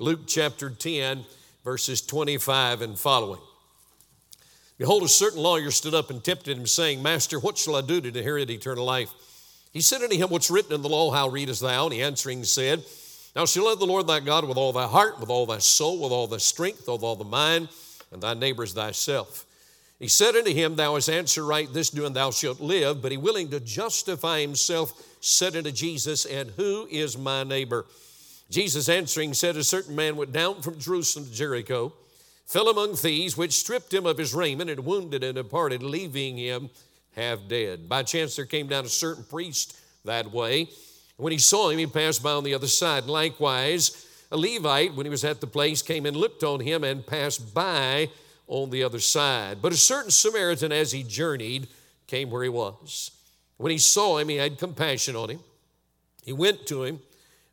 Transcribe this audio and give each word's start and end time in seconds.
Luke 0.00 0.22
chapter 0.26 0.70
10, 0.70 1.24
verses 1.64 2.00
25 2.00 2.82
and 2.82 2.98
following. 2.98 3.40
Behold, 4.76 5.04
a 5.04 5.08
certain 5.08 5.40
lawyer 5.40 5.70
stood 5.70 5.94
up 5.94 6.10
and 6.10 6.22
tempted 6.22 6.58
him, 6.58 6.66
saying, 6.66 7.00
Master, 7.00 7.38
what 7.38 7.56
shall 7.56 7.76
I 7.76 7.80
do 7.80 8.00
to 8.00 8.08
inherit 8.08 8.50
eternal 8.50 8.84
life? 8.84 9.12
He 9.72 9.80
said 9.80 10.02
unto 10.02 10.16
him, 10.16 10.30
What's 10.30 10.50
written 10.50 10.72
in 10.72 10.82
the 10.82 10.88
law, 10.88 11.12
how 11.12 11.28
readest 11.28 11.62
thou? 11.62 11.84
And 11.84 11.94
he 11.94 12.02
answering 12.02 12.42
said, 12.42 12.84
Thou 13.34 13.44
shalt 13.44 13.66
love 13.66 13.78
the 13.78 13.86
Lord 13.86 14.08
thy 14.08 14.18
God 14.18 14.48
with 14.48 14.56
all 14.56 14.72
thy 14.72 14.88
heart, 14.88 15.20
with 15.20 15.30
all 15.30 15.46
thy 15.46 15.58
soul, 15.58 16.00
with 16.00 16.10
all 16.10 16.26
thy 16.26 16.38
strength, 16.38 16.88
with 16.88 17.04
all 17.04 17.14
thy 17.14 17.28
mind, 17.28 17.68
and 18.10 18.20
thy 18.20 18.34
neighbor 18.34 18.64
as 18.64 18.72
thyself. 18.72 19.46
He 20.00 20.08
said 20.08 20.34
unto 20.34 20.52
him, 20.52 20.74
Thou 20.74 20.94
hast 20.94 21.08
answered 21.08 21.44
right 21.44 21.72
this 21.72 21.90
do, 21.90 22.04
and 22.04 22.16
thou 22.16 22.32
shalt 22.32 22.60
live. 22.60 23.00
But 23.00 23.12
he 23.12 23.16
willing 23.16 23.50
to 23.50 23.60
justify 23.60 24.40
himself 24.40 24.92
said 25.20 25.54
unto 25.54 25.70
Jesus, 25.70 26.24
And 26.24 26.50
who 26.50 26.88
is 26.90 27.16
my 27.16 27.44
neighbor? 27.44 27.86
Jesus 28.50 28.88
answering 28.88 29.34
said, 29.34 29.56
A 29.56 29.64
certain 29.64 29.96
man 29.96 30.16
went 30.16 30.32
down 30.32 30.62
from 30.62 30.78
Jerusalem 30.78 31.26
to 31.26 31.32
Jericho, 31.32 31.92
fell 32.46 32.68
among 32.68 32.96
thieves, 32.96 33.36
which 33.36 33.52
stripped 33.52 33.92
him 33.92 34.06
of 34.06 34.18
his 34.18 34.34
raiment 34.34 34.70
and 34.70 34.84
wounded 34.84 35.24
and 35.24 35.34
departed, 35.34 35.82
leaving 35.82 36.36
him 36.36 36.70
half 37.16 37.38
dead. 37.48 37.88
By 37.88 38.02
chance 38.02 38.36
there 38.36 38.44
came 38.44 38.66
down 38.66 38.84
a 38.84 38.88
certain 38.88 39.24
priest 39.24 39.78
that 40.04 40.30
way. 40.30 40.68
When 41.16 41.32
he 41.32 41.38
saw 41.38 41.70
him, 41.70 41.78
he 41.78 41.86
passed 41.86 42.22
by 42.22 42.32
on 42.32 42.44
the 42.44 42.54
other 42.54 42.66
side. 42.66 43.04
Likewise, 43.04 44.06
a 44.30 44.36
Levite, 44.36 44.94
when 44.94 45.06
he 45.06 45.10
was 45.10 45.24
at 45.24 45.40
the 45.40 45.46
place, 45.46 45.80
came 45.80 46.06
and 46.06 46.16
looked 46.16 46.42
on 46.42 46.60
him 46.60 46.82
and 46.84 47.06
passed 47.06 47.54
by 47.54 48.10
on 48.46 48.70
the 48.70 48.82
other 48.82 48.98
side. 48.98 49.62
But 49.62 49.72
a 49.72 49.76
certain 49.76 50.10
Samaritan, 50.10 50.72
as 50.72 50.92
he 50.92 51.02
journeyed, 51.02 51.68
came 52.06 52.30
where 52.30 52.42
he 52.42 52.48
was. 52.48 53.12
When 53.56 53.70
he 53.70 53.78
saw 53.78 54.18
him, 54.18 54.28
he 54.28 54.36
had 54.36 54.58
compassion 54.58 55.16
on 55.16 55.30
him. 55.30 55.40
He 56.24 56.32
went 56.32 56.66
to 56.66 56.82
him 56.82 57.00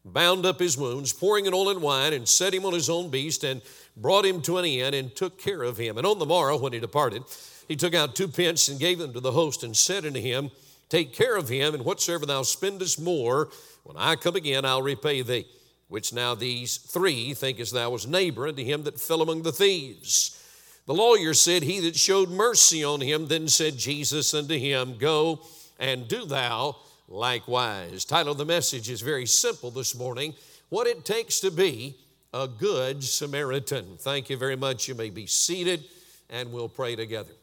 bound 0.04 0.46
up 0.46 0.60
his 0.60 0.78
wounds, 0.78 1.14
pouring 1.14 1.48
an 1.48 1.54
oil 1.54 1.70
and 1.70 1.82
wine, 1.82 2.14
and 2.14 2.28
set 2.28 2.54
him 2.54 2.66
on 2.66 2.74
his 2.74 2.90
own 2.90 3.10
beast, 3.10 3.44
and 3.44 3.62
brought 3.96 4.26
him 4.26 4.42
to 4.42 4.58
an 4.58 4.66
inn, 4.66 4.94
and 4.94 5.16
took 5.16 5.38
care 5.38 5.64
of 5.64 5.78
him. 5.78 5.98
And 5.98 6.08
on 6.08 6.20
the 6.20 6.26
morrow, 6.26 6.58
when 6.58 6.74
he 6.74 6.80
departed, 6.80 7.24
he 7.68 7.76
took 7.76 7.94
out 7.94 8.16
two 8.16 8.28
pence 8.28 8.68
and 8.68 8.80
gave 8.80 9.00
them 9.00 9.14
to 9.14 9.20
the 9.20 9.32
host, 9.32 9.64
and 9.64 9.76
said 9.76 10.06
unto 10.06 10.20
him, 10.20 10.52
Take 10.90 11.14
care 11.14 11.38
of 11.38 11.50
him, 11.50 11.74
and 11.74 11.86
whatsoever 11.86 12.26
thou 12.26 12.42
spendest 12.42 13.00
more, 13.00 13.50
when 13.84 13.96
I 13.98 14.16
come 14.16 14.36
again, 14.36 14.66
I'll 14.66 14.82
repay 14.82 15.22
thee. 15.22 15.48
Which 15.88 16.14
now 16.14 16.36
these 16.36 16.78
three 16.78 17.34
thinkest 17.34 17.74
thou 17.74 17.90
was 17.90 18.08
neighbor 18.08 18.48
unto 18.48 18.64
him 18.64 18.84
that 18.84 19.00
fell 19.00 19.22
among 19.22 19.44
the 19.44 19.52
thieves. 19.52 20.38
The 20.86 20.94
lawyer 20.94 21.34
said, 21.34 21.64
He 21.64 21.80
that 21.82 21.96
showed 21.96 22.30
mercy 22.30 22.84
on 22.84 23.02
him, 23.02 23.28
then 23.28 23.48
said 23.48 23.78
Jesus 23.78 24.34
unto 24.34 24.58
him, 24.58 24.98
Go 24.98 25.42
and 25.80 26.08
do 26.08 26.26
thou 26.26 26.78
likewise. 27.12 28.06
Title 28.06 28.32
of 28.32 28.38
the 28.38 28.46
message 28.46 28.90
is 28.90 29.02
very 29.02 29.26
simple 29.26 29.70
this 29.70 29.96
morning 29.98 30.34
What 30.70 30.88
It 30.88 31.04
Takes 31.04 31.42
to 31.42 31.52
Be 31.52 31.96
a 32.34 32.48
Good 32.48 33.04
Samaritan. 33.04 33.98
Thank 34.00 34.30
you 34.30 34.38
very 34.38 34.56
much. 34.56 34.88
You 34.88 34.96
may 34.96 35.10
be 35.10 35.28
seated 35.28 35.84
and 36.30 36.52
we'll 36.52 36.70
pray 36.70 36.96
together. 36.96 37.34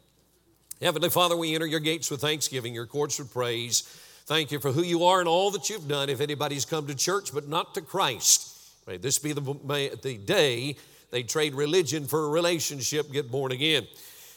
Heavenly 0.80 1.10
Father, 1.10 1.36
we 1.36 1.54
enter 1.54 1.66
your 1.66 1.80
gates 1.80 2.10
with 2.10 2.20
thanksgiving, 2.20 2.74
your 2.74 2.86
courts 2.86 3.18
with 3.18 3.32
praise. 3.32 3.82
Thank 4.24 4.52
you 4.52 4.58
for 4.58 4.72
who 4.72 4.82
you 4.82 5.04
are 5.04 5.20
and 5.20 5.28
all 5.28 5.50
that 5.50 5.68
you've 5.68 5.88
done. 5.88 6.08
If 6.08 6.20
anybody's 6.20 6.64
come 6.64 6.86
to 6.86 6.94
church 6.94 7.34
but 7.34 7.48
not 7.48 7.74
to 7.74 7.82
Christ, 7.82 8.56
may 8.86 8.96
this 8.96 9.18
be 9.18 9.32
the, 9.32 9.42
the 10.02 10.16
day 10.16 10.76
they 11.10 11.22
trade 11.22 11.54
religion 11.54 12.06
for 12.06 12.26
a 12.26 12.28
relationship, 12.28 13.12
get 13.12 13.30
born 13.30 13.52
again. 13.52 13.86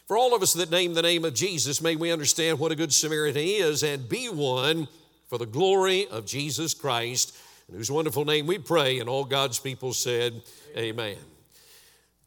For 0.07 0.17
all 0.17 0.35
of 0.35 0.41
us 0.41 0.53
that 0.53 0.71
name 0.71 0.93
the 0.93 1.01
name 1.01 1.23
of 1.23 1.33
Jesus, 1.33 1.81
may 1.81 1.95
we 1.95 2.11
understand 2.11 2.59
what 2.59 2.73
a 2.73 2.75
good 2.75 2.91
Samaritan 2.91 3.43
is 3.43 3.83
and 3.83 4.09
be 4.09 4.27
one 4.27 4.89
for 5.31 5.37
the 5.37 5.45
glory 5.45 6.05
of 6.09 6.25
Jesus 6.25 6.73
Christ, 6.73 7.33
in 7.69 7.75
whose 7.75 7.89
wonderful 7.89 8.25
name 8.25 8.47
we 8.47 8.57
pray, 8.57 8.99
and 8.99 9.07
all 9.07 9.23
God's 9.23 9.59
people 9.59 9.93
said, 9.93 10.41
Amen. 10.75 11.15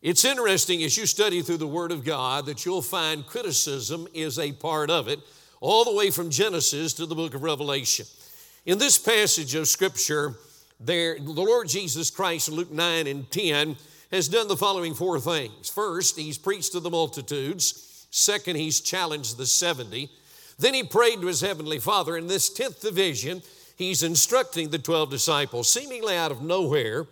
It's 0.00 0.24
interesting 0.24 0.82
as 0.82 0.96
you 0.96 1.04
study 1.04 1.42
through 1.42 1.58
the 1.58 1.66
Word 1.66 1.92
of 1.92 2.02
God 2.02 2.46
that 2.46 2.64
you'll 2.64 2.80
find 2.80 3.26
criticism 3.26 4.08
is 4.14 4.38
a 4.38 4.52
part 4.52 4.88
of 4.88 5.06
it, 5.08 5.20
all 5.60 5.84
the 5.84 5.94
way 5.94 6.10
from 6.10 6.30
Genesis 6.30 6.94
to 6.94 7.04
the 7.04 7.14
book 7.14 7.34
of 7.34 7.42
Revelation. 7.42 8.06
In 8.64 8.78
this 8.78 8.96
passage 8.96 9.54
of 9.54 9.68
Scripture, 9.68 10.36
there, 10.80 11.18
the 11.18 11.30
Lord 11.30 11.68
Jesus 11.68 12.08
Christ 12.08 12.48
in 12.48 12.54
Luke 12.54 12.72
9 12.72 13.06
and 13.06 13.30
10 13.30 13.76
has 14.12 14.28
done 14.28 14.48
the 14.48 14.56
following 14.56 14.94
four 14.94 15.20
things. 15.20 15.68
First, 15.68 16.18
he's 16.18 16.38
preached 16.38 16.72
to 16.72 16.80
the 16.80 16.88
multitudes. 16.88 18.06
Second, 18.10 18.56
he's 18.56 18.80
challenged 18.80 19.36
the 19.36 19.44
70. 19.44 20.08
Then 20.58 20.74
he 20.74 20.82
prayed 20.82 21.20
to 21.20 21.26
his 21.26 21.40
heavenly 21.40 21.78
Father. 21.78 22.16
In 22.16 22.26
this 22.26 22.50
10th 22.50 22.80
division, 22.80 23.42
he's 23.76 24.02
instructing 24.02 24.70
the 24.70 24.78
12 24.78 25.10
disciples, 25.10 25.68
seemingly 25.68 26.16
out 26.16 26.30
of 26.30 26.42
nowhere. 26.42 27.06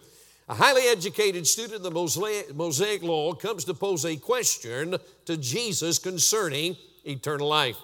A 0.48 0.54
highly 0.54 0.82
educated 0.82 1.46
student 1.46 1.76
of 1.76 1.82
the 1.82 2.54
Mosaic 2.54 3.02
Law 3.02 3.32
comes 3.34 3.64
to 3.64 3.74
pose 3.74 4.04
a 4.04 4.16
question 4.16 4.96
to 5.24 5.36
Jesus 5.36 5.98
concerning 5.98 6.76
eternal 7.04 7.48
life. 7.48 7.76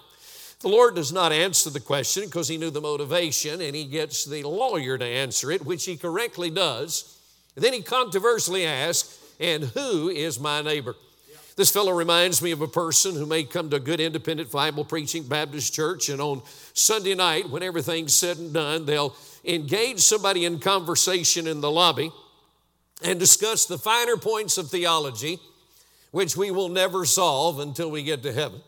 The 0.59 0.67
Lord 0.67 0.95
does 0.95 1.13
not 1.13 1.31
answer 1.31 1.69
the 1.69 1.79
question 1.79 2.25
because 2.25 2.49
he 2.49 2.57
knew 2.57 2.69
the 2.69 2.81
motivation, 2.81 3.61
and 3.61 3.73
he 3.73 3.85
gets 3.85 4.25
the 4.25 4.43
lawyer 4.43 4.97
to 4.97 5.05
answer 5.05 5.51
it, 5.51 5.65
which 5.65 5.85
he 5.85 5.95
correctly 5.95 6.49
does. 6.49 7.17
And 7.55 7.63
then 7.63 7.71
he 7.71 7.81
controversially 7.81 8.65
asks, 8.65 9.19
And 9.39 9.63
who 9.63 10.09
is 10.09 10.37
my 10.37 10.61
neighbor? 10.61 10.95
This 11.59 11.71
fellow 11.71 11.91
reminds 11.91 12.41
me 12.41 12.51
of 12.51 12.61
a 12.61 12.69
person 12.69 13.15
who 13.15 13.25
may 13.25 13.43
come 13.43 13.69
to 13.69 13.75
a 13.75 13.81
good 13.81 13.99
independent 13.99 14.49
Bible 14.49 14.85
preaching 14.85 15.23
Baptist 15.23 15.73
church, 15.73 16.07
and 16.07 16.21
on 16.21 16.41
Sunday 16.73 17.15
night, 17.15 17.49
when 17.49 17.63
everything's 17.63 18.15
said 18.15 18.37
and 18.37 18.53
done, 18.53 18.85
they'll 18.85 19.13
engage 19.43 19.99
somebody 19.99 20.45
in 20.45 20.59
conversation 20.59 21.47
in 21.47 21.59
the 21.59 21.69
lobby 21.69 22.13
and 23.03 23.19
discuss 23.19 23.65
the 23.65 23.77
finer 23.77 24.15
points 24.15 24.57
of 24.57 24.69
theology, 24.69 25.37
which 26.11 26.37
we 26.37 26.49
will 26.49 26.69
never 26.69 27.03
solve 27.03 27.59
until 27.59 27.91
we 27.91 28.03
get 28.03 28.23
to 28.23 28.31
heaven. 28.31 28.61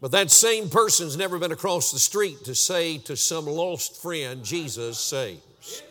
But 0.00 0.10
that 0.10 0.32
same 0.32 0.70
person's 0.70 1.16
never 1.16 1.38
been 1.38 1.52
across 1.52 1.92
the 1.92 2.00
street 2.00 2.42
to 2.46 2.56
say 2.56 2.98
to 2.98 3.16
some 3.16 3.46
lost 3.46 4.02
friend, 4.02 4.42
Jesus 4.44 4.98
saves. 4.98 5.84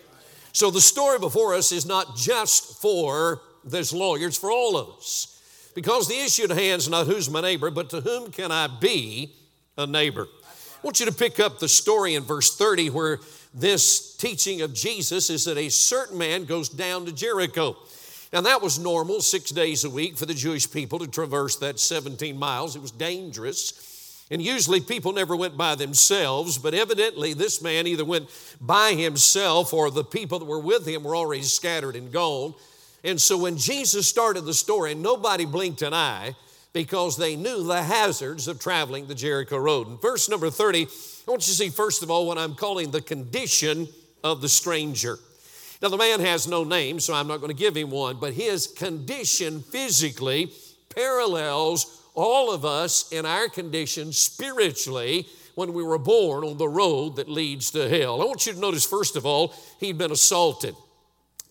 So 0.52 0.72
the 0.72 0.82
story 0.82 1.20
before 1.20 1.54
us 1.54 1.72
is 1.72 1.86
not 1.86 2.18
just 2.18 2.82
for 2.82 3.40
this 3.64 3.94
lawyer, 3.94 4.28
it's 4.28 4.38
for 4.38 4.52
all 4.52 4.76
of 4.76 4.90
us. 4.98 5.31
Because 5.74 6.08
the 6.08 6.20
issue 6.20 6.44
at 6.44 6.50
hand 6.52 6.82
is 6.82 6.90
not 6.90 7.08
who's 7.08 7.30
my 7.30 7.42
neighbor, 7.42 7.72
but 7.72 7.90
to 7.92 8.02
whom 8.02 8.32
can 8.32 8.52
I 8.52 8.68
be 8.68 9.34
a 9.78 9.88
neighbor? 9.88 10.28
I 10.44 10.78
want 10.84 11.00
you 11.00 11.06
to 11.06 11.14
pick 11.14 11.40
up 11.40 11.60
the 11.60 11.70
story 11.70 12.16
in 12.16 12.24
verse 12.24 12.56
30 12.58 12.90
where 12.90 13.20
this 13.54 14.16
teaching 14.16 14.62
of 14.62 14.74
Jesus 14.74 15.30
is 15.30 15.46
that 15.46 15.58
a 15.58 15.70
certain 15.70 16.18
man 16.18 16.46
goes 16.46 16.70
down 16.70 17.06
to 17.06 17.12
Jericho. 17.12 17.76
Now, 18.34 18.42
that 18.42 18.62
was 18.62 18.80
normal 18.80 19.20
six 19.22 19.52
days 19.52 19.84
a 19.84 19.90
week 19.90 20.18
for 20.18 20.26
the 20.26 20.34
Jewish 20.34 20.72
people 20.72 21.00
to 21.00 21.08
traverse 21.08 21.58
that 21.58 21.80
17 21.80 22.38
miles. 22.38 22.76
It 22.76 22.82
was 22.82 22.92
dangerous. 22.92 24.26
And 24.32 24.42
usually 24.42 24.80
people 24.80 25.12
never 25.12 25.36
went 25.36 25.58
by 25.58 25.76
themselves, 25.76 26.58
but 26.58 26.74
evidently 26.74 27.34
this 27.34 27.62
man 27.62 27.86
either 27.86 28.06
went 28.06 28.30
by 28.62 28.94
himself 28.94 29.74
or 29.74 29.92
the 29.92 30.06
people 30.06 30.40
that 30.40 30.46
were 30.46 30.60
with 30.60 30.88
him 30.88 31.04
were 31.04 31.18
already 31.18 31.44
scattered 31.44 31.98
and 31.98 32.14
gone. 32.14 32.54
And 33.04 33.20
so 33.20 33.38
when 33.38 33.58
Jesus 33.58 34.08
started 34.08 34.42
the 34.42 34.54
story, 34.54 34.94
nobody 34.94 35.46
blinked 35.46 35.82
an 35.82 35.94
eye 35.94 36.36
because 36.74 37.18
they 37.18 37.36
knew 37.36 37.64
the 37.64 37.84
hazards 37.84 38.48
of 38.48 38.60
traveling 38.60 39.08
the 39.08 39.16
Jericho 39.16 39.58
Road. 39.58 39.88
In 39.88 39.98
verse 39.98 40.30
number 40.30 40.50
30, 40.50 40.84
I 40.84 41.32
want 41.32 41.48
you 41.48 41.52
to 41.52 41.58
see, 41.58 41.70
first 41.70 42.04
of 42.04 42.12
all, 42.12 42.26
what 42.26 42.38
I'm 42.38 42.56
calling 42.56 42.92
the 42.92 43.02
condition 43.02 43.88
of 44.24 44.42
the 44.42 44.50
stranger. 44.50 45.18
Now, 45.82 45.90
the 45.90 45.98
man 45.98 46.20
has 46.20 46.48
no 46.48 46.64
name, 46.64 47.00
so 47.00 47.14
I'm 47.14 47.28
not 47.28 47.38
going 47.38 47.50
to 47.50 47.58
give 47.58 47.76
him 47.76 47.90
one, 47.90 48.18
but 48.20 48.34
his 48.34 48.68
condition 48.68 49.62
physically 49.62 50.52
parallels 50.96 52.04
all 52.14 52.54
of 52.54 52.66
us 52.66 53.12
in 53.12 53.26
our 53.26 53.50
condition 53.50 54.14
spiritually 54.14 55.28
when 55.56 55.74
we 55.74 55.84
were 55.84 55.98
born 55.98 56.44
on 56.44 56.58
the 56.58 56.68
road 56.68 57.16
that 57.16 57.28
leads 57.28 57.72
to 57.72 57.90
hell. 57.90 58.22
I 58.22 58.26
want 58.26 58.46
you 58.46 58.54
to 58.54 58.60
notice, 58.60 58.86
first 58.86 59.16
of 59.16 59.26
all, 59.26 59.54
he'd 59.80 59.98
been 59.98 60.12
assaulted. 60.12 60.76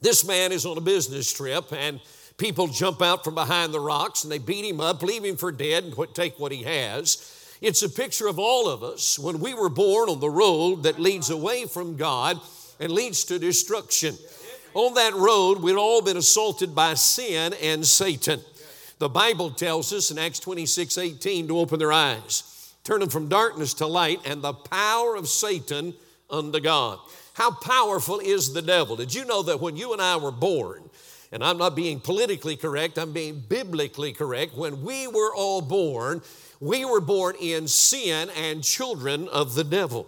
This 0.01 0.27
man 0.27 0.51
is 0.51 0.65
on 0.65 0.79
a 0.79 0.81
business 0.81 1.31
trip, 1.31 1.73
and 1.73 2.01
people 2.39 2.69
jump 2.69 3.03
out 3.03 3.23
from 3.23 3.35
behind 3.35 3.75
the 3.75 3.81
rocks 3.81 4.25
and 4.25 4.33
they 4.33 4.39
beat 4.39 4.65
him 4.65 4.81
up, 4.81 5.03
leave 5.03 5.25
him 5.25 5.37
for 5.37 5.53
dead, 5.53 5.85
and 5.85 6.15
take 6.15 6.39
what 6.39 6.53
he 6.53 6.63
has. 6.63 7.37
It's 7.61 7.83
a 7.83 7.89
picture 7.91 8.27
of 8.27 8.39
all 8.39 8.69
of 8.69 8.83
us 8.83 9.19
when 9.19 9.41
we 9.41 9.53
were 9.53 9.69
born 9.69 10.09
on 10.09 10.21
the 10.21 10.31
road 10.31 10.85
that 10.85 10.99
leads 10.99 11.29
away 11.29 11.67
from 11.67 11.97
God 11.97 12.41
and 12.81 12.91
leads 12.91 13.25
to 13.25 13.39
destruction. 13.39 14.17
On 14.73 14.95
that 14.95 15.13
road, 15.13 15.61
we'd 15.61 15.77
all 15.77 16.01
been 16.01 16.17
assaulted 16.17 16.75
by 16.75 16.95
sin 16.95 17.53
and 17.61 17.87
Satan. 17.87 18.41
The 18.99 19.11
Bible 19.11 19.51
tells 19.51 19.93
us 19.93 20.11
in 20.11 20.19
Acts 20.19 20.39
26 20.39 20.97
18 20.97 21.49
to 21.49 21.59
open 21.59 21.79
their 21.79 21.93
eyes, 21.93 22.75
turn 22.85 23.01
them 23.01 23.11
from 23.11 23.29
darkness 23.29 23.75
to 23.75 23.87
light, 23.87 24.21
and 24.25 24.41
the 24.41 24.55
power 24.55 25.15
of 25.17 25.29
Satan 25.29 25.93
unto 26.31 26.61
God. 26.61 26.99
How 27.41 27.53
powerful 27.53 28.19
is 28.19 28.53
the 28.53 28.61
devil? 28.61 28.97
Did 28.97 29.15
you 29.15 29.25
know 29.25 29.43
that 29.45 29.63
when 29.63 29.75
you 29.75 29.95
and 29.95 30.03
I 30.03 30.19
were 30.19 30.31
born, 30.31 30.83
and 31.33 31.43
I'm 31.43 31.57
not 31.57 31.75
being 31.75 31.99
politically 31.99 32.55
correct, 32.55 32.99
I'm 32.99 33.15
being 33.15 33.41
biblically 33.41 34.13
correct, 34.13 34.55
when 34.55 34.83
we 34.83 35.07
were 35.07 35.35
all 35.35 35.63
born, 35.63 36.21
we 36.61 36.85
were 36.85 37.01
born 37.01 37.37
in 37.41 37.67
sin 37.67 38.29
and 38.37 38.63
children 38.63 39.27
of 39.29 39.55
the 39.55 39.65
devil. 39.65 40.07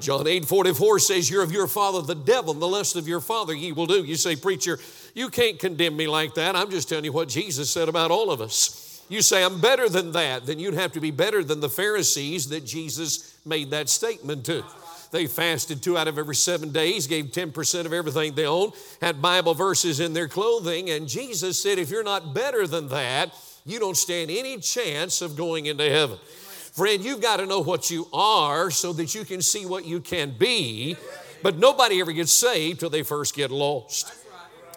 John 0.00 0.26
8 0.26 0.46
44 0.46 0.98
says, 0.98 1.28
You're 1.28 1.42
of 1.42 1.52
your 1.52 1.66
father 1.66 2.00
the 2.00 2.14
devil, 2.14 2.54
and 2.54 2.62
the 2.62 2.66
lust 2.66 2.96
of 2.96 3.06
your 3.06 3.20
father 3.20 3.52
ye 3.52 3.72
will 3.72 3.84
do. 3.84 4.02
You 4.02 4.16
say, 4.16 4.34
Preacher, 4.34 4.78
you 5.12 5.28
can't 5.28 5.58
condemn 5.58 5.94
me 5.94 6.06
like 6.06 6.32
that. 6.36 6.56
I'm 6.56 6.70
just 6.70 6.88
telling 6.88 7.04
you 7.04 7.12
what 7.12 7.28
Jesus 7.28 7.68
said 7.68 7.90
about 7.90 8.10
all 8.10 8.30
of 8.30 8.40
us. 8.40 9.04
You 9.10 9.20
say, 9.20 9.44
I'm 9.44 9.60
better 9.60 9.90
than 9.90 10.12
that, 10.12 10.46
then 10.46 10.58
you'd 10.58 10.72
have 10.72 10.92
to 10.92 11.00
be 11.00 11.10
better 11.10 11.44
than 11.44 11.60
the 11.60 11.68
Pharisees 11.68 12.48
that 12.48 12.64
Jesus 12.64 13.38
made 13.44 13.72
that 13.72 13.90
statement 13.90 14.46
to. 14.46 14.64
They 15.12 15.26
fasted 15.26 15.82
two 15.82 15.98
out 15.98 16.08
of 16.08 16.18
every 16.18 16.34
seven 16.34 16.72
days, 16.72 17.06
gave 17.06 17.26
10% 17.26 17.84
of 17.84 17.92
everything 17.92 18.34
they 18.34 18.46
owned, 18.46 18.72
had 19.02 19.20
Bible 19.20 19.52
verses 19.52 20.00
in 20.00 20.14
their 20.14 20.26
clothing, 20.26 20.88
and 20.88 21.06
Jesus 21.06 21.62
said, 21.62 21.78
If 21.78 21.90
you're 21.90 22.02
not 22.02 22.34
better 22.34 22.66
than 22.66 22.88
that, 22.88 23.34
you 23.66 23.78
don't 23.78 23.96
stand 23.96 24.30
any 24.30 24.58
chance 24.58 25.20
of 25.20 25.36
going 25.36 25.66
into 25.66 25.88
heaven. 25.88 26.18
Friend, 26.72 27.04
you've 27.04 27.20
got 27.20 27.36
to 27.36 27.46
know 27.46 27.60
what 27.60 27.90
you 27.90 28.08
are 28.14 28.70
so 28.70 28.94
that 28.94 29.14
you 29.14 29.26
can 29.26 29.42
see 29.42 29.66
what 29.66 29.84
you 29.84 30.00
can 30.00 30.34
be. 30.38 30.96
But 31.42 31.58
nobody 31.58 32.00
ever 32.00 32.12
gets 32.12 32.32
saved 32.32 32.80
till 32.80 32.88
they 32.88 33.02
first 33.02 33.34
get 33.34 33.50
lost. 33.50 34.14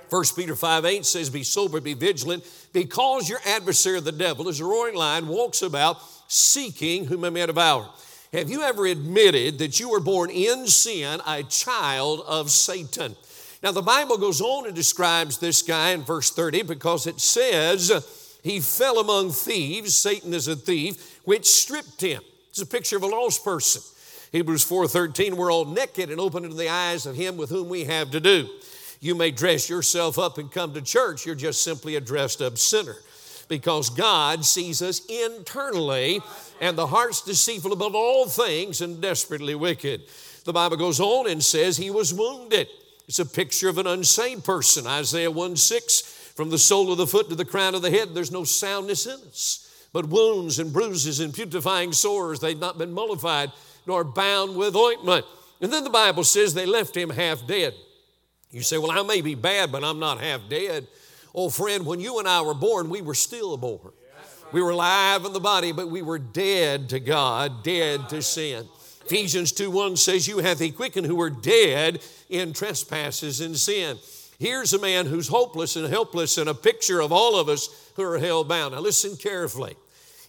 1 0.09 0.23
Peter 0.35 0.55
5 0.55 0.83
8 0.83 1.05
says, 1.05 1.29
Be 1.29 1.43
sober, 1.43 1.79
be 1.79 1.93
vigilant, 1.93 2.43
because 2.73 3.29
your 3.29 3.39
adversary, 3.45 4.01
the 4.01 4.11
devil, 4.11 4.49
is 4.49 4.59
a 4.59 4.65
roaring 4.65 4.95
lion, 4.95 5.29
walks 5.29 5.61
about 5.61 5.97
seeking 6.27 7.05
whom 7.05 7.23
he 7.23 7.29
may 7.29 7.45
devour. 7.45 7.89
Have 8.33 8.49
you 8.49 8.63
ever 8.63 8.85
admitted 8.85 9.59
that 9.59 9.79
you 9.79 9.89
were 9.89 9.99
born 9.99 10.29
in 10.29 10.67
sin, 10.67 11.21
a 11.25 11.43
child 11.43 12.21
of 12.27 12.51
Satan? 12.51 13.15
Now, 13.63 13.71
the 13.71 13.81
Bible 13.81 14.17
goes 14.17 14.41
on 14.41 14.65
and 14.65 14.75
describes 14.75 15.37
this 15.37 15.61
guy 15.61 15.91
in 15.91 16.03
verse 16.03 16.31
30 16.31 16.63
because 16.63 17.07
it 17.07 17.19
says, 17.19 18.37
He 18.43 18.59
fell 18.59 18.99
among 18.99 19.31
thieves, 19.31 19.95
Satan 19.95 20.33
is 20.33 20.47
a 20.47 20.55
thief, 20.55 21.19
which 21.23 21.45
stripped 21.45 22.01
him. 22.01 22.21
It's 22.49 22.61
a 22.61 22.65
picture 22.65 22.97
of 22.97 23.03
a 23.03 23.07
lost 23.07 23.43
person. 23.43 23.81
Hebrews 24.31 24.65
4:13, 24.65 25.35
we're 25.35 25.51
all 25.51 25.65
naked 25.65 26.09
and 26.09 26.19
open 26.19 26.43
to 26.43 26.49
the 26.49 26.69
eyes 26.69 27.05
of 27.05 27.15
him 27.15 27.37
with 27.37 27.49
whom 27.49 27.69
we 27.69 27.85
have 27.85 28.11
to 28.11 28.19
do. 28.19 28.49
You 28.99 29.15
may 29.15 29.31
dress 29.31 29.69
yourself 29.69 30.19
up 30.19 30.37
and 30.37 30.51
come 30.51 30.73
to 30.73 30.81
church, 30.81 31.25
you're 31.25 31.35
just 31.35 31.63
simply 31.63 31.95
a 31.95 32.01
dressed 32.01 32.41
up 32.41 32.57
sinner 32.57 32.97
because 33.47 33.89
God 33.89 34.45
sees 34.45 34.81
us 34.81 35.05
internally, 35.05 36.21
and 36.61 36.77
the 36.77 36.87
heart's 36.87 37.21
deceitful 37.21 37.73
above 37.73 37.95
all 37.95 38.27
things 38.27 38.81
and 38.81 39.01
desperately 39.01 39.55
wicked. 39.55 40.03
The 40.43 40.53
Bible 40.53 40.77
goes 40.77 40.99
on 40.99 41.29
and 41.29 41.43
says 41.43 41.77
he 41.77 41.89
was 41.89 42.13
wounded. 42.13 42.67
It's 43.07 43.19
a 43.19 43.25
picture 43.25 43.69
of 43.69 43.77
an 43.77 43.87
unsaved 43.87 44.43
person. 44.43 44.87
Isaiah 44.87 45.31
1 45.31 45.55
6, 45.55 46.01
from 46.35 46.49
the 46.49 46.57
sole 46.57 46.91
of 46.91 46.97
the 46.97 47.07
foot 47.07 47.29
to 47.29 47.35
the 47.35 47.45
crown 47.45 47.75
of 47.75 47.81
the 47.81 47.91
head, 47.91 48.13
there's 48.13 48.31
no 48.31 48.43
soundness 48.43 49.05
in 49.05 49.19
us. 49.27 49.61
But 49.93 50.07
wounds 50.07 50.59
and 50.59 50.73
bruises 50.73 51.19
and 51.19 51.33
putrefying 51.33 51.93
sores, 51.93 52.39
they've 52.39 52.59
not 52.59 52.77
been 52.77 52.91
mollified 52.91 53.51
nor 53.87 54.03
bound 54.03 54.55
with 54.55 54.75
ointment. 54.75 55.25
And 55.61 55.71
then 55.71 55.83
the 55.83 55.89
Bible 55.89 56.23
says 56.23 56.53
they 56.53 56.65
left 56.65 56.97
him 56.97 57.09
half 57.09 57.45
dead. 57.47 57.73
You 58.51 58.61
say, 58.61 58.77
Well, 58.77 58.91
I 58.91 59.03
may 59.03 59.21
be 59.21 59.35
bad, 59.35 59.71
but 59.71 59.83
I'm 59.83 59.99
not 59.99 60.19
half 60.19 60.41
dead. 60.49 60.87
Oh, 61.33 61.49
friend, 61.49 61.85
when 61.85 61.99
you 61.99 62.19
and 62.19 62.27
I 62.27 62.41
were 62.41 62.53
born, 62.53 62.89
we 62.89 63.01
were 63.01 63.13
still 63.13 63.57
born. 63.57 63.91
We 64.51 64.61
were 64.61 64.69
alive 64.71 65.25
in 65.25 65.33
the 65.33 65.39
body, 65.39 65.71
but 65.71 65.89
we 65.89 66.01
were 66.01 66.19
dead 66.19 66.89
to 66.89 66.99
God, 66.99 67.63
dead 67.63 68.09
to 68.09 68.21
sin. 68.21 68.67
Ephesians 69.05 69.51
2 69.51 69.69
1 69.69 69.97
says, 69.97 70.27
You 70.27 70.39
hath 70.39 70.59
he 70.59 70.71
quickened 70.71 71.05
who 71.05 71.15
were 71.15 71.29
dead 71.29 72.01
in 72.29 72.53
trespasses 72.53 73.41
and 73.41 73.55
sin. 73.55 73.97
Here's 74.39 74.73
a 74.73 74.79
man 74.79 75.05
who's 75.05 75.27
hopeless 75.27 75.75
and 75.75 75.87
helpless, 75.87 76.37
and 76.37 76.49
a 76.49 76.53
picture 76.53 77.01
of 77.01 77.11
all 77.11 77.39
of 77.39 77.47
us 77.47 77.91
who 77.95 78.03
are 78.03 78.17
held 78.17 78.49
bound. 78.49 78.73
Now, 78.73 78.81
listen 78.81 79.15
carefully. 79.15 79.75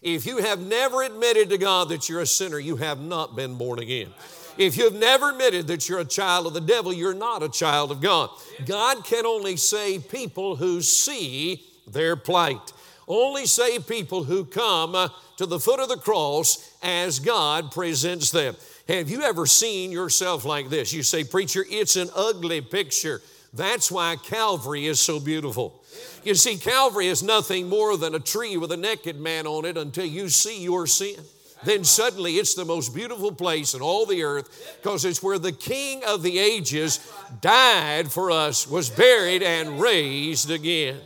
If 0.03 0.27
you 0.27 0.39
have 0.39 0.61
never 0.61 1.03
admitted 1.03 1.49
to 1.51 1.59
God 1.59 1.89
that 1.89 2.09
you're 2.09 2.21
a 2.21 2.27
sinner, 2.27 2.59
you 2.59 2.77
have 2.77 3.01
not 3.01 3.35
been 3.35 3.57
born 3.57 3.79
again. 3.79 4.13
If 4.59 4.77
you've 4.77 4.95
never 4.95 5.31
admitted 5.31 5.67
that 5.67 5.89
you're 5.89 5.99
a 5.99 6.05
child 6.05 6.47
of 6.47 6.55
the 6.55 6.61
devil, 6.61 6.93
you're 6.93 7.15
not 7.15 7.43
a 7.43 7.49
child 7.49 7.91
of 7.91 8.01
God. 8.01 8.31
God 8.65 9.05
can 9.05 9.27
only 9.27 9.57
save 9.57 10.09
people 10.09 10.57
who 10.57 10.81
see 10.81 11.65
their 11.87 12.17
plight. 12.17 12.73
Only 13.09 13.47
save 13.47 13.87
people 13.87 14.25
who 14.25 14.45
come 14.45 14.95
uh, 14.95 15.09
to 15.37 15.47
the 15.47 15.61
foot 15.61 15.81
of 15.81 15.89
the 15.89 15.97
cross 15.97 16.73
as 16.83 17.19
God 17.19 17.71
presents 17.71 18.31
them. 18.31 18.57
Have 18.89 19.11
you 19.11 19.23
ever 19.23 19.47
seen 19.47 19.93
yourself 19.93 20.45
like 20.45 20.71
this? 20.71 20.93
You 20.93 21.03
say, 21.03 21.25
Preacher, 21.25 21.65
it's 21.69 21.97
an 21.97 22.09
ugly 22.15 22.61
picture. 22.61 23.23
That's 23.53 23.91
why 23.91 24.17
Calvary 24.17 24.87
is 24.87 25.01
so 25.01 25.21
beautiful. 25.21 25.83
You 26.25 26.35
see, 26.35 26.57
Calvary 26.57 27.07
is 27.07 27.23
nothing 27.23 27.69
more 27.69 27.97
than 27.97 28.15
a 28.15 28.21
tree 28.21 28.57
with 28.57 28.73
a 28.73 28.77
naked 28.77 29.19
man 29.19 29.47
on 29.47 29.65
it 29.65 29.77
until 29.77 30.05
you 30.05 30.29
see 30.29 30.63
your 30.63 30.87
sin 30.87 31.17
then 31.65 31.85
suddenly 31.85 32.35
it's 32.37 32.55
the 32.55 32.65
most 32.65 32.95
beautiful 32.95 33.33
place 33.33 33.75
in 33.75 33.81
all 33.81 34.07
the 34.07 34.23
earth 34.23 34.79
because 34.81 35.05
it's 35.05 35.23
where 35.23 35.39
the 35.39 35.53
King 35.53 36.03
of 36.07 36.23
the 36.23 36.39
ages 36.39 37.01
died 37.41 38.11
for 38.11 38.31
us, 38.31 38.69
was 38.69 38.91
buried, 38.91 39.43
and 39.43 39.81
raised 39.81 40.51
again. 40.51 41.01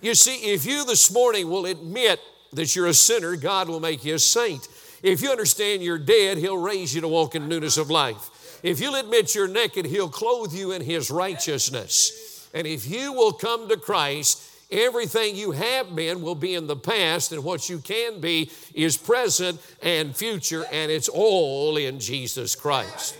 You 0.00 0.14
see, 0.14 0.52
if 0.52 0.64
you 0.66 0.84
this 0.84 1.12
morning 1.12 1.48
will 1.48 1.66
admit 1.66 2.20
that 2.52 2.74
you're 2.74 2.86
a 2.86 2.94
sinner, 2.94 3.36
God 3.36 3.68
will 3.68 3.80
make 3.80 4.04
you 4.04 4.14
a 4.14 4.18
saint. 4.18 4.68
If 5.02 5.22
you 5.22 5.30
understand 5.30 5.82
you're 5.82 5.98
dead, 5.98 6.38
He'll 6.38 6.58
raise 6.58 6.94
you 6.94 7.00
to 7.00 7.08
walk 7.08 7.34
in 7.34 7.48
newness 7.48 7.76
of 7.76 7.90
life. 7.90 8.60
If 8.62 8.80
you'll 8.80 8.94
admit 8.94 9.34
you're 9.34 9.48
naked, 9.48 9.86
He'll 9.86 10.08
clothe 10.08 10.52
you 10.52 10.72
in 10.72 10.82
His 10.82 11.10
righteousness. 11.10 12.48
And 12.54 12.66
if 12.66 12.88
you 12.88 13.12
will 13.12 13.32
come 13.32 13.68
to 13.68 13.76
Christ, 13.76 14.42
Everything 14.70 15.36
you 15.36 15.52
have 15.52 15.94
been 15.94 16.22
will 16.22 16.34
be 16.34 16.54
in 16.54 16.66
the 16.66 16.76
past, 16.76 17.30
and 17.30 17.44
what 17.44 17.68
you 17.68 17.78
can 17.78 18.20
be 18.20 18.50
is 18.74 18.96
present 18.96 19.60
and 19.80 20.16
future, 20.16 20.64
and 20.72 20.90
it's 20.90 21.08
all 21.08 21.76
in 21.76 22.00
Jesus 22.00 22.56
Christ. 22.56 23.16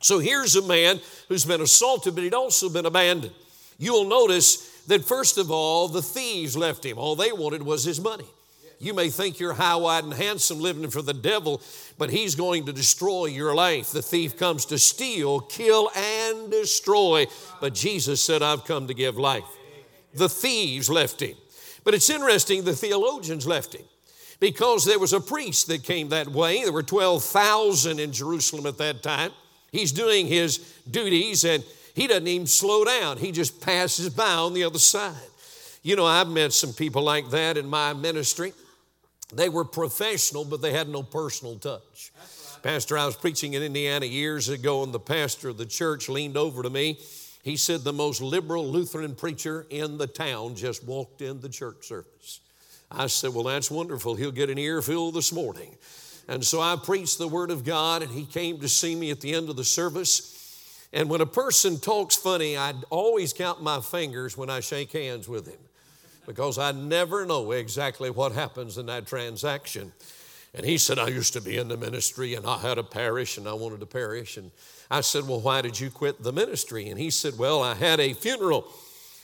So 0.00 0.18
here's 0.18 0.56
a 0.56 0.62
man 0.66 1.00
who's 1.28 1.46
been 1.46 1.62
assaulted, 1.62 2.14
but 2.14 2.24
he'd 2.24 2.34
also 2.34 2.68
been 2.68 2.84
abandoned. 2.84 3.32
You'll 3.78 4.04
notice 4.04 4.73
that, 4.88 5.04
first 5.04 5.38
of 5.38 5.50
all, 5.50 5.88
the 5.88 6.02
thieves 6.02 6.56
left 6.56 6.84
him. 6.84 6.98
All 6.98 7.16
they 7.16 7.32
wanted 7.32 7.62
was 7.62 7.84
his 7.84 8.00
money. 8.00 8.26
You 8.78 8.92
may 8.92 9.08
think 9.08 9.38
you're 9.38 9.54
high, 9.54 9.76
wide, 9.76 10.04
and 10.04 10.12
handsome 10.12 10.60
living 10.60 10.90
for 10.90 11.00
the 11.00 11.14
devil, 11.14 11.62
but 11.96 12.10
he's 12.10 12.34
going 12.34 12.66
to 12.66 12.72
destroy 12.72 13.26
your 13.26 13.54
life. 13.54 13.92
The 13.92 14.02
thief 14.02 14.36
comes 14.36 14.66
to 14.66 14.78
steal, 14.78 15.40
kill, 15.40 15.90
and 15.96 16.50
destroy. 16.50 17.26
But 17.60 17.74
Jesus 17.74 18.20
said, 18.22 18.42
I've 18.42 18.64
come 18.64 18.88
to 18.88 18.94
give 18.94 19.16
life 19.16 19.44
the 20.14 20.28
thieves 20.28 20.88
left 20.88 21.20
him. 21.20 21.36
But 21.82 21.94
it's 21.94 22.08
interesting, 22.08 22.64
the 22.64 22.74
theologians 22.74 23.46
left 23.46 23.74
him 23.74 23.84
because 24.40 24.84
there 24.84 24.98
was 24.98 25.12
a 25.12 25.20
priest 25.20 25.66
that 25.68 25.82
came 25.82 26.08
that 26.08 26.28
way. 26.28 26.62
There 26.62 26.72
were 26.72 26.82
12,000 26.82 28.00
in 28.00 28.12
Jerusalem 28.12 28.66
at 28.66 28.78
that 28.78 29.02
time. 29.02 29.32
He's 29.70 29.92
doing 29.92 30.26
his 30.26 30.58
duties 30.90 31.44
and 31.44 31.64
he 31.94 32.06
doesn't 32.06 32.26
even 32.26 32.46
slow 32.46 32.84
down, 32.84 33.18
he 33.18 33.32
just 33.32 33.60
passes 33.60 34.10
by 34.10 34.34
on 34.34 34.54
the 34.54 34.64
other 34.64 34.78
side. 34.78 35.14
You 35.82 35.96
know, 35.96 36.06
I've 36.06 36.28
met 36.28 36.52
some 36.52 36.72
people 36.72 37.02
like 37.02 37.30
that 37.30 37.56
in 37.56 37.66
my 37.68 37.92
ministry. 37.92 38.52
They 39.32 39.48
were 39.48 39.64
professional, 39.64 40.44
but 40.44 40.62
they 40.62 40.72
had 40.72 40.88
no 40.88 41.02
personal 41.02 41.56
touch. 41.56 42.12
Pastor, 42.62 42.96
I 42.96 43.04
was 43.04 43.16
preaching 43.16 43.52
in 43.52 43.62
Indiana 43.62 44.06
years 44.06 44.48
ago, 44.48 44.82
and 44.82 44.92
the 44.92 45.00
pastor 45.00 45.50
of 45.50 45.58
the 45.58 45.66
church 45.66 46.08
leaned 46.08 46.36
over 46.36 46.62
to 46.62 46.70
me 46.70 46.98
he 47.44 47.58
said 47.58 47.84
the 47.84 47.92
most 47.92 48.22
liberal 48.22 48.66
Lutheran 48.66 49.14
preacher 49.14 49.66
in 49.68 49.98
the 49.98 50.06
town 50.06 50.56
just 50.56 50.82
walked 50.82 51.20
in 51.20 51.42
the 51.42 51.48
church 51.50 51.86
service. 51.86 52.40
I 52.90 53.06
said, 53.06 53.34
Well, 53.34 53.44
that's 53.44 53.70
wonderful. 53.70 54.14
He'll 54.14 54.32
get 54.32 54.48
an 54.48 54.56
earful 54.56 55.12
this 55.12 55.30
morning. 55.30 55.76
And 56.26 56.42
so 56.42 56.62
I 56.62 56.76
preached 56.82 57.18
the 57.18 57.28
Word 57.28 57.50
of 57.50 57.62
God, 57.62 58.00
and 58.00 58.10
he 58.10 58.24
came 58.24 58.60
to 58.60 58.68
see 58.68 58.94
me 58.94 59.10
at 59.10 59.20
the 59.20 59.34
end 59.34 59.50
of 59.50 59.56
the 59.56 59.64
service. 59.64 60.33
And 60.94 61.10
when 61.10 61.20
a 61.20 61.26
person 61.26 61.80
talks 61.80 62.14
funny, 62.14 62.56
I 62.56 62.72
always 62.88 63.32
count 63.32 63.60
my 63.60 63.80
fingers 63.80 64.36
when 64.36 64.48
I 64.48 64.60
shake 64.60 64.92
hands 64.92 65.28
with 65.28 65.48
him 65.48 65.58
because 66.24 66.56
I 66.56 66.70
never 66.70 67.26
know 67.26 67.50
exactly 67.50 68.10
what 68.10 68.30
happens 68.30 68.78
in 68.78 68.86
that 68.86 69.04
transaction. 69.04 69.92
And 70.54 70.64
he 70.64 70.78
said, 70.78 71.00
I 71.00 71.08
used 71.08 71.32
to 71.32 71.40
be 71.40 71.56
in 71.56 71.66
the 71.66 71.76
ministry 71.76 72.34
and 72.34 72.46
I 72.46 72.58
had 72.58 72.78
a 72.78 72.84
parish 72.84 73.38
and 73.38 73.48
I 73.48 73.54
wanted 73.54 73.82
a 73.82 73.86
parish. 73.86 74.36
And 74.36 74.52
I 74.88 75.00
said, 75.00 75.26
Well, 75.26 75.40
why 75.40 75.62
did 75.62 75.80
you 75.80 75.90
quit 75.90 76.22
the 76.22 76.32
ministry? 76.32 76.88
And 76.88 76.98
he 76.98 77.10
said, 77.10 77.36
Well, 77.36 77.60
I 77.60 77.74
had 77.74 77.98
a 77.98 78.12
funeral 78.12 78.64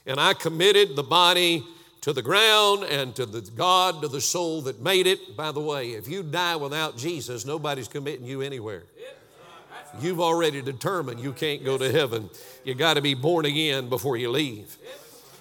and 0.07 0.19
I 0.19 0.35
committed 0.35 0.97
the 0.97 1.05
body 1.05 1.65
to 2.01 2.13
the 2.13 2.23
ground 2.23 2.83
and 2.83 3.15
to 3.15 3.27
the 3.27 3.43
God, 3.43 4.03
to 4.03 4.09
the 4.09 4.21
soul 4.21 4.63
that 4.63 4.83
made 4.83 5.07
it. 5.07 5.37
By 5.37 5.53
the 5.53 5.61
way, 5.61 5.91
if 5.91 6.09
you 6.09 6.25
die 6.25 6.57
without 6.57 6.97
Jesus, 6.97 7.47
nobody's 7.47 7.87
committing 7.87 8.27
you 8.27 8.41
anywhere. 8.41 8.83
You've 10.01 10.21
already 10.21 10.63
determined 10.63 11.21
you 11.21 11.33
can't 11.33 11.65
go 11.65 11.77
to 11.77 11.91
heaven. 11.91 12.31
You 12.65 12.75
got 12.75 12.95
to 12.95 13.03
be 13.03 13.15
born 13.15 13.45
again 13.45 13.89
before 13.89 14.17
you 14.17 14.31
leave. 14.31 14.77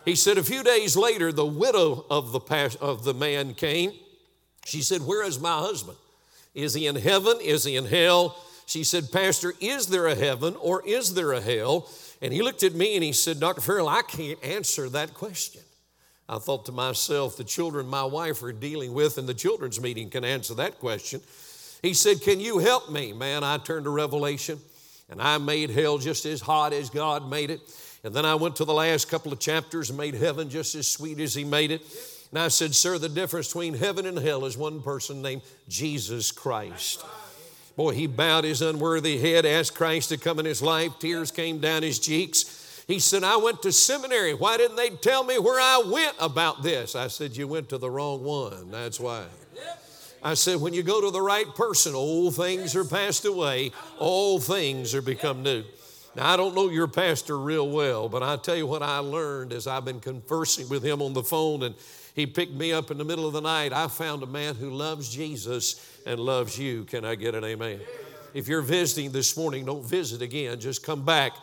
He 0.06 0.15
said 0.15 0.38
a 0.38 0.44
few 0.44 0.63
days 0.63 0.98
later, 0.98 1.32
the 1.32 1.46
widow 1.46 2.06
of 2.10 2.32
the, 2.32 2.39
past, 2.39 2.77
of 2.82 3.03
the 3.03 3.13
man 3.13 3.53
came. 3.53 3.91
She 4.65 4.82
said, 4.82 5.01
Where 5.01 5.24
is 5.24 5.39
my 5.39 5.60
husband? 5.60 5.98
Is 6.56 6.74
he 6.74 6.88
in 6.88 6.96
heaven? 6.96 7.38
Is 7.41 7.63
he 7.63 7.75
in 7.75 7.86
hell? 7.86 8.36
She 8.65 8.84
said, 8.84 9.12
Pastor, 9.12 9.53
is 9.60 9.88
there 9.88 10.08
a 10.08 10.15
heaven 10.15 10.56
or 10.56 10.86
is 10.86 11.13
there 11.13 11.34
a 11.34 11.41
hell? 11.41 11.89
And 12.22 12.34
he 12.34 12.41
looked 12.41 12.63
at 12.63 12.75
me 12.75 12.96
and 12.96 13.03
he 13.03 13.13
said, 13.13 13.39
Dr. 13.39 13.62
Farrell, 13.62 13.89
I 13.89 14.01
can't 14.01 14.44
answer 14.44 14.89
that 14.89 15.13
question. 15.13 15.62
I 16.27 16.38
thought 16.38 16.68
to 16.68 16.72
myself, 16.72 17.38
the 17.38 17.44
children 17.44 17.88
my 17.88 18.03
wife 18.03 18.44
are 18.44 18.53
dealing 18.53 18.94
with 18.94 19.18
in 19.18 19.25
the 19.25 19.34
children's 19.34 19.82
meeting 19.82 20.12
can 20.12 20.24
answer 20.24 20.53
that 20.56 20.79
question. 20.79 21.22
He 21.82 21.94
said, 21.94 22.22
Can 22.22 22.40
you 22.40 22.60
help 22.60 22.92
me? 22.92 23.14
Man, 23.14 23.44
I 23.44 23.58
turned 23.58 23.86
to 23.86 23.90
Revelation. 23.90 24.60
And 25.10 25.22
I 25.22 25.40
made 25.40 25.72
hell 25.72 25.98
just 25.98 26.26
as 26.26 26.40
hot 26.40 26.72
as 26.72 26.90
God 26.90 27.30
made 27.30 27.50
it. 27.50 27.62
And 28.04 28.14
then 28.14 28.26
I 28.26 28.36
went 28.36 28.58
to 28.58 28.66
the 28.66 28.74
last 28.74 29.10
couple 29.10 29.34
of 29.34 29.40
chapters 29.40 29.90
and 29.90 29.98
made 29.98 30.14
heaven 30.14 30.50
just 30.50 30.76
as 30.76 30.90
sweet 30.90 31.20
as 31.20 31.34
He 31.34 31.44
made 31.44 31.72
it. 31.72 31.82
And 32.32 32.40
I 32.40 32.48
said, 32.50 32.76
Sir, 32.76 32.98
the 32.98 33.10
difference 33.10 33.48
between 33.48 33.74
heaven 33.74 34.06
and 34.06 34.18
hell 34.18 34.46
is 34.46 34.56
one 34.56 34.82
person 34.82 35.22
named 35.22 35.42
Jesus 35.68 36.32
Christ. 36.32 37.04
Boy, 37.76 37.94
he 37.94 38.08
bowed 38.08 38.44
his 38.44 38.62
unworthy 38.62 39.18
head, 39.18 39.46
asked 39.46 39.74
Christ 39.74 40.10
to 40.10 40.18
come 40.18 40.38
in 40.38 40.46
his 40.46 40.62
life. 40.62 41.00
Tears 41.00 41.32
came 41.32 41.60
down 41.60 41.82
his 41.82 41.98
cheeks. 41.98 42.84
He 42.88 43.00
said, 43.00 43.24
I 43.24 43.38
went 43.38 43.62
to 43.64 43.72
seminary. 43.72 44.34
Why 44.34 44.58
didn't 44.58 44.76
they 44.76 44.90
tell 44.90 45.24
me 45.24 45.40
where 45.40 45.60
I 45.60 45.82
went 45.86 46.16
about 46.20 46.62
this? 46.62 46.96
I 46.96 47.08
said, 47.08 47.38
You 47.38 47.48
went 47.48 47.70
to 47.70 47.78
the 47.78 47.90
wrong 47.90 48.24
one. 48.24 48.70
That's 48.70 49.00
why. 49.00 49.24
I 50.24 50.34
said, 50.34 50.60
When 50.60 50.74
you 50.74 50.84
go 50.84 51.02
to 51.02 51.12
the 51.12 51.22
right 51.22 51.48
person, 51.56 51.96
old 51.96 52.36
things 52.36 52.76
are 52.76 52.86
passed 52.86 53.26
away, 53.26 53.72
all 53.98 54.40
things 54.40 54.94
are 54.94 55.02
become 55.02 55.44
new. 55.44 55.64
Now, 56.16 56.28
I 56.28 56.38
don't 56.38 56.56
know 56.56 56.70
your 56.70 56.88
pastor 56.88 57.38
real 57.38 57.70
well, 57.70 58.10
but 58.10 58.24
I 58.24 58.36
tell 58.38 58.56
you 58.56 58.66
what 58.66 58.82
I 58.82 58.98
learned 58.98 59.54
as 59.54 59.68
I've 59.68 59.86
been 59.86 60.00
conversing 60.00 60.68
with 60.68 60.84
him 60.84 61.02
on 61.02 61.14
the 61.14 61.24
phone 61.24 61.64
and 61.64 61.76
he 62.16 62.26
picked 62.26 62.54
me 62.54 62.74
up 62.74 62.92
in 62.92 62.98
the 62.98 63.06
middle 63.06 63.28
of 63.28 63.34
the 63.34 63.42
night. 63.42 63.72
I 63.72 63.88
found 63.88 64.24
a 64.24 64.28
man 64.28 64.56
who 64.56 64.72
loves 64.72 65.14
Jesus 65.14 66.02
and 66.06 66.20
loves 66.20 66.58
you. 66.58 66.84
Can 66.84 67.06
I 67.06 67.16
get 67.16 67.36
an 67.36 67.44
amen? 67.44 67.80
If 68.34 68.48
you're 68.48 68.62
visiting 68.62 69.12
this 69.12 69.38
morning, 69.38 69.66
don't 69.66 69.86
visit 69.86 70.22
again. 70.22 70.60
Just 70.60 70.84
come 70.84 71.06
back. 71.06 71.34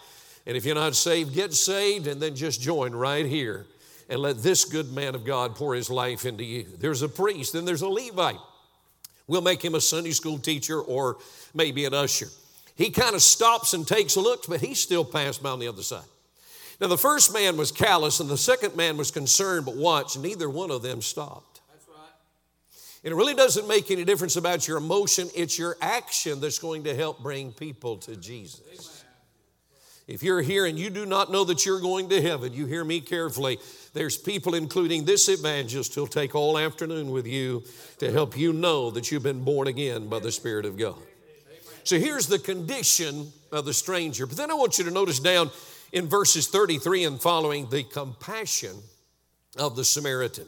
And 0.47 0.57
if 0.57 0.65
you're 0.65 0.75
not 0.75 0.95
saved, 0.95 1.33
get 1.35 1.55
saved 1.55 2.07
and 2.07 2.21
then 2.21 2.35
just 2.35 2.61
join 2.61 2.95
right 2.95 3.25
here 3.25 3.67
and 4.09 4.21
let 4.21 4.43
this 4.43 4.65
good 4.65 4.93
man 4.93 5.15
of 5.15 5.25
God 5.25 5.55
pour 5.55 5.75
his 5.75 5.91
life 5.91 6.25
into 6.25 6.45
you. 6.45 6.67
There's 6.79 7.03
a 7.03 7.09
priest, 7.09 7.53
then 7.55 7.65
there's 7.65 7.83
a 7.83 7.89
Levite. 7.89 8.39
We'll 9.27 9.43
make 9.43 9.65
him 9.65 9.75
a 9.75 9.81
Sunday 9.81 10.13
school 10.13 10.39
teacher 10.39 10.81
or 10.81 11.19
maybe 11.55 11.85
an 11.85 11.95
usher. 11.95 12.29
He 12.77 12.91
kind 12.91 13.15
of 13.15 13.23
stops 13.23 13.75
and 13.75 13.87
takes 13.87 14.17
a 14.17 14.21
look, 14.21 14.47
but 14.47 14.61
he's 14.61 14.81
still 14.81 15.05
passed 15.05 15.43
by 15.43 15.51
on 15.51 15.59
the 15.59 15.69
other 15.69 15.83
side. 15.83 16.05
Now, 16.81 16.89
the 16.89 16.99
first 16.99 17.33
man 17.33 17.57
was 17.57 17.73
callous 17.73 18.21
and 18.21 18.29
the 18.29 18.37
second 18.37 18.77
man 18.77 18.97
was 18.97 19.11
concerned, 19.11 19.65
but 19.65 19.77
watch, 19.77 20.19
neither 20.19 20.51
one 20.51 20.71
of 20.71 20.83
them 20.83 21.01
stopped. 21.01 21.57
And 23.03 23.13
it 23.13 23.15
really 23.15 23.35
doesn't 23.35 23.69
make 23.69 23.91
any 23.93 24.05
difference 24.05 24.35
about 24.35 24.67
your 24.67 24.79
emotion, 24.79 25.31
it's 25.35 25.59
your 25.59 25.77
action 25.81 26.41
that's 26.41 26.59
going 26.59 26.85
to 26.85 26.95
help 26.95 27.23
bring 27.23 27.53
people 27.53 27.99
to 27.99 28.17
Jesus. 28.17 28.61
Amen. 28.67 28.96
If 30.07 30.23
you're 30.23 30.41
here 30.41 30.67
and 30.67 30.79
you 30.79 30.89
do 30.89 31.05
not 31.05 31.33
know 31.33 31.43
that 31.45 31.67
you're 31.67 31.81
going 31.81 32.09
to 32.11 32.23
heaven, 32.23 32.53
you 32.53 32.67
hear 32.67 32.85
me 32.85 33.01
carefully. 33.01 33.59
There's 33.93 34.17
people, 34.17 34.55
including 34.55 35.05
this 35.05 35.29
evangelist, 35.29 35.95
who'll 35.95 36.07
take 36.07 36.37
all 36.37 36.59
afternoon 36.59 37.11
with 37.11 37.27
you 37.27 37.65
to 37.99 38.13
help 38.13 38.39
you 38.39 38.53
know 38.53 38.91
that 38.93 39.11
you've 39.11 39.25
been 39.25 39.43
born 39.43 39.67
again 39.67 40.09
by 40.09 40.21
the 40.21 40.31
Spirit 40.31 40.65
of 40.65 40.79
God. 40.79 41.03
So 41.83 41.99
here's 41.99 42.29
the 42.29 42.39
condition 42.39 43.33
of 43.51 43.65
the 43.65 43.75
stranger. 43.75 44.27
But 44.27 44.37
then 44.37 44.51
I 44.51 44.55
want 44.55 44.79
you 44.79 44.85
to 44.85 44.91
notice 44.93 45.19
down 45.19 45.51
in 45.93 46.07
verses 46.07 46.47
33 46.49 47.05
and 47.05 47.21
following 47.21 47.69
the 47.69 47.83
compassion 47.83 48.77
of 49.59 49.75
the 49.75 49.85
Samaritan. 49.85 50.47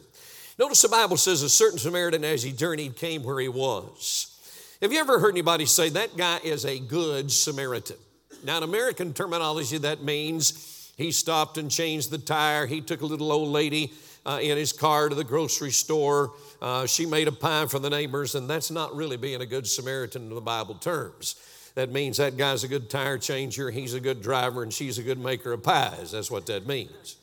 Notice 0.57 0.81
the 0.81 0.89
Bible 0.89 1.17
says 1.17 1.41
a 1.41 1.49
certain 1.49 1.79
Samaritan, 1.79 2.23
as 2.23 2.43
he 2.43 2.51
journeyed, 2.51 2.95
came 2.95 3.23
where 3.23 3.39
he 3.39 3.47
was. 3.49 4.37
Have 4.81 4.93
you 4.93 4.99
ever 4.99 5.19
heard 5.19 5.33
anybody 5.33 5.65
say 5.65 5.89
that 5.89 6.15
guy 6.15 6.39
is 6.43 6.65
a 6.65 6.79
good 6.79 7.31
Samaritan? 7.31 7.97
Now, 8.43 8.57
in 8.57 8.63
American 8.63 9.13
terminology, 9.13 9.77
that 9.79 10.03
means 10.03 10.91
he 10.97 11.11
stopped 11.11 11.57
and 11.57 11.69
changed 11.69 12.11
the 12.11 12.17
tire. 12.17 12.65
He 12.65 12.81
took 12.81 13.01
a 13.01 13.05
little 13.05 13.31
old 13.31 13.49
lady 13.49 13.93
uh, 14.25 14.39
in 14.41 14.57
his 14.57 14.73
car 14.73 15.09
to 15.09 15.15
the 15.15 15.23
grocery 15.23 15.71
store. 15.71 16.31
Uh, 16.61 16.85
she 16.85 17.05
made 17.05 17.27
a 17.27 17.31
pie 17.31 17.65
for 17.65 17.79
the 17.79 17.89
neighbors, 17.89 18.35
and 18.35 18.49
that's 18.49 18.71
not 18.71 18.95
really 18.95 19.17
being 19.17 19.41
a 19.41 19.45
good 19.45 19.67
Samaritan 19.67 20.23
in 20.23 20.35
the 20.35 20.41
Bible 20.41 20.75
terms. 20.75 21.35
That 21.75 21.91
means 21.91 22.17
that 22.17 22.37
guy's 22.37 22.63
a 22.63 22.67
good 22.67 22.89
tire 22.89 23.17
changer, 23.17 23.71
he's 23.71 23.93
a 23.93 23.99
good 23.99 24.21
driver, 24.21 24.63
and 24.63 24.73
she's 24.73 24.97
a 24.97 25.03
good 25.03 25.19
maker 25.19 25.53
of 25.53 25.63
pies. 25.63 26.11
That's 26.11 26.31
what 26.31 26.45
that 26.47 26.67
means. 26.67 27.15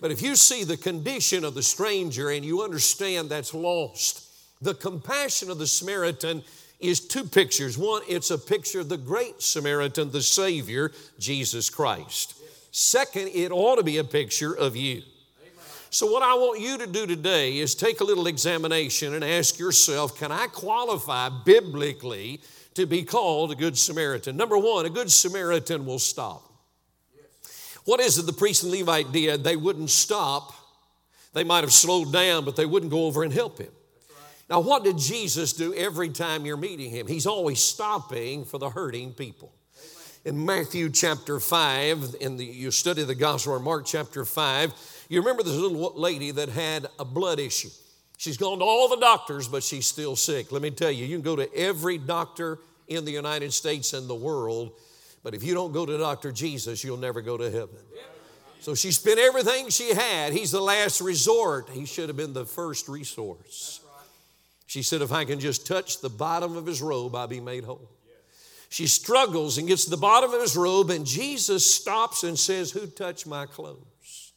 But 0.00 0.10
if 0.10 0.20
you 0.20 0.34
see 0.34 0.64
the 0.64 0.76
condition 0.76 1.44
of 1.44 1.54
the 1.54 1.62
stranger 1.62 2.30
and 2.30 2.44
you 2.44 2.62
understand 2.62 3.30
that's 3.30 3.54
lost, 3.54 4.28
the 4.60 4.74
compassion 4.74 5.50
of 5.50 5.58
the 5.58 5.66
Samaritan 5.66 6.42
is 6.82 7.00
two 7.00 7.24
pictures. 7.24 7.78
One, 7.78 8.02
it's 8.08 8.30
a 8.30 8.38
picture 8.38 8.80
of 8.80 8.88
the 8.88 8.96
great 8.96 9.40
Samaritan, 9.40 10.10
the 10.10 10.20
Savior, 10.20 10.92
Jesus 11.18 11.70
Christ. 11.70 12.34
Second, 12.72 13.28
it 13.28 13.52
ought 13.52 13.76
to 13.76 13.82
be 13.82 13.98
a 13.98 14.04
picture 14.04 14.52
of 14.52 14.76
you. 14.76 15.02
So, 15.90 16.10
what 16.10 16.22
I 16.22 16.34
want 16.34 16.60
you 16.60 16.78
to 16.78 16.86
do 16.86 17.06
today 17.06 17.58
is 17.58 17.74
take 17.74 18.00
a 18.00 18.04
little 18.04 18.26
examination 18.26 19.12
and 19.12 19.22
ask 19.22 19.58
yourself 19.58 20.18
can 20.18 20.32
I 20.32 20.46
qualify 20.46 21.28
biblically 21.44 22.40
to 22.74 22.86
be 22.86 23.02
called 23.02 23.52
a 23.52 23.54
Good 23.54 23.76
Samaritan? 23.76 24.36
Number 24.36 24.56
one, 24.56 24.86
a 24.86 24.90
Good 24.90 25.12
Samaritan 25.12 25.84
will 25.84 25.98
stop. 25.98 26.42
What 27.84 28.00
is 28.00 28.16
it 28.16 28.26
the 28.26 28.32
priest 28.32 28.62
and 28.62 28.72
Levite 28.72 29.12
did? 29.12 29.44
They 29.44 29.56
wouldn't 29.56 29.90
stop. 29.90 30.54
They 31.34 31.44
might 31.44 31.64
have 31.64 31.72
slowed 31.72 32.12
down, 32.12 32.44
but 32.44 32.56
they 32.56 32.66
wouldn't 32.66 32.90
go 32.90 33.06
over 33.06 33.22
and 33.22 33.32
help 33.32 33.58
him. 33.58 33.70
Now, 34.52 34.60
what 34.60 34.84
did 34.84 34.98
Jesus 34.98 35.54
do 35.54 35.72
every 35.72 36.10
time 36.10 36.44
you're 36.44 36.58
meeting 36.58 36.90
him? 36.90 37.06
He's 37.06 37.24
always 37.24 37.58
stopping 37.58 38.44
for 38.44 38.58
the 38.58 38.68
hurting 38.68 39.14
people. 39.14 39.50
In 40.26 40.44
Matthew 40.44 40.90
chapter 40.90 41.40
5, 41.40 42.16
in 42.20 42.36
the, 42.36 42.44
you 42.44 42.70
study 42.70 43.02
the 43.02 43.14
gospel, 43.14 43.54
or 43.54 43.60
Mark 43.60 43.86
chapter 43.86 44.26
5, 44.26 45.06
you 45.08 45.20
remember 45.20 45.42
this 45.42 45.56
little 45.56 45.98
lady 45.98 46.32
that 46.32 46.50
had 46.50 46.86
a 46.98 47.04
blood 47.06 47.38
issue. 47.38 47.70
She's 48.18 48.36
gone 48.36 48.58
to 48.58 48.64
all 48.66 48.90
the 48.90 48.98
doctors, 48.98 49.48
but 49.48 49.62
she's 49.62 49.86
still 49.86 50.16
sick. 50.16 50.52
Let 50.52 50.60
me 50.60 50.70
tell 50.70 50.90
you, 50.90 51.06
you 51.06 51.16
can 51.16 51.22
go 51.22 51.34
to 51.34 51.50
every 51.56 51.96
doctor 51.96 52.58
in 52.88 53.06
the 53.06 53.10
United 53.10 53.54
States 53.54 53.94
and 53.94 54.06
the 54.06 54.14
world, 54.14 54.72
but 55.22 55.32
if 55.32 55.42
you 55.42 55.54
don't 55.54 55.72
go 55.72 55.86
to 55.86 55.96
Dr. 55.96 56.30
Jesus, 56.30 56.84
you'll 56.84 56.98
never 56.98 57.22
go 57.22 57.38
to 57.38 57.50
heaven. 57.50 57.78
So 58.60 58.74
she 58.74 58.92
spent 58.92 59.18
everything 59.18 59.70
she 59.70 59.94
had. 59.94 60.34
He's 60.34 60.50
the 60.50 60.60
last 60.60 61.00
resort. 61.00 61.70
He 61.70 61.86
should 61.86 62.10
have 62.10 62.18
been 62.18 62.34
the 62.34 62.44
first 62.44 62.86
resource. 62.86 63.81
She 64.72 64.80
said, 64.82 65.02
If 65.02 65.12
I 65.12 65.26
can 65.26 65.38
just 65.38 65.66
touch 65.66 66.00
the 66.00 66.08
bottom 66.08 66.56
of 66.56 66.64
his 66.64 66.80
robe, 66.80 67.14
I'll 67.14 67.26
be 67.26 67.40
made 67.40 67.64
whole. 67.64 67.90
She 68.70 68.86
struggles 68.86 69.58
and 69.58 69.68
gets 69.68 69.84
to 69.84 69.90
the 69.90 69.98
bottom 69.98 70.32
of 70.32 70.40
his 70.40 70.56
robe, 70.56 70.88
and 70.88 71.04
Jesus 71.04 71.74
stops 71.74 72.24
and 72.24 72.38
says, 72.38 72.70
Who 72.70 72.86
touched 72.86 73.26
my 73.26 73.44
clothes? 73.44 74.32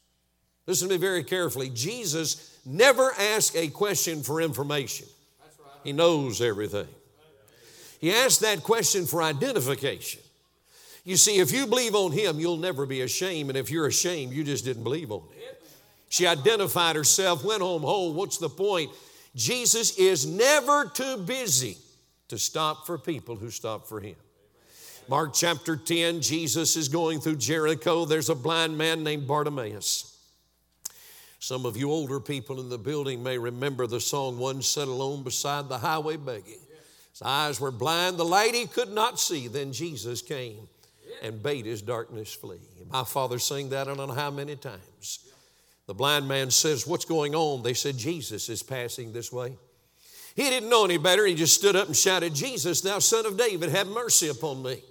Listen 0.67 0.89
to 0.89 0.95
me 0.95 0.99
very 0.99 1.23
carefully. 1.23 1.69
Jesus 1.69 2.59
never 2.65 3.13
asks 3.17 3.55
a 3.55 3.69
question 3.69 4.23
for 4.23 4.41
information, 4.41 5.07
he 5.85 5.93
knows 5.93 6.41
everything. 6.41 6.89
He 8.01 8.11
asked 8.11 8.41
that 8.41 8.61
question 8.61 9.05
for 9.05 9.23
identification. 9.23 10.19
You 11.05 11.15
see, 11.15 11.39
if 11.39 11.53
you 11.53 11.65
believe 11.65 11.95
on 11.95 12.11
Him, 12.11 12.41
you'll 12.41 12.57
never 12.57 12.85
be 12.85 12.99
ashamed. 13.03 13.51
And 13.51 13.57
if 13.57 13.71
you're 13.71 13.87
ashamed, 13.87 14.33
you 14.33 14.43
just 14.43 14.65
didn't 14.65 14.83
believe 14.83 15.13
on 15.13 15.21
Him. 15.21 15.55
She 16.09 16.27
identified 16.27 16.97
herself, 16.97 17.45
went 17.45 17.61
home 17.61 17.83
whole. 17.83 18.13
What's 18.13 18.37
the 18.37 18.49
point? 18.49 18.91
Jesus 19.35 19.97
is 19.97 20.25
never 20.25 20.85
too 20.85 21.17
busy 21.17 21.77
to 22.29 22.37
stop 22.37 22.85
for 22.85 22.97
people 22.97 23.35
who 23.35 23.51
stop 23.51 23.87
for 23.87 23.99
Him. 23.99 24.15
Mark 25.07 25.33
chapter 25.33 25.75
10, 25.75 26.21
Jesus 26.21 26.75
is 26.75 26.89
going 26.89 27.19
through 27.19 27.35
Jericho. 27.35 28.05
There's 28.05 28.29
a 28.29 28.35
blind 28.35 28.77
man 28.77 29.03
named 29.03 29.27
Bartimaeus. 29.27 30.17
Some 31.39 31.65
of 31.67 31.77
you 31.77 31.91
older 31.91 32.19
people 32.19 32.59
in 32.59 32.69
the 32.69 32.77
building 32.77 33.21
may 33.21 33.37
remember 33.37 33.85
the 33.85 33.99
song, 33.99 34.39
One 34.39 34.63
Sat 34.63 34.87
Alone 34.87 35.21
Beside 35.21 35.69
the 35.69 35.77
Highway 35.77 36.17
Begging. 36.17 36.57
His 37.11 37.21
eyes 37.21 37.59
were 37.59 37.71
blind, 37.71 38.17
the 38.17 38.25
light 38.25 38.55
he 38.55 38.65
could 38.65 38.91
not 38.91 39.19
see. 39.19 39.47
Then 39.47 39.71
Jesus 39.71 40.23
came 40.23 40.67
and 41.21 41.43
bade 41.43 41.65
his 41.65 41.81
darkness 41.81 42.33
flee. 42.33 42.59
My 42.91 43.03
father 43.03 43.37
sang 43.37 43.69
that 43.69 43.87
I 43.87 43.93
don't 43.93 44.07
know 44.07 44.13
how 44.13 44.31
many 44.31 44.55
times. 44.55 45.19
The 45.87 45.93
blind 45.93 46.27
man 46.27 46.49
says, 46.51 46.87
What's 46.87 47.05
going 47.05 47.35
on? 47.35 47.63
They 47.63 47.73
said, 47.73 47.97
Jesus 47.97 48.49
is 48.49 48.63
passing 48.63 49.13
this 49.13 49.31
way. 49.31 49.55
He 50.35 50.43
didn't 50.43 50.69
know 50.69 50.83
any 50.83 50.97
better. 50.97 51.25
He 51.25 51.35
just 51.35 51.55
stood 51.55 51.75
up 51.75 51.87
and 51.87 51.95
shouted, 51.95 52.33
Jesus, 52.35 52.81
thou 52.81 52.99
son 52.99 53.25
of 53.25 53.37
David, 53.37 53.69
have 53.69 53.87
mercy 53.87 54.27
upon 54.27 54.61
me. 54.63 54.81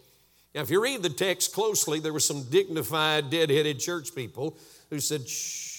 Now, 0.54 0.62
if 0.62 0.70
you 0.70 0.80
read 0.82 1.02
the 1.02 1.10
text 1.10 1.52
closely, 1.52 2.00
there 2.00 2.12
were 2.12 2.20
some 2.20 2.44
dignified, 2.44 3.28
dead-headed 3.28 3.78
church 3.80 4.14
people 4.14 4.56
who 4.88 5.00
said, 5.00 5.28
Shh. 5.28 5.72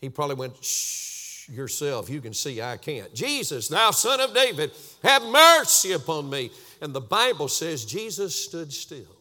He 0.00 0.08
probably 0.08 0.36
went, 0.36 0.64
Shh, 0.64 1.48
yourself. 1.50 2.08
You 2.08 2.20
can 2.20 2.32
see 2.32 2.62
I 2.62 2.78
can't. 2.78 3.14
Jesus, 3.14 3.68
thou 3.68 3.90
son 3.90 4.18
of 4.18 4.34
David, 4.34 4.72
have 5.04 5.22
mercy 5.24 5.92
upon 5.92 6.30
me. 6.30 6.50
And 6.80 6.94
the 6.94 7.00
Bible 7.02 7.48
says 7.48 7.84
Jesus 7.84 8.34
stood 8.34 8.72
still 8.72 9.19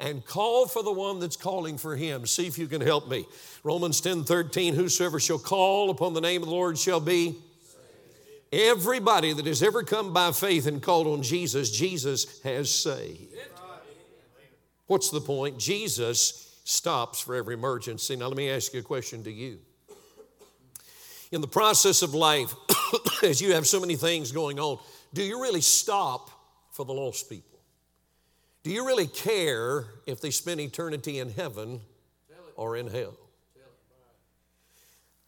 and 0.00 0.24
call 0.24 0.66
for 0.66 0.82
the 0.82 0.92
one 0.92 1.18
that's 1.18 1.36
calling 1.36 1.76
for 1.76 1.94
him. 1.94 2.26
See 2.26 2.46
if 2.46 2.58
you 2.58 2.66
can 2.66 2.80
help 2.80 3.08
me. 3.08 3.26
Romans 3.62 4.00
10 4.00 4.24
13, 4.24 4.74
whosoever 4.74 5.20
shall 5.20 5.38
call 5.38 5.90
upon 5.90 6.14
the 6.14 6.20
name 6.20 6.42
of 6.42 6.48
the 6.48 6.54
Lord 6.54 6.78
shall 6.78 7.00
be. 7.00 7.36
Everybody 8.52 9.32
that 9.32 9.46
has 9.46 9.62
ever 9.62 9.84
come 9.84 10.12
by 10.12 10.32
faith 10.32 10.66
and 10.66 10.82
called 10.82 11.06
on 11.06 11.22
Jesus, 11.22 11.70
Jesus 11.70 12.40
has 12.42 12.74
saved. 12.74 13.34
What's 14.86 15.10
the 15.10 15.20
point? 15.20 15.58
Jesus 15.58 16.58
stops 16.64 17.20
for 17.20 17.36
every 17.36 17.54
emergency. 17.54 18.16
Now, 18.16 18.26
let 18.26 18.36
me 18.36 18.50
ask 18.50 18.74
you 18.74 18.80
a 18.80 18.82
question 18.82 19.22
to 19.24 19.30
you. 19.30 19.58
In 21.30 21.40
the 21.40 21.46
process 21.46 22.02
of 22.02 22.12
life, 22.12 22.52
as 23.22 23.40
you 23.40 23.54
have 23.54 23.68
so 23.68 23.78
many 23.78 23.94
things 23.94 24.32
going 24.32 24.58
on, 24.58 24.78
do 25.14 25.22
you 25.22 25.40
really 25.40 25.60
stop 25.60 26.28
for 26.72 26.84
the 26.84 26.92
lost 26.92 27.30
people? 27.30 27.49
Do 28.62 28.70
you 28.70 28.86
really 28.86 29.06
care 29.06 29.86
if 30.06 30.20
they 30.20 30.30
spend 30.30 30.60
eternity 30.60 31.18
in 31.18 31.30
heaven 31.30 31.80
or 32.56 32.76
in 32.76 32.88
hell? 32.88 33.14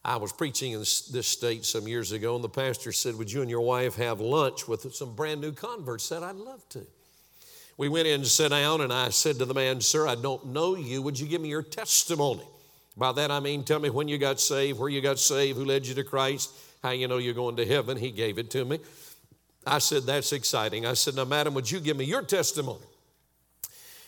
I 0.05 0.17
was 0.17 0.33
preaching 0.33 0.73
in 0.73 0.81
this, 0.81 1.27
state 1.27 1.65
some 1.65 1.87
years 1.87 2.11
ago, 2.11 2.35
and 2.35 2.43
the 2.43 2.49
pastor 2.49 2.91
said, 2.91 3.17
Would 3.17 3.31
you 3.31 3.41
and 3.41 3.49
your 3.49 3.61
wife 3.61 3.95
have 3.97 4.21
lunch 4.21 4.67
with 4.67 4.93
some 4.95 5.15
brand 5.15 5.41
new 5.41 5.53
converts? 5.53 6.05
Said, 6.05 6.25
I'd 6.25 6.35
love 6.35 6.69
to. 6.71 6.85
We 7.79 7.89
went 7.89 8.09
in 8.09 8.15
and 8.15 8.27
sat 8.27 8.51
down, 8.51 8.81
and 8.81 8.93
I 8.93 9.11
said 9.11 9.39
to 9.39 9.45
the 9.45 9.55
man, 9.55 9.81
Sir, 9.81 10.09
I 10.09 10.17
don't 10.17 10.47
know 10.47 10.75
you. 10.75 11.03
Would 11.03 11.21
you 11.21 11.29
give 11.29 11.41
me 11.41 11.49
your 11.49 11.62
testimony? 11.62 12.43
By 12.97 13.12
that 13.12 13.31
I 13.31 13.39
mean, 13.41 13.62
tell 13.62 13.79
me 13.79 13.91
when 13.91 14.09
you 14.09 14.19
got 14.19 14.41
saved, 14.41 14.79
where 14.79 14.89
you 14.89 15.01
got 15.01 15.21
saved, 15.21 15.57
who 15.57 15.65
led 15.65 15.87
you 15.87 15.95
to 15.95 16.05
Christ, 16.05 16.51
how 16.83 16.91
you 16.91 17.07
know 17.07 17.19
you're 17.19 17.33
going 17.33 17.57
to 17.57 17.65
heaven. 17.65 17.97
He 17.97 18.11
gave 18.11 18.39
it 18.39 18.51
to 18.51 18.65
me. 18.65 18.81
I 19.65 19.79
said, 19.79 20.03
That's 20.03 20.33
exciting. 20.33 20.85
I 20.85 20.95
said, 20.95 21.15
Now, 21.15 21.25
madam, 21.25 21.55
would 21.55 21.71
you 21.71 21.79
give 21.79 21.97
me 21.97 22.07
your 22.07 22.23
testimony? 22.23 22.85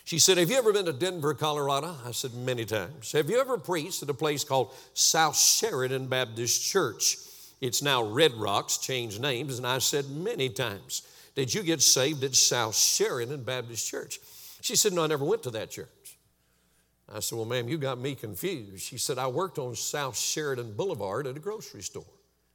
She 0.05 0.19
said, 0.19 0.37
Have 0.37 0.51
you 0.51 0.57
ever 0.57 0.71
been 0.71 0.85
to 0.85 0.93
Denver, 0.93 1.33
Colorado? 1.33 1.95
I 2.05 2.11
said, 2.11 2.35
Many 2.35 2.63
times. 2.63 3.11
Have 3.11 3.27
you 3.29 3.39
ever 3.39 3.57
preached 3.57 4.03
at 4.03 4.09
a 4.09 4.13
place 4.13 4.43
called 4.43 4.73
South 4.93 5.35
Sheridan 5.35 6.07
Baptist 6.07 6.63
Church? 6.63 7.17
It's 7.59 7.81
now 7.81 8.03
Red 8.03 8.33
Rocks, 8.35 8.77
changed 8.77 9.19
names. 9.19 9.57
And 9.57 9.65
I 9.65 9.79
said, 9.79 10.07
Many 10.09 10.49
times. 10.49 11.01
Did 11.33 11.53
you 11.53 11.63
get 11.63 11.81
saved 11.81 12.23
at 12.23 12.35
South 12.35 12.75
Sheridan 12.75 13.43
Baptist 13.43 13.89
Church? 13.89 14.19
She 14.61 14.75
said, 14.75 14.93
No, 14.93 15.03
I 15.03 15.07
never 15.07 15.25
went 15.25 15.41
to 15.43 15.51
that 15.51 15.71
church. 15.71 15.89
I 17.11 17.19
said, 17.19 17.37
Well, 17.37 17.47
ma'am, 17.47 17.67
you 17.67 17.79
got 17.79 17.97
me 17.97 18.13
confused. 18.13 18.83
She 18.83 18.99
said, 18.99 19.17
I 19.17 19.25
worked 19.25 19.57
on 19.57 19.75
South 19.75 20.15
Sheridan 20.15 20.73
Boulevard 20.73 21.25
at 21.25 21.35
a 21.35 21.39
grocery 21.39 21.81
store. 21.81 22.05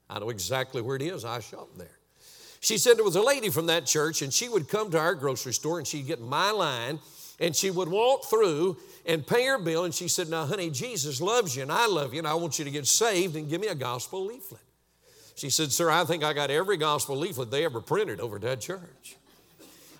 I 0.08 0.20
know 0.20 0.30
exactly 0.30 0.82
where 0.82 0.94
it 0.94 1.02
is. 1.02 1.24
I 1.24 1.40
shop 1.40 1.68
there. 1.76 1.98
She 2.60 2.78
said 2.78 2.96
there 2.96 3.04
was 3.04 3.16
a 3.16 3.22
lady 3.22 3.48
from 3.48 3.66
that 3.66 3.86
church, 3.86 4.22
and 4.22 4.32
she 4.32 4.48
would 4.48 4.68
come 4.68 4.90
to 4.92 4.98
our 4.98 5.14
grocery 5.16 5.52
store 5.52 5.78
and 5.78 5.86
she'd 5.86 6.06
get 6.06 6.20
my 6.20 6.52
line 6.52 7.00
and 7.40 7.56
she 7.56 7.70
would 7.70 7.88
walk 7.88 8.26
through 8.26 8.76
and 9.06 9.26
pay 9.26 9.46
her 9.46 9.58
bill. 9.58 9.84
And 9.84 9.94
she 9.94 10.06
said, 10.06 10.28
Now, 10.28 10.44
honey, 10.44 10.70
Jesus 10.70 11.20
loves 11.20 11.56
you 11.56 11.62
and 11.62 11.72
I 11.72 11.86
love 11.86 12.12
you 12.12 12.18
and 12.18 12.28
I 12.28 12.34
want 12.34 12.58
you 12.58 12.64
to 12.64 12.70
get 12.70 12.86
saved 12.86 13.34
and 13.34 13.48
give 13.48 13.60
me 13.60 13.68
a 13.68 13.74
gospel 13.74 14.26
leaflet. 14.26 14.60
She 15.34 15.48
said, 15.48 15.72
Sir, 15.72 15.90
I 15.90 16.04
think 16.04 16.22
I 16.22 16.34
got 16.34 16.50
every 16.50 16.76
gospel 16.76 17.16
leaflet 17.16 17.50
they 17.50 17.64
ever 17.64 17.80
printed 17.80 18.20
over 18.20 18.36
at 18.36 18.42
that 18.42 18.60
church. 18.60 19.16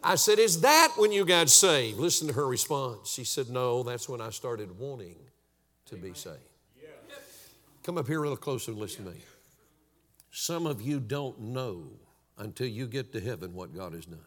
I 0.04 0.14
said, 0.14 0.38
Is 0.38 0.60
that 0.60 0.92
when 0.96 1.12
you 1.12 1.24
got 1.24 1.48
saved? 1.48 1.98
Listen 1.98 2.28
to 2.28 2.34
her 2.34 2.46
response. 2.46 3.10
She 3.10 3.24
said, 3.24 3.48
No, 3.48 3.82
that's 3.82 4.08
when 4.08 4.20
I 4.20 4.30
started 4.30 4.78
wanting 4.78 5.16
to 5.86 5.96
be 5.96 6.12
saved. 6.14 6.36
Come 7.82 7.96
up 7.96 8.06
here 8.06 8.20
real 8.20 8.36
close 8.36 8.68
and 8.68 8.76
listen 8.76 9.06
to 9.06 9.12
me. 9.12 9.16
Some 10.30 10.66
of 10.66 10.82
you 10.82 11.00
don't 11.00 11.40
know 11.40 11.84
until 12.36 12.66
you 12.66 12.86
get 12.86 13.12
to 13.14 13.20
heaven 13.20 13.54
what 13.54 13.74
God 13.74 13.94
has 13.94 14.04
done. 14.04 14.20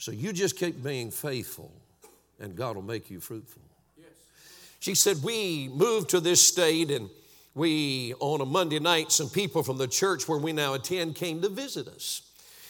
So 0.00 0.12
you 0.12 0.32
just 0.32 0.56
keep 0.56 0.82
being 0.82 1.10
faithful, 1.10 1.70
and 2.40 2.56
God 2.56 2.74
will 2.74 2.82
make 2.82 3.10
you 3.10 3.20
fruitful. 3.20 3.60
Yes. 3.98 4.08
She 4.78 4.94
said, 4.94 5.18
We 5.22 5.68
moved 5.68 6.08
to 6.10 6.20
this 6.20 6.40
state, 6.40 6.90
and 6.90 7.10
we, 7.54 8.14
on 8.18 8.40
a 8.40 8.46
Monday 8.46 8.78
night, 8.78 9.12
some 9.12 9.28
people 9.28 9.62
from 9.62 9.76
the 9.76 9.86
church 9.86 10.26
where 10.26 10.38
we 10.38 10.54
now 10.54 10.72
attend 10.72 11.16
came 11.16 11.42
to 11.42 11.50
visit 11.50 11.86
us. 11.86 12.22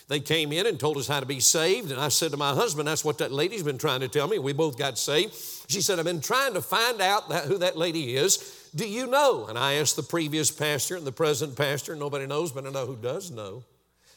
They 0.08 0.18
came 0.18 0.50
in 0.50 0.66
and 0.66 0.80
told 0.80 0.96
us 0.96 1.06
how 1.06 1.20
to 1.20 1.26
be 1.26 1.38
saved. 1.38 1.92
And 1.92 2.00
I 2.00 2.08
said 2.08 2.32
to 2.32 2.36
my 2.36 2.52
husband, 2.52 2.88
That's 2.88 3.04
what 3.04 3.18
that 3.18 3.30
lady's 3.30 3.62
been 3.62 3.78
trying 3.78 4.00
to 4.00 4.08
tell 4.08 4.26
me. 4.26 4.40
We 4.40 4.52
both 4.52 4.76
got 4.76 4.98
saved. 4.98 5.32
She 5.68 5.82
said, 5.82 6.00
I've 6.00 6.04
been 6.04 6.20
trying 6.20 6.54
to 6.54 6.60
find 6.60 7.00
out 7.00 7.28
that, 7.28 7.44
who 7.44 7.58
that 7.58 7.76
lady 7.78 8.16
is. 8.16 8.68
Do 8.74 8.88
you 8.88 9.06
know? 9.06 9.46
And 9.46 9.56
I 9.56 9.74
asked 9.74 9.94
the 9.94 10.02
previous 10.02 10.50
pastor 10.50 10.96
and 10.96 11.06
the 11.06 11.12
present 11.12 11.56
pastor. 11.56 11.94
Nobody 11.94 12.26
knows, 12.26 12.50
but 12.50 12.66
I 12.66 12.70
know 12.70 12.86
who 12.86 12.96
does 12.96 13.30
know. 13.30 13.62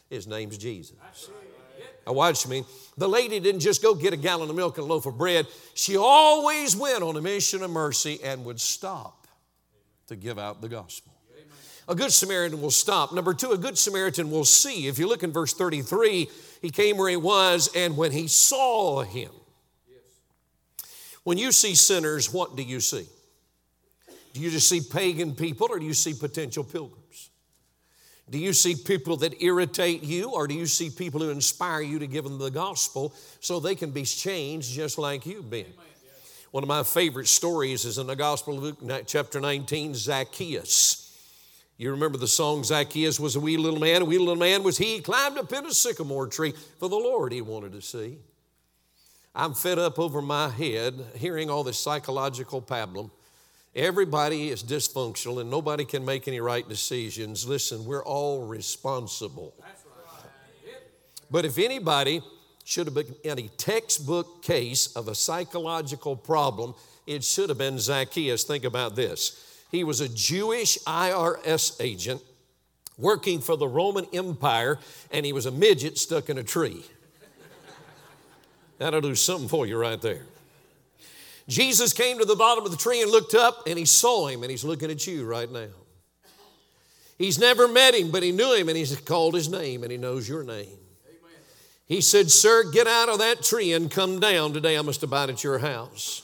His 0.10 0.26
name's 0.26 0.58
Jesus. 0.58 0.98
Now, 2.06 2.14
watch 2.14 2.48
me. 2.48 2.64
The 2.98 3.08
lady 3.08 3.40
didn't 3.40 3.62
just 3.62 3.82
go 3.82 3.96
get 3.96 4.14
a 4.14 4.18
gallon 4.18 4.50
of 4.50 4.56
milk 4.56 4.78
and 4.78 4.86
a 4.86 4.88
loaf 4.88 5.06
of 5.06 5.18
bread. 5.18 5.48
She 5.74 5.98
always 5.98 6.76
went 6.76 7.02
on 7.02 7.16
a 7.16 7.22
mission 7.22 7.64
of 7.64 7.72
mercy 7.72 8.20
and 8.24 8.44
would 8.46 8.60
stop 8.60 9.28
to 10.08 10.16
give 10.16 10.38
out 10.38 10.62
the 10.62 10.70
gospel. 10.70 11.14
A 11.88 11.96
good 11.96 12.14
Samaritan 12.14 12.62
will 12.62 12.72
stop. 12.72 13.12
Number 13.12 13.34
two, 13.34 13.52
a 13.52 13.58
good 13.58 13.78
Samaritan 13.78 14.32
will 14.32 14.46
see. 14.46 14.88
If 14.88 14.98
you 15.00 15.08
look 15.08 15.24
in 15.24 15.32
verse 15.32 15.54
33, 15.54 16.30
he 16.62 16.70
came 16.70 16.98
where 16.98 17.10
he 17.10 17.18
was, 17.18 17.70
and 17.76 17.98
when 17.98 18.14
he 18.14 18.28
saw 18.28 19.02
him, 19.02 19.32
when 21.24 21.38
you 21.38 21.52
see 21.52 21.76
sinners, 21.76 22.32
what 22.32 22.56
do 22.56 22.64
you 22.64 22.80
see? 22.80 23.06
Do 24.34 24.42
you 24.42 24.50
just 24.50 24.68
see 24.68 24.82
pagan 24.82 25.36
people 25.36 25.68
or 25.70 25.80
do 25.80 25.86
you 25.86 25.94
see 25.94 26.14
potential 26.14 26.64
pilgrims? 26.64 27.03
Do 28.34 28.40
you 28.40 28.52
see 28.52 28.74
people 28.74 29.18
that 29.18 29.44
irritate 29.44 30.02
you, 30.02 30.32
or 30.32 30.48
do 30.48 30.56
you 30.56 30.66
see 30.66 30.90
people 30.90 31.22
who 31.22 31.30
inspire 31.30 31.82
you 31.82 32.00
to 32.00 32.08
give 32.08 32.24
them 32.24 32.40
the 32.40 32.50
gospel 32.50 33.14
so 33.40 33.60
they 33.60 33.76
can 33.76 33.92
be 33.92 34.06
changed 34.06 34.72
just 34.72 34.98
like 34.98 35.28
you've 35.28 35.52
been? 35.52 35.72
One 36.50 36.64
of 36.64 36.68
my 36.68 36.82
favorite 36.82 37.28
stories 37.28 37.86
is 37.86 38.00
in 38.00 38.08
the 38.08 38.16
Gospel 38.16 38.58
of 38.58 38.64
Luke, 38.64 39.04
chapter 39.06 39.40
19, 39.40 39.94
Zacchaeus. 39.94 41.16
You 41.78 41.92
remember 41.92 42.18
the 42.18 42.28
song, 42.28 42.64
Zacchaeus 42.64 43.20
was 43.20 43.36
a 43.36 43.40
wee 43.40 43.56
little 43.56 43.80
man, 43.80 44.02
a 44.02 44.06
wee 44.06 44.18
little 44.18 44.36
man 44.36 44.64
was 44.64 44.80
he, 44.80 45.00
climbed 45.00 45.38
up 45.38 45.54
in 45.54 45.68
a 45.68 45.72
sycamore 45.72 46.26
tree 46.26 46.56
for 46.80 46.90
the 46.90 46.96
Lord 46.96 47.34
he 47.34 47.42
wanted 47.42 47.74
to 47.74 47.84
see. 47.84 48.18
I'm 49.36 49.54
fed 49.54 49.78
up 49.78 50.00
over 50.00 50.24
my 50.24 50.50
head 50.50 50.96
hearing 51.18 51.52
all 51.52 51.64
this 51.64 51.78
psychological 51.78 52.64
pablum. 52.64 53.12
Everybody 53.76 54.50
is 54.50 54.64
dysfunctional 54.64 55.42
and 55.42 55.50
nobody 55.50 55.84
can 55.84 56.06
make 56.06 56.28
any 56.28 56.40
right 56.40 56.68
decisions. 56.68 57.48
Listen, 57.48 57.86
we're 57.86 58.04
all 58.04 58.46
responsible. 58.46 59.56
But 61.32 61.46
if 61.46 61.58
anybody 61.58 62.22
should 62.64 62.86
have 62.86 62.94
been 62.94 63.16
in 63.24 63.40
a 63.40 63.48
textbook 63.58 64.44
case 64.44 64.96
of 64.96 65.08
a 65.08 65.16
psychological 65.16 66.16
problem, 66.16 66.76
it 67.08 67.24
should 67.24 67.50
have 67.50 67.58
been 67.58 67.80
Zacchaeus. 67.80 68.44
Think 68.44 68.64
about 68.64 68.96
this. 68.96 69.64
He 69.72 69.84
was 69.84 70.02
a 70.02 70.10
Jewish 70.10 70.78
IRS 70.86 71.82
agent 71.82 72.22
working 72.98 73.42
for 73.42 73.58
the 73.58 73.68
Roman 73.68 74.06
Empire, 74.14 74.78
and 75.12 75.26
he 75.26 75.34
was 75.34 75.48
a 75.48 75.52
midget 75.52 75.98
stuck 75.98 76.30
in 76.30 76.38
a 76.38 76.44
tree. 76.44 76.86
That'll 78.78 79.02
do 79.02 79.16
something 79.16 79.50
for 79.50 79.66
you 79.66 79.78
right 79.78 80.00
there. 80.00 80.26
Jesus 81.48 81.92
came 81.92 82.20
to 82.20 82.26
the 82.26 82.36
bottom 82.36 82.66
of 82.66 82.72
the 82.72 82.78
tree 82.78 83.02
and 83.02 83.12
looked 83.12 83.36
up, 83.36 83.68
and 83.68 83.78
he 83.78 83.86
saw 83.86 84.28
him, 84.28 84.44
and 84.44 84.52
he's 84.52 84.64
looking 84.64 84.90
at 84.90 85.06
you 85.06 85.26
right 85.26 85.52
now. 85.52 85.68
He's 87.18 87.38
never 87.38 87.68
met 87.68 87.94
him, 87.94 88.12
but 88.12 88.24
he 88.24 88.32
knew 88.32 88.54
him, 88.54 88.70
and 88.70 88.78
he's 88.78 88.96
called 89.02 89.36
his 89.36 89.50
name, 89.50 89.84
and 89.84 89.92
he 89.92 89.98
knows 89.98 90.28
your 90.28 90.44
name. 90.44 90.68
Amen. 91.08 91.42
He 91.86 92.02
said, 92.02 92.32
Sir, 92.32 92.72
get 92.72 92.88
out 92.88 93.10
of 93.10 93.20
that 93.20 93.44
tree 93.44 93.74
and 93.74 93.92
come 93.92 94.20
down. 94.20 94.54
Today 94.54 94.78
I 94.78 94.82
must 94.82 95.04
abide 95.04 95.30
at 95.30 95.44
your 95.44 95.60
house. 95.60 96.22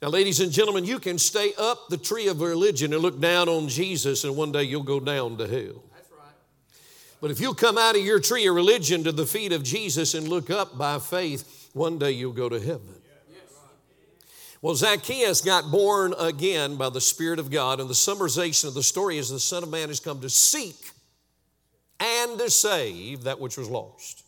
Now, 0.00 0.08
ladies 0.08 0.40
and 0.40 0.50
gentlemen, 0.50 0.84
you 0.84 0.98
can 0.98 1.18
stay 1.18 1.52
up 1.58 1.88
the 1.88 1.98
tree 1.98 2.28
of 2.28 2.40
religion 2.40 2.92
and 2.92 3.02
look 3.02 3.20
down 3.20 3.48
on 3.48 3.68
Jesus, 3.68 4.24
and 4.24 4.36
one 4.36 4.52
day 4.52 4.62
you'll 4.62 4.82
go 4.82 5.00
down 5.00 5.36
to 5.38 5.46
hell. 5.46 5.82
But 7.20 7.30
if 7.30 7.38
you'll 7.38 7.54
come 7.54 7.76
out 7.76 7.96
of 7.96 8.02
your 8.02 8.18
tree 8.18 8.46
of 8.46 8.54
religion 8.54 9.04
to 9.04 9.12
the 9.12 9.26
feet 9.26 9.52
of 9.52 9.62
Jesus 9.62 10.14
and 10.14 10.26
look 10.26 10.48
up 10.48 10.78
by 10.78 10.98
faith, 10.98 11.68
one 11.74 11.98
day 11.98 12.12
you'll 12.12 12.32
go 12.32 12.48
to 12.48 12.58
heaven. 12.58 12.99
Well, 14.62 14.74
Zacchaeus 14.74 15.40
got 15.40 15.70
born 15.70 16.14
again 16.18 16.76
by 16.76 16.90
the 16.90 17.00
Spirit 17.00 17.38
of 17.38 17.50
God, 17.50 17.80
and 17.80 17.88
the 17.88 17.94
summarization 17.94 18.68
of 18.68 18.74
the 18.74 18.82
story 18.82 19.16
is 19.16 19.30
the 19.30 19.40
Son 19.40 19.62
of 19.62 19.70
Man 19.70 19.88
has 19.88 20.00
come 20.00 20.20
to 20.20 20.28
seek 20.28 20.76
and 21.98 22.38
to 22.38 22.50
save 22.50 23.22
that 23.22 23.40
which 23.40 23.56
was 23.56 23.70
lost. 23.70 24.22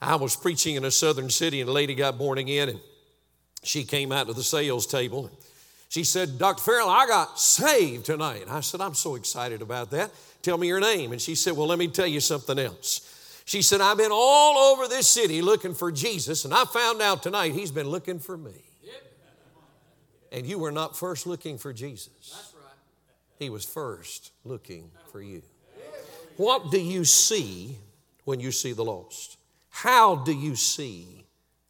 I 0.00 0.16
was 0.16 0.34
preaching 0.34 0.74
in 0.74 0.84
a 0.84 0.90
southern 0.90 1.30
city, 1.30 1.60
and 1.60 1.70
a 1.70 1.72
lady 1.72 1.94
got 1.94 2.18
born 2.18 2.38
again, 2.38 2.68
and 2.68 2.80
she 3.62 3.84
came 3.84 4.10
out 4.10 4.26
to 4.26 4.32
the 4.32 4.42
sales 4.42 4.86
table. 4.86 5.26
and 5.26 5.36
She 5.88 6.02
said, 6.02 6.38
Dr. 6.38 6.62
Farrell, 6.62 6.88
I 6.88 7.06
got 7.06 7.38
saved 7.38 8.06
tonight. 8.06 8.44
I 8.48 8.60
said, 8.60 8.80
I'm 8.80 8.94
so 8.94 9.14
excited 9.14 9.62
about 9.62 9.90
that. 9.92 10.10
Tell 10.42 10.58
me 10.58 10.66
your 10.66 10.80
name. 10.80 11.12
And 11.12 11.20
she 11.20 11.34
said, 11.34 11.56
Well, 11.56 11.66
let 11.66 11.78
me 11.78 11.88
tell 11.88 12.06
you 12.06 12.20
something 12.20 12.58
else. 12.58 13.42
She 13.44 13.62
said, 13.62 13.80
I've 13.80 13.98
been 13.98 14.12
all 14.12 14.58
over 14.58 14.88
this 14.88 15.08
city 15.08 15.42
looking 15.42 15.74
for 15.74 15.90
Jesus, 15.90 16.44
and 16.44 16.52
I 16.52 16.64
found 16.64 17.00
out 17.00 17.22
tonight 17.22 17.52
he's 17.52 17.70
been 17.70 17.88
looking 17.88 18.18
for 18.18 18.36
me. 18.36 18.67
And 20.30 20.46
you 20.46 20.58
were 20.58 20.72
not 20.72 20.96
first 20.96 21.26
looking 21.26 21.58
for 21.58 21.72
Jesus, 21.72 22.52
he 23.38 23.50
was 23.50 23.64
first 23.64 24.32
looking 24.44 24.90
for 25.10 25.22
you. 25.22 25.42
What 26.36 26.70
do 26.70 26.80
you 26.80 27.04
see 27.04 27.76
when 28.24 28.38
you 28.40 28.52
see 28.52 28.72
the 28.72 28.84
lost? 28.84 29.38
How 29.70 30.16
do 30.16 30.32
you 30.32 30.54
see 30.54 31.24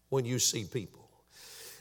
when 0.09 0.25
you 0.25 0.39
see 0.39 0.65
people? 0.65 1.09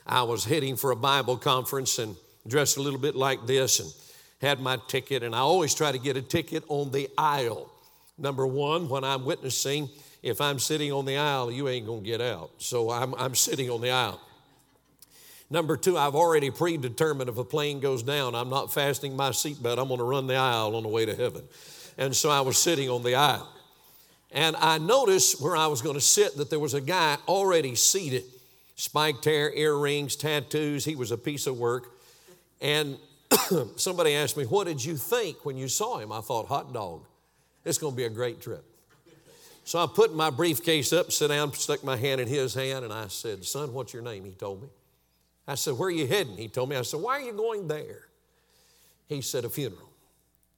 I 0.06 0.24
was 0.24 0.46
heading 0.46 0.78
for 0.78 0.92
a 0.92 0.96
Bible 0.96 1.38
conference 1.38 2.00
and 2.00 2.16
dressed 2.48 2.78
a 2.78 2.82
little 2.82 3.00
bit 3.00 3.16
like 3.16 3.46
this 3.46 3.80
and 3.80 3.92
had 4.40 4.60
my 4.60 4.78
ticket, 4.88 5.24
and 5.24 5.36
I 5.36 5.40
always 5.40 5.74
try 5.74 5.92
to 5.92 5.98
get 5.98 6.16
a 6.16 6.22
ticket 6.22 6.64
on 6.68 6.92
the 6.92 7.10
aisle. 7.18 7.70
Number 8.18 8.48
one, 8.48 8.88
when 8.88 9.04
I'm 9.04 9.26
witnessing, 9.26 9.90
if 10.24 10.40
I'm 10.42 10.60
sitting 10.60 10.92
on 10.92 11.06
the 11.06 11.18
aisle, 11.18 11.52
you 11.52 11.68
ain't 11.68 11.86
gonna 11.86 12.02
get 12.02 12.22
out. 12.22 12.52
So 12.58 12.90
I'm, 12.90 13.14
I'm 13.16 13.36
sitting 13.36 13.70
on 13.70 13.82
the 13.82 13.92
aisle. 13.92 14.22
Number 15.50 15.78
two, 15.78 15.98
I've 15.98 16.16
already 16.16 16.52
predetermined 16.52 17.30
if 17.30 17.38
a 17.38 17.44
plane 17.44 17.80
goes 17.80 18.04
down, 18.04 18.36
I'm 18.36 18.50
not 18.50 18.74
fastening 18.74 19.16
my 19.16 19.30
seatbelt. 19.30 19.78
I'm 19.78 19.88
going 19.88 20.00
to 20.00 20.04
run 20.04 20.28
the 20.28 20.36
aisle 20.36 20.76
on 20.76 20.84
the 20.84 20.90
way 20.90 21.06
to 21.06 21.16
heaven. 21.16 21.44
And 21.98 22.16
so 22.16 22.30
I 22.30 22.42
was 22.42 22.58
sitting 22.58 22.90
on 22.90 23.04
the 23.04 23.16
aisle. 23.16 23.50
And 24.32 24.58
I 24.58 24.78
noticed 24.78 25.42
where 25.42 25.56
I 25.56 25.68
was 25.68 25.82
going 25.82 25.96
to 25.96 26.02
sit 26.02 26.36
that 26.38 26.50
there 26.50 26.60
was 26.60 26.74
a 26.74 26.82
guy 26.82 27.18
already 27.28 27.76
seated, 27.76 28.24
spiked 28.76 29.24
hair, 29.24 29.54
earrings, 29.54 30.18
tattoos. 30.18 30.84
He 30.84 30.96
was 30.96 31.12
a 31.12 31.18
piece 31.18 31.48
of 31.48 31.58
work. 31.58 31.94
And 32.60 32.98
somebody 33.78 34.16
asked 34.16 34.36
me, 34.36 34.44
What 34.44 34.68
did 34.68 34.84
you 34.84 34.98
think 34.98 35.46
when 35.46 35.56
you 35.56 35.70
saw 35.70 36.00
him? 36.00 36.12
I 36.12 36.20
thought, 36.20 36.48
Hot 36.48 36.74
dog. 36.74 37.06
It's 37.64 37.78
going 37.78 37.94
to 37.94 37.98
be 37.98 38.04
a 38.04 38.10
great 38.10 38.42
trip. 38.42 38.66
So 39.64 39.80
I 39.80 39.88
put 39.88 40.16
my 40.16 40.30
briefcase 40.30 40.94
up, 40.94 41.12
sat 41.12 41.28
down, 41.28 41.52
stuck 41.54 41.84
my 41.84 41.98
hand 41.98 42.22
in 42.22 42.28
his 42.28 42.54
hand, 42.54 42.86
and 42.86 42.94
I 42.94 43.08
said, 43.08 43.44
Son, 43.44 43.74
what's 43.74 43.94
your 43.94 44.02
name? 44.02 44.24
He 44.24 44.32
told 44.32 44.62
me. 44.62 44.70
I 45.48 45.56
said, 45.56 45.78
Where 45.78 45.88
are 45.88 45.92
you 45.92 46.08
heading? 46.08 46.38
He 46.38 46.48
told 46.48 46.70
me. 46.70 46.76
I 46.76 46.82
said, 46.82 47.00
Why 47.00 47.20
are 47.20 47.22
you 47.22 47.34
going 47.34 47.68
there? 47.68 48.08
He 49.08 49.22
said, 49.22 49.46
A 49.46 49.50
funeral. 49.50 49.90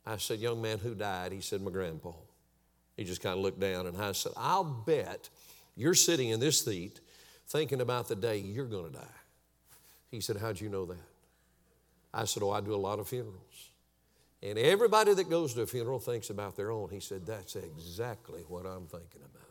I 0.05 0.17
said, 0.17 0.39
Young 0.39 0.61
man, 0.61 0.79
who 0.79 0.95
died? 0.95 1.31
He 1.31 1.41
said, 1.41 1.61
My 1.61 1.71
grandpa. 1.71 2.11
He 2.97 3.05
just 3.05 3.21
kind 3.21 3.37
of 3.37 3.41
looked 3.41 3.59
down, 3.59 3.87
and 3.87 3.97
I 3.97 4.11
said, 4.11 4.33
I'll 4.35 4.63
bet 4.63 5.29
you're 5.77 5.93
sitting 5.93 6.29
in 6.29 6.39
this 6.41 6.59
seat 6.59 6.99
thinking 7.47 7.79
about 7.79 8.09
the 8.09 8.15
day 8.15 8.37
you're 8.37 8.65
going 8.65 8.91
to 8.91 8.97
die. 8.97 9.17
He 10.11 10.19
said, 10.19 10.37
How'd 10.37 10.59
you 10.59 10.69
know 10.69 10.85
that? 10.85 10.97
I 12.13 12.25
said, 12.25 12.43
Oh, 12.43 12.51
I 12.51 12.61
do 12.61 12.73
a 12.73 12.77
lot 12.77 12.99
of 12.99 13.07
funerals. 13.07 13.69
And 14.41 14.57
everybody 14.57 15.13
that 15.13 15.29
goes 15.29 15.53
to 15.53 15.61
a 15.61 15.67
funeral 15.67 15.99
thinks 15.99 16.29
about 16.29 16.55
their 16.55 16.71
own. 16.71 16.89
He 16.89 16.99
said, 16.99 17.25
That's 17.25 17.55
exactly 17.55 18.41
what 18.47 18.65
I'm 18.65 18.87
thinking 18.87 19.21
about. 19.21 19.48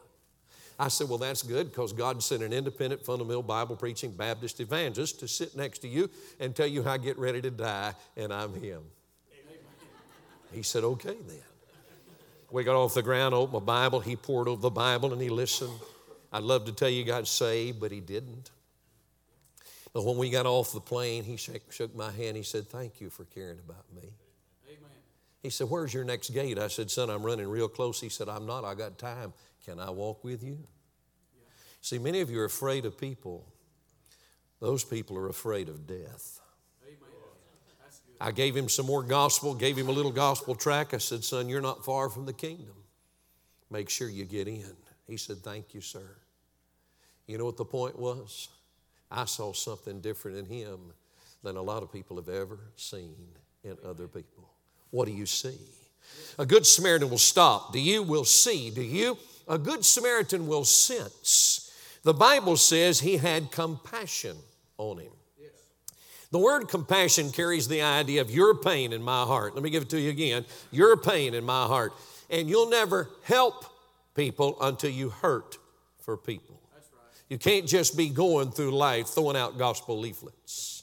I 0.78 0.88
said, 0.88 1.08
Well, 1.08 1.18
that's 1.18 1.42
good 1.42 1.70
because 1.70 1.92
God 1.92 2.22
sent 2.22 2.42
an 2.42 2.52
independent, 2.52 3.04
fundamental, 3.04 3.42
Bible 3.42 3.76
preaching 3.76 4.12
Baptist 4.12 4.60
evangelist 4.60 5.20
to 5.20 5.28
sit 5.28 5.56
next 5.56 5.80
to 5.80 5.88
you 5.88 6.08
and 6.38 6.54
tell 6.54 6.66
you 6.66 6.82
how 6.82 6.92
I 6.92 6.98
get 6.98 7.18
ready 7.18 7.42
to 7.42 7.50
die, 7.50 7.94
and 8.16 8.32
I'm 8.32 8.54
him. 8.54 8.82
He 10.52 10.62
said, 10.62 10.84
Okay, 10.84 11.16
then. 11.26 11.42
We 12.50 12.64
got 12.64 12.76
off 12.76 12.94
the 12.94 13.02
ground, 13.02 13.34
opened 13.34 13.52
my 13.52 13.60
Bible. 13.60 14.00
He 14.00 14.16
poured 14.16 14.48
over 14.48 14.60
the 14.60 14.70
Bible 14.70 15.12
and 15.12 15.20
he 15.20 15.28
listened. 15.28 15.72
I'd 16.32 16.42
love 16.42 16.64
to 16.64 16.72
tell 16.72 16.88
you 16.88 16.98
he 16.98 17.04
got 17.04 17.26
saved, 17.26 17.78
but 17.80 17.92
he 17.92 18.00
didn't. 18.00 18.50
But 19.92 20.04
when 20.04 20.16
we 20.16 20.30
got 20.30 20.46
off 20.46 20.72
the 20.72 20.80
plane, 20.80 21.24
he 21.24 21.36
shook, 21.36 21.72
shook 21.72 21.94
my 21.94 22.10
hand. 22.10 22.36
He 22.36 22.42
said, 22.42 22.68
Thank 22.68 23.00
you 23.00 23.10
for 23.10 23.24
caring 23.24 23.58
about 23.58 23.84
me. 23.94 24.12
Amen. 24.66 24.90
He 25.42 25.50
said, 25.50 25.68
Where's 25.68 25.92
your 25.92 26.04
next 26.04 26.30
gate? 26.30 26.58
I 26.58 26.68
said, 26.68 26.90
Son, 26.90 27.10
I'm 27.10 27.22
running 27.22 27.48
real 27.48 27.68
close. 27.68 28.00
He 28.00 28.08
said, 28.08 28.28
I'm 28.28 28.46
not. 28.46 28.64
I 28.64 28.74
got 28.74 28.98
time. 28.98 29.32
Can 29.68 29.78
I 29.78 29.90
walk 29.90 30.24
with 30.24 30.42
you? 30.42 30.56
Yeah. 31.36 31.44
See, 31.82 31.98
many 31.98 32.22
of 32.22 32.30
you 32.30 32.40
are 32.40 32.46
afraid 32.46 32.86
of 32.86 32.96
people. 32.96 33.44
Those 34.60 34.82
people 34.82 35.18
are 35.18 35.28
afraid 35.28 35.68
of 35.68 35.86
death. 35.86 36.40
I 38.18 38.32
gave 38.32 38.56
him 38.56 38.70
some 38.70 38.86
more 38.86 39.02
gospel, 39.02 39.54
gave 39.54 39.76
him 39.76 39.88
a 39.88 39.92
little 39.92 40.10
gospel 40.10 40.54
track. 40.54 40.94
I 40.94 40.98
said, 40.98 41.22
Son, 41.22 41.50
you're 41.50 41.60
not 41.60 41.84
far 41.84 42.08
from 42.08 42.24
the 42.24 42.32
kingdom. 42.32 42.74
Make 43.70 43.90
sure 43.90 44.08
you 44.08 44.24
get 44.24 44.48
in. 44.48 44.72
He 45.06 45.18
said, 45.18 45.42
Thank 45.44 45.74
you, 45.74 45.82
sir. 45.82 46.16
You 47.26 47.36
know 47.36 47.44
what 47.44 47.58
the 47.58 47.66
point 47.66 47.98
was? 47.98 48.48
I 49.10 49.26
saw 49.26 49.52
something 49.52 50.00
different 50.00 50.38
in 50.38 50.46
him 50.46 50.78
than 51.42 51.56
a 51.56 51.62
lot 51.62 51.82
of 51.82 51.92
people 51.92 52.16
have 52.16 52.30
ever 52.30 52.58
seen 52.76 53.14
in 53.62 53.76
other 53.84 54.08
people. 54.08 54.48
What 54.90 55.04
do 55.04 55.12
you 55.12 55.26
see? 55.26 55.58
A 56.38 56.46
good 56.46 56.66
Samaritan 56.66 57.10
will 57.10 57.18
stop. 57.18 57.74
Do 57.74 57.78
you 57.78 58.02
will 58.02 58.24
see? 58.24 58.70
Do 58.70 58.82
you? 58.82 59.18
A 59.48 59.58
good 59.58 59.84
Samaritan 59.84 60.46
will 60.46 60.64
sense. 60.64 61.72
The 62.02 62.14
Bible 62.14 62.56
says 62.56 63.00
he 63.00 63.16
had 63.16 63.50
compassion 63.50 64.36
on 64.76 64.98
him. 64.98 65.12
The 66.30 66.38
word 66.38 66.68
compassion 66.68 67.30
carries 67.30 67.68
the 67.68 67.80
idea 67.80 68.20
of 68.20 68.30
your 68.30 68.54
pain 68.54 68.92
in 68.92 69.02
my 69.02 69.24
heart. 69.24 69.54
Let 69.54 69.64
me 69.64 69.70
give 69.70 69.84
it 69.84 69.90
to 69.90 70.00
you 70.00 70.10
again. 70.10 70.44
Your 70.70 70.96
pain 70.96 71.32
in 71.32 71.44
my 71.44 71.64
heart. 71.64 71.94
And 72.28 72.50
you'll 72.50 72.68
never 72.68 73.08
help 73.22 73.64
people 74.14 74.58
until 74.60 74.90
you 74.90 75.08
hurt 75.08 75.56
for 76.00 76.18
people. 76.18 76.60
You 77.30 77.38
can't 77.38 77.66
just 77.66 77.96
be 77.96 78.10
going 78.10 78.50
through 78.50 78.72
life 78.72 79.08
throwing 79.08 79.36
out 79.36 79.58
gospel 79.58 79.98
leaflets. 79.98 80.82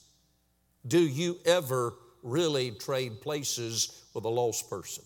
Do 0.88 1.00
you 1.00 1.38
ever 1.46 1.94
really 2.24 2.72
trade 2.72 3.22
places 3.22 4.04
with 4.14 4.26
a 4.26 4.30
lost 4.30 4.70
person? 4.70 5.04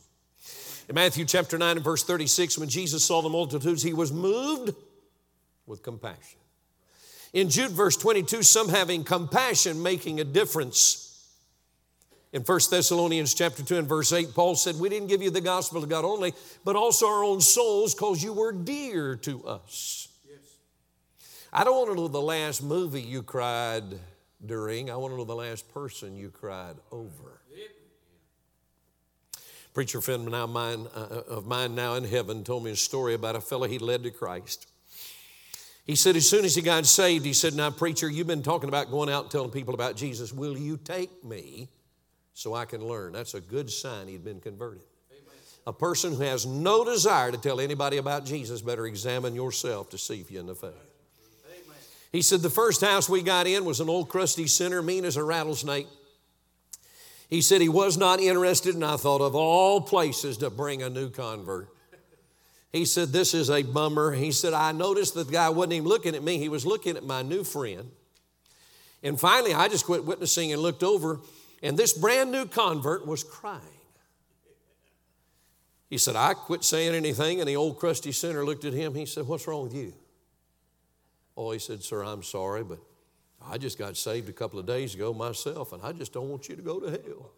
In 0.90 0.96
Matthew 0.96 1.24
chapter 1.26 1.56
9 1.56 1.78
and 1.78 1.86
verse 1.86 2.04
36, 2.04 2.58
when 2.58 2.68
Jesus 2.68 3.06
saw 3.06 3.22
the 3.22 3.30
multitudes, 3.30 3.84
he 3.84 3.94
was 3.94 4.12
moved 4.12 4.74
with 5.68 5.84
compassion. 5.84 6.40
In 7.32 7.48
Jude 7.52 7.70
verse 7.70 7.96
22, 7.96 8.42
some 8.42 8.70
having 8.70 9.04
compassion 9.04 9.84
making 9.84 10.20
a 10.20 10.24
difference. 10.24 11.06
In 12.34 12.42
1 12.42 12.60
Thessalonians 12.72 13.36
chapter 13.36 13.62
2 13.62 13.78
and 13.78 13.88
verse 13.88 14.12
8, 14.12 14.34
Paul 14.34 14.56
said, 14.56 14.80
We 14.80 14.90
didn't 14.90 15.10
give 15.10 15.22
you 15.22 15.30
the 15.30 15.42
gospel 15.42 15.84
of 15.84 15.90
God 15.90 16.06
only, 16.06 16.34
but 16.66 16.76
also 16.76 17.06
our 17.06 17.24
own 17.24 17.40
souls 17.40 17.94
because 17.94 18.24
you 18.24 18.34
were 18.34 18.52
dear 18.52 19.16
to 19.18 19.46
us. 19.46 20.08
Yes. 20.28 20.40
I 21.54 21.64
don't 21.64 21.78
want 21.78 21.90
to 21.92 21.96
know 21.96 22.08
the 22.08 22.20
last 22.20 22.64
movie 22.64 23.02
you 23.02 23.22
cried 23.22 23.84
during. 24.44 24.90
I 24.90 24.96
want 24.96 25.14
to 25.14 25.18
know 25.18 25.24
the 25.24 25.36
last 25.36 25.72
person 25.72 26.16
you 26.16 26.32
cried 26.32 26.78
over. 26.92 27.39
Preacher 29.80 30.02
friend 30.02 30.26
now 30.26 30.46
mine, 30.46 30.88
uh, 30.94 31.22
of 31.30 31.46
mine 31.46 31.74
now 31.74 31.94
in 31.94 32.04
heaven 32.04 32.44
told 32.44 32.66
me 32.66 32.72
a 32.72 32.76
story 32.76 33.14
about 33.14 33.38
a 33.38 33.40
fellow 33.40 33.66
he 33.66 33.80
led 33.80 34.04
to 34.04 34.12
Christ. 34.12 34.68
He 35.86 35.96
said, 35.96 36.18
as 36.18 36.30
soon 36.30 36.44
as 36.44 36.54
he 36.54 36.62
got 36.62 36.86
saved, 36.86 37.24
he 37.24 37.32
said, 37.32 37.54
Now, 37.54 37.72
preacher, 37.72 38.10
you've 38.10 38.28
been 38.28 38.44
talking 38.44 38.68
about 38.68 38.92
going 38.92 39.10
out 39.10 39.24
and 39.24 39.32
telling 39.32 39.52
people 39.52 39.74
about 39.74 39.96
Jesus. 39.96 40.34
Will 40.34 40.58
you 40.58 40.76
take 40.76 41.24
me 41.24 41.70
so 42.34 42.54
I 42.54 42.66
can 42.66 42.86
learn? 42.86 43.14
That's 43.14 43.36
a 43.36 43.40
good 43.40 43.70
sign 43.70 44.10
he'd 44.10 44.26
been 44.26 44.42
converted. 44.42 44.84
Amen. 45.12 45.38
A 45.66 45.72
person 45.72 46.12
who 46.12 46.24
has 46.24 46.46
no 46.46 46.84
desire 46.84 47.32
to 47.32 47.38
tell 47.38 47.62
anybody 47.62 47.96
about 47.96 48.26
Jesus 48.26 48.62
better 48.62 48.86
examine 48.86 49.34
yourself 49.34 49.92
to 49.92 49.98
see 49.98 50.20
if 50.20 50.30
you're 50.30 50.42
in 50.42 50.48
the 50.48 50.56
faith. 50.56 50.74
He 52.12 52.22
said, 52.22 52.42
The 52.42 52.50
first 52.50 52.82
house 52.82 53.08
we 53.08 53.22
got 53.22 53.48
in 53.48 53.64
was 53.64 53.80
an 53.80 53.88
old 53.88 54.10
crusty 54.10 54.48
sinner, 54.48 54.82
mean 54.82 55.06
as 55.06 55.16
a 55.16 55.24
rattlesnake. 55.24 55.88
He 57.30 57.42
said 57.42 57.62
he 57.62 57.70
was 57.70 57.96
not 57.96 58.20
interested, 58.20 58.74
and 58.74 58.84
I 58.84 58.98
thought 58.98 59.22
of 59.22 59.36
all 59.36 59.82
places 59.82 60.38
to 60.38 60.50
bring 60.50 60.82
a 60.82 60.90
new 60.90 61.12
convert. 61.12 61.70
He 62.72 62.86
said, 62.86 63.10
This 63.10 63.34
is 63.36 63.52
a 63.52 63.62
bummer. 63.62 64.14
He 64.14 64.32
said, 64.32 64.54
I 64.54 64.72
noticed 64.72 65.14
that 65.14 65.28
the 65.28 65.34
guy 65.34 65.50
wasn't 65.50 65.74
even 65.74 65.88
looking 65.88 66.16
at 66.16 66.24
me, 66.24 66.40
he 66.40 66.50
was 66.50 66.66
looking 66.66 66.98
at 66.98 67.04
my 67.04 67.22
new 67.22 67.44
friend. 67.44 67.92
And 69.04 69.20
finally, 69.20 69.54
I 69.54 69.68
just 69.68 69.86
quit 69.86 70.06
witnessing 70.06 70.52
and 70.52 70.62
looked 70.62 70.84
over, 70.84 71.20
and 71.62 71.78
this 71.78 71.94
brand 71.94 72.32
new 72.32 72.46
convert 72.46 73.06
was 73.08 73.24
crying. 73.24 73.62
He 75.90 75.98
said, 75.98 76.16
I 76.16 76.34
quit 76.34 76.64
saying 76.64 76.94
anything, 76.94 77.40
and 77.40 77.48
the 77.48 77.56
old 77.56 77.80
crusty 77.80 78.12
sinner 78.12 78.46
looked 78.46 78.66
at 78.66 78.74
him. 78.74 78.96
He 78.96 79.06
said, 79.06 79.28
What's 79.28 79.48
wrong 79.48 79.64
with 79.64 79.76
you? 79.76 79.94
Oh, 81.38 81.52
he 81.52 81.60
said, 81.60 81.84
Sir, 81.84 82.04
I'm 82.04 82.24
sorry, 82.24 82.64
but 82.64 82.80
I 83.50 83.58
just 83.58 83.78
got 83.78 83.98
saved 83.98 84.30
a 84.30 84.34
couple 84.34 84.60
of 84.60 84.66
days 84.66 84.94
ago 84.94 85.14
myself, 85.14 85.74
and 85.74 85.82
I 85.82 85.92
just 85.92 86.14
don't 86.14 86.30
want 86.30 86.48
you 86.50 86.56
to 86.56 86.62
go 86.62 86.80
to 86.80 86.92
hell. 86.92 87.32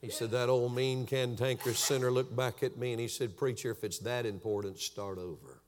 He 0.00 0.10
said, 0.10 0.30
That 0.30 0.48
old 0.48 0.74
mean 0.76 1.06
cantankerous 1.06 1.78
sinner 1.78 2.10
looked 2.10 2.36
back 2.36 2.62
at 2.62 2.76
me 2.76 2.92
and 2.92 3.00
he 3.00 3.08
said, 3.08 3.36
Preacher, 3.36 3.72
if 3.72 3.82
it's 3.82 3.98
that 4.00 4.26
important, 4.26 4.78
start 4.78 5.18
over. 5.18 5.60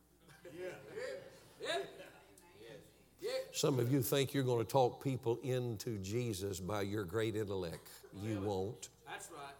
Some 3.53 3.81
of 3.81 3.93
you 3.93 4.01
think 4.01 4.33
you're 4.33 4.45
going 4.45 4.65
to 4.65 4.71
talk 4.71 5.03
people 5.03 5.39
into 5.43 5.99
Jesus 5.99 6.61
by 6.61 6.83
your 6.83 7.05
great 7.05 7.35
intellect. 7.35 7.89
You 8.23 8.39
won't. 8.39 8.89
That's 9.09 9.29
right. 9.33 9.55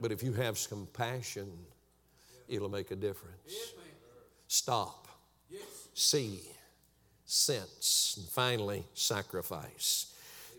But 0.00 0.10
if 0.10 0.22
you 0.22 0.32
have 0.32 0.58
some 0.58 0.80
compassion, 0.80 1.50
it'll 2.48 2.68
make 2.68 2.90
a 2.90 2.96
difference. 2.96 3.74
Stop 4.48 5.06
see, 5.96 6.40
sense, 7.26 8.14
and 8.18 8.28
finally, 8.28 8.84
sacrifice. 8.94 10.12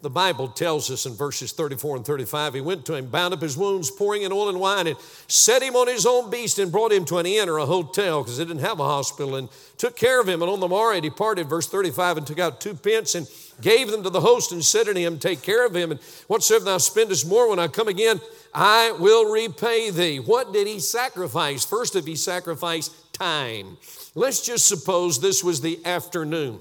The 0.04 0.10
Bible 0.12 0.50
tells 0.50 0.92
us 0.92 1.08
in 1.08 1.16
verses 1.16 1.54
34 1.54 1.98
and 1.98 2.06
35 2.06 2.54
he 2.54 2.62
went 2.62 2.86
to 2.86 2.94
him, 2.94 3.08
bound 3.08 3.34
up 3.34 3.42
his 3.42 3.58
wounds, 3.58 3.90
pouring 3.90 4.22
in 4.22 4.32
oil 4.32 4.50
and 4.50 4.60
wine, 4.60 4.86
and 4.86 4.98
set 5.28 5.64
him 5.64 5.76
on 5.76 5.88
his 5.88 6.06
own 6.06 6.30
beast 6.30 6.60
and 6.60 6.72
brought 6.72 6.92
him 6.92 7.04
to 7.06 7.18
an 7.18 7.26
inn 7.26 7.50
or 7.50 7.58
a 7.58 7.66
hotel 7.66 8.22
because 8.22 8.38
they 8.38 8.46
didn't 8.46 8.62
have 8.62 8.80
a 8.80 8.84
hospital 8.84 9.36
and 9.36 9.50
took 9.80 9.96
care 9.96 10.22
of 10.22 10.30
him. 10.30 10.44
And 10.44 10.52
on 10.52 10.60
the 10.60 10.68
morrow 10.68 10.94
he 10.94 11.02
departed, 11.02 11.50
verse 11.50 11.68
35, 11.68 12.18
and 12.18 12.28
took 12.28 12.38
out 12.38 12.62
two 12.62 12.76
pence 12.76 13.16
and 13.16 13.28
gave 13.60 13.90
them 13.90 14.04
to 14.04 14.12
the 14.12 14.22
host 14.22 14.52
and 14.52 14.64
said 14.64 14.88
unto 14.88 15.00
him, 15.00 15.18
Take 15.18 15.42
care 15.42 15.66
of 15.66 15.76
him, 15.76 15.90
and 15.90 16.00
whatsoever 16.28 16.66
thou 16.66 16.78
spendest 16.78 17.28
more 17.28 17.50
when 17.50 17.58
I 17.58 17.68
come 17.68 17.88
again, 17.88 18.22
I 18.54 18.92
will 19.00 19.32
repay 19.32 19.90
thee. 19.90 20.20
What 20.20 20.54
did 20.54 20.68
he 20.68 20.80
sacrifice? 20.80 21.66
First 21.66 21.96
of 21.96 22.06
he 22.06 22.16
sacrificed 22.16 23.07
time. 23.18 23.78
Let's 24.16 24.46
just 24.46 24.68
suppose 24.68 25.20
this 25.20 25.44
was 25.44 25.62
the 25.62 25.80
afternoon. 25.86 26.60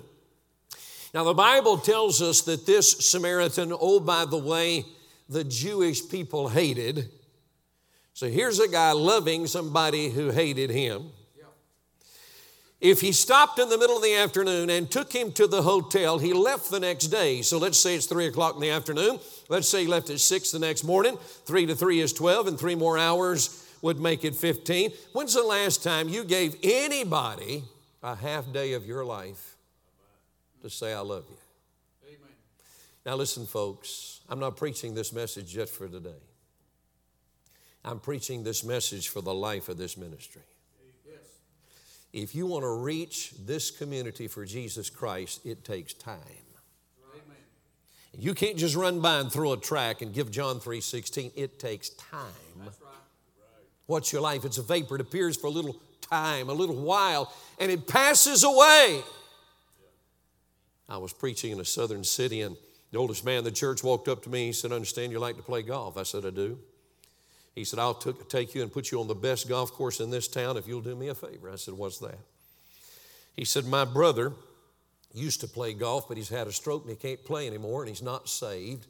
Now, 1.14 1.24
the 1.24 1.34
Bible 1.34 1.78
tells 1.78 2.20
us 2.20 2.42
that 2.42 2.66
this 2.66 2.90
Samaritan, 3.10 3.72
oh, 3.78 4.00
by 4.00 4.24
the 4.24 4.38
way, 4.38 4.84
the 5.28 5.44
Jewish 5.44 6.08
people 6.08 6.48
hated. 6.48 7.10
So 8.12 8.28
here's 8.28 8.60
a 8.60 8.68
guy 8.68 8.92
loving 8.92 9.46
somebody 9.46 10.10
who 10.10 10.30
hated 10.30 10.70
him. 10.70 11.10
If 12.80 13.00
he 13.00 13.12
stopped 13.12 13.58
in 13.58 13.70
the 13.70 13.78
middle 13.78 13.96
of 13.96 14.02
the 14.02 14.16
afternoon 14.16 14.68
and 14.68 14.90
took 14.90 15.12
him 15.12 15.32
to 15.32 15.46
the 15.46 15.62
hotel, 15.62 16.18
he 16.18 16.34
left 16.34 16.70
the 16.70 16.78
next 16.78 17.06
day. 17.06 17.40
So 17.40 17.56
let's 17.56 17.78
say 17.78 17.96
it's 17.96 18.06
three 18.06 18.26
o'clock 18.26 18.54
in 18.54 18.60
the 18.60 18.70
afternoon. 18.70 19.18
Let's 19.48 19.68
say 19.68 19.82
he 19.82 19.86
left 19.86 20.10
at 20.10 20.20
six 20.20 20.50
the 20.50 20.58
next 20.58 20.84
morning. 20.84 21.16
Three 21.46 21.64
to 21.66 21.74
three 21.74 22.00
is 22.00 22.12
12, 22.12 22.48
and 22.48 22.58
three 22.58 22.74
more 22.74 22.98
hours 22.98 23.65
would 23.82 24.00
make 24.00 24.24
it 24.24 24.34
15. 24.34 24.90
When's 25.12 25.34
the 25.34 25.42
last 25.42 25.82
time 25.82 26.08
you 26.08 26.24
gave 26.24 26.56
anybody 26.62 27.64
a 28.02 28.14
half 28.14 28.52
day 28.52 28.72
of 28.72 28.86
your 28.86 29.04
life 29.04 29.56
to 30.62 30.70
say, 30.70 30.92
I 30.92 31.00
love 31.00 31.24
you? 31.28 31.36
Amen. 32.08 32.34
Now, 33.04 33.16
listen, 33.16 33.46
folks, 33.46 34.20
I'm 34.28 34.38
not 34.40 34.56
preaching 34.56 34.94
this 34.94 35.12
message 35.12 35.48
just 35.48 35.72
for 35.72 35.88
today. 35.88 36.22
I'm 37.84 38.00
preaching 38.00 38.42
this 38.42 38.64
message 38.64 39.08
for 39.08 39.20
the 39.20 39.32
life 39.32 39.68
of 39.68 39.76
this 39.76 39.96
ministry. 39.96 40.42
Yes. 41.06 41.20
If 42.12 42.34
you 42.34 42.46
want 42.46 42.64
to 42.64 42.82
reach 42.82 43.32
this 43.46 43.70
community 43.70 44.26
for 44.26 44.44
Jesus 44.44 44.90
Christ, 44.90 45.46
it 45.46 45.64
takes 45.64 45.94
time. 45.94 46.18
Amen. 47.12 47.36
You 48.18 48.34
can't 48.34 48.56
just 48.56 48.74
run 48.74 49.00
by 49.00 49.20
and 49.20 49.30
throw 49.30 49.52
a 49.52 49.56
track 49.56 50.02
and 50.02 50.12
give 50.12 50.32
John 50.32 50.58
3:16. 50.58 51.30
It 51.36 51.60
takes 51.60 51.90
time. 51.90 52.45
What's 53.86 54.12
your 54.12 54.20
life? 54.20 54.44
It's 54.44 54.58
a 54.58 54.62
vapor. 54.62 54.96
It 54.96 55.00
appears 55.00 55.36
for 55.36 55.46
a 55.46 55.50
little 55.50 55.76
time, 56.00 56.48
a 56.48 56.52
little 56.52 56.76
while, 56.76 57.32
and 57.58 57.70
it 57.70 57.86
passes 57.86 58.44
away. 58.44 59.02
I 60.88 60.98
was 60.98 61.12
preaching 61.12 61.52
in 61.52 61.60
a 61.60 61.64
southern 61.64 62.04
city, 62.04 62.42
and 62.42 62.56
the 62.92 62.98
oldest 62.98 63.24
man 63.24 63.38
in 63.38 63.44
the 63.44 63.50
church 63.50 63.82
walked 63.82 64.08
up 64.08 64.22
to 64.24 64.30
me. 64.30 64.46
He 64.46 64.52
said, 64.52 64.72
I 64.72 64.76
understand 64.76 65.12
you 65.12 65.18
like 65.18 65.36
to 65.36 65.42
play 65.42 65.62
golf. 65.62 65.96
I 65.96 66.02
said, 66.04 66.24
I 66.24 66.30
do. 66.30 66.58
He 67.54 67.64
said, 67.64 67.78
I'll 67.78 67.94
t- 67.94 68.12
take 68.28 68.54
you 68.54 68.62
and 68.62 68.72
put 68.72 68.90
you 68.90 69.00
on 69.00 69.08
the 69.08 69.14
best 69.14 69.48
golf 69.48 69.72
course 69.72 70.00
in 70.00 70.10
this 70.10 70.28
town 70.28 70.56
if 70.56 70.68
you'll 70.68 70.82
do 70.82 70.94
me 70.94 71.08
a 71.08 71.14
favor. 71.14 71.50
I 71.50 71.56
said, 71.56 71.74
What's 71.74 71.98
that? 71.98 72.18
He 73.34 73.44
said, 73.44 73.64
My 73.64 73.84
brother 73.84 74.32
used 75.14 75.40
to 75.40 75.48
play 75.48 75.72
golf, 75.72 76.06
but 76.06 76.18
he's 76.18 76.28
had 76.28 76.46
a 76.46 76.52
stroke 76.52 76.82
and 76.82 76.90
he 76.90 76.96
can't 76.96 77.24
play 77.24 77.46
anymore 77.46 77.82
and 77.82 77.88
he's 77.88 78.02
not 78.02 78.28
saved. 78.28 78.86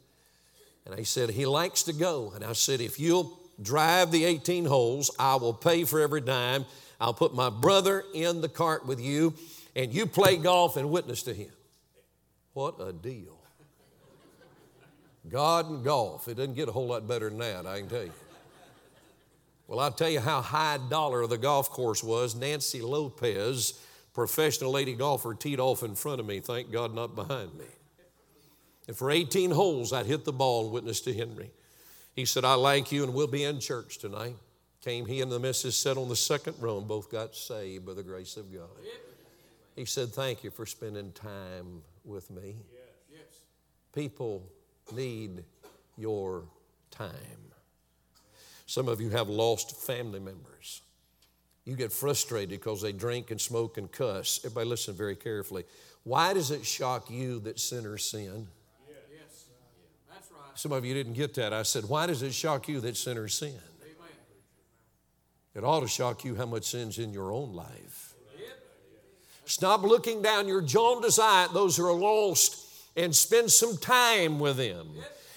And 0.85 0.97
he 0.99 1.05
said, 1.05 1.29
He 1.29 1.45
likes 1.45 1.83
to 1.83 1.93
go. 1.93 2.33
And 2.35 2.43
I 2.43 2.51
said, 2.53 2.81
If 2.81 2.99
you'll 2.99 3.39
drive 3.61 4.11
the 4.11 4.25
18 4.25 4.65
holes, 4.65 5.11
I 5.17 5.35
will 5.35 5.53
pay 5.53 5.83
for 5.83 5.99
every 5.99 6.21
dime. 6.21 6.65
I'll 6.99 7.13
put 7.13 7.33
my 7.33 7.49
brother 7.49 8.03
in 8.13 8.41
the 8.41 8.49
cart 8.49 8.85
with 8.85 8.99
you, 8.99 9.33
and 9.75 9.93
you 9.93 10.05
play 10.05 10.37
golf 10.37 10.77
and 10.77 10.89
witness 10.89 11.23
to 11.23 11.33
him. 11.33 11.51
What 12.53 12.75
a 12.79 12.91
deal. 12.91 13.37
God 15.29 15.69
and 15.69 15.83
golf. 15.83 16.27
It 16.27 16.35
doesn't 16.35 16.55
get 16.55 16.69
a 16.69 16.71
whole 16.71 16.87
lot 16.87 17.07
better 17.07 17.29
than 17.29 17.39
that, 17.39 17.65
I 17.65 17.79
can 17.79 17.89
tell 17.89 18.03
you. 18.03 18.13
Well, 19.67 19.79
I'll 19.81 19.91
tell 19.91 20.09
you 20.09 20.21
how 20.21 20.41
high 20.41 20.79
dollar 20.89 21.27
the 21.27 21.37
golf 21.37 21.69
course 21.69 22.03
was. 22.03 22.35
Nancy 22.35 22.81
Lopez, 22.81 23.73
professional 24.13 24.71
lady 24.71 24.95
golfer, 24.95 25.33
teed 25.33 25.59
off 25.59 25.83
in 25.83 25.93
front 25.93 26.21
of 26.21 26.25
me, 26.25 26.39
thank 26.39 26.71
God 26.71 26.95
not 26.95 27.15
behind 27.15 27.53
me. 27.55 27.65
And 28.87 28.95
for 28.95 29.11
18 29.11 29.51
holes, 29.51 29.91
I'd 29.91 30.05
hit 30.05 30.23
the 30.23 30.31
ball 30.31 30.63
and 30.63 30.73
witness 30.73 31.01
to 31.01 31.13
Henry. 31.13 31.51
He 32.17 32.25
said, 32.25 32.43
I 32.43 32.55
like 32.55 32.91
you 32.91 33.03
and 33.03 33.13
we'll 33.13 33.27
be 33.27 33.43
in 33.43 33.59
church 33.59 33.99
tonight. 33.99 34.35
Came 34.81 35.05
he 35.05 35.21
and 35.21 35.31
the 35.31 35.39
missus 35.39 35.75
sat 35.75 35.97
on 35.97 36.09
the 36.09 36.15
second 36.15 36.55
row 36.59 36.79
and 36.79 36.87
both 36.87 37.11
got 37.11 37.35
saved 37.35 37.85
by 37.85 37.93
the 37.93 38.01
grace 38.01 38.37
of 38.37 38.51
God. 38.51 38.67
He 39.75 39.85
said, 39.85 40.09
Thank 40.09 40.43
you 40.43 40.49
for 40.49 40.65
spending 40.65 41.11
time 41.11 41.83
with 42.03 42.31
me. 42.31 42.55
People 43.93 44.51
need 44.91 45.43
your 45.95 46.45
time. 46.89 47.11
Some 48.65 48.87
of 48.87 48.99
you 48.99 49.11
have 49.11 49.29
lost 49.29 49.79
family 49.85 50.19
members. 50.19 50.81
You 51.65 51.75
get 51.75 51.91
frustrated 51.91 52.49
because 52.49 52.81
they 52.81 52.93
drink 52.93 53.29
and 53.29 53.39
smoke 53.39 53.77
and 53.77 53.91
cuss. 53.91 54.39
Everybody, 54.43 54.69
listen 54.69 54.95
very 54.95 55.15
carefully. 55.15 55.65
Why 56.03 56.33
does 56.33 56.49
it 56.49 56.65
shock 56.65 57.11
you 57.11 57.39
that 57.41 57.59
sinners 57.59 58.05
sin? 58.05 58.47
Some 60.57 60.71
of 60.71 60.83
you 60.83 60.95
didn't 60.95 61.13
get 61.13 61.35
that. 61.35 61.53
I 61.53 61.61
said, 61.61 61.85
Why 61.85 62.07
does 62.07 62.23
it 62.23 62.33
shock 62.33 62.67
you 62.67 62.81
that 62.81 62.97
sinners 62.97 63.35
sin? 63.35 63.53
It 65.53 65.63
ought 65.63 65.81
to 65.81 65.87
shock 65.87 66.25
you 66.25 66.35
how 66.35 66.47
much 66.47 66.65
sin's 66.65 66.97
in 66.97 67.13
your 67.13 67.31
own 67.31 67.53
life. 67.53 68.15
Stop 69.45 69.83
looking 69.83 70.21
down 70.23 70.47
your 70.47 70.61
jaundiced 70.61 71.19
eye 71.19 71.45
at 71.45 71.53
those 71.53 71.77
who 71.77 71.85
are 71.85 71.93
lost 71.93 72.57
and 72.95 73.15
spend 73.15 73.51
some 73.51 73.77
time 73.77 74.39
with 74.39 74.57
them. 74.57 74.87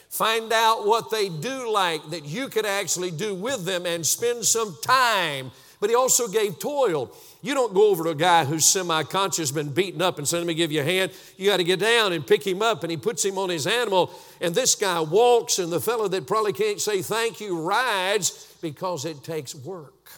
Find 0.09 0.53
out 0.53 0.87
what 0.87 1.11
they 1.11 1.29
do 1.29 1.71
like 1.71 2.11
that 2.11 2.25
you 2.25 2.49
could 2.49 2.67
actually 2.67 3.11
do 3.11 3.35
with 3.35 3.67
them 3.67 3.85
and 3.85 4.05
spend 4.05 4.45
some 4.47 4.77
time. 4.83 5.51
But 5.81 5.91
he 5.91 5.97
also 5.97 6.29
gave 6.29 6.59
toil. 6.59 7.15
You 7.43 7.55
don't 7.55 7.73
go 7.73 7.89
over 7.89 8.05
to 8.05 8.11
a 8.11 8.15
guy 8.15 8.45
who's 8.45 8.67
semi 8.67 9.03
conscious, 9.05 9.51
been 9.51 9.71
beaten 9.71 10.03
up, 10.03 10.19
and 10.19 10.29
say, 10.29 10.39
Let 10.39 10.47
me 10.47 10.55
give 10.55 10.71
you 10.71 10.83
a 10.83 10.85
hand. 10.85 11.13
You 11.37 11.47
got 11.49 11.57
to 11.57 11.65
get 11.65 11.81
down 11.81 12.13
and 12.13 12.27
pick 12.27 12.47
him 12.47 12.61
up, 12.61 12.83
and 12.85 12.91
he 12.91 12.97
puts 12.97 13.25
him 13.25 13.39
on 13.39 13.49
his 13.49 13.67
animal. 13.67 14.13
And 14.41 14.55
this 14.55 14.75
guy 14.75 15.01
walks, 15.01 15.59
and 15.59 15.73
the 15.73 15.81
fellow 15.81 16.07
that 16.09 16.27
probably 16.27 16.53
can't 16.53 16.81
say 16.81 17.01
thank 17.01 17.41
you 17.41 17.61
rides 17.61 18.55
because 18.61 19.07
it 19.07 19.25
takes 19.25 19.55
work. 19.55 20.11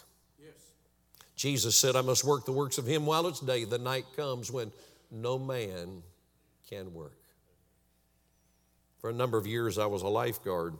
Yes. 0.42 0.54
Jesus 1.36 1.76
said, 1.76 1.94
I 1.94 2.02
must 2.02 2.24
work 2.24 2.44
the 2.44 2.52
works 2.52 2.78
of 2.78 2.86
him 2.86 3.06
while 3.06 3.28
it's 3.28 3.40
day. 3.40 3.64
The 3.64 3.78
night 3.78 4.06
comes 4.16 4.50
when 4.50 4.72
no 5.12 5.38
man 5.38 6.02
can 6.68 6.92
work. 6.92 7.12
For 9.00 9.10
a 9.10 9.12
number 9.12 9.38
of 9.38 9.46
years, 9.46 9.78
I 9.78 9.86
was 9.86 10.02
a 10.02 10.08
lifeguard. 10.08 10.74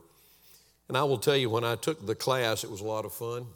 And 0.89 0.97
I 0.97 1.05
will 1.05 1.19
tell 1.19 1.37
you, 1.37 1.51
when 1.51 1.65
I 1.65 1.77
took 1.77 2.05
the 2.05 2.15
class, 2.15 2.65
it 2.65 2.71
was 2.71 2.81
a 2.81 2.85
lot 2.85 3.05
of 3.05 3.13
fun. 3.13 3.47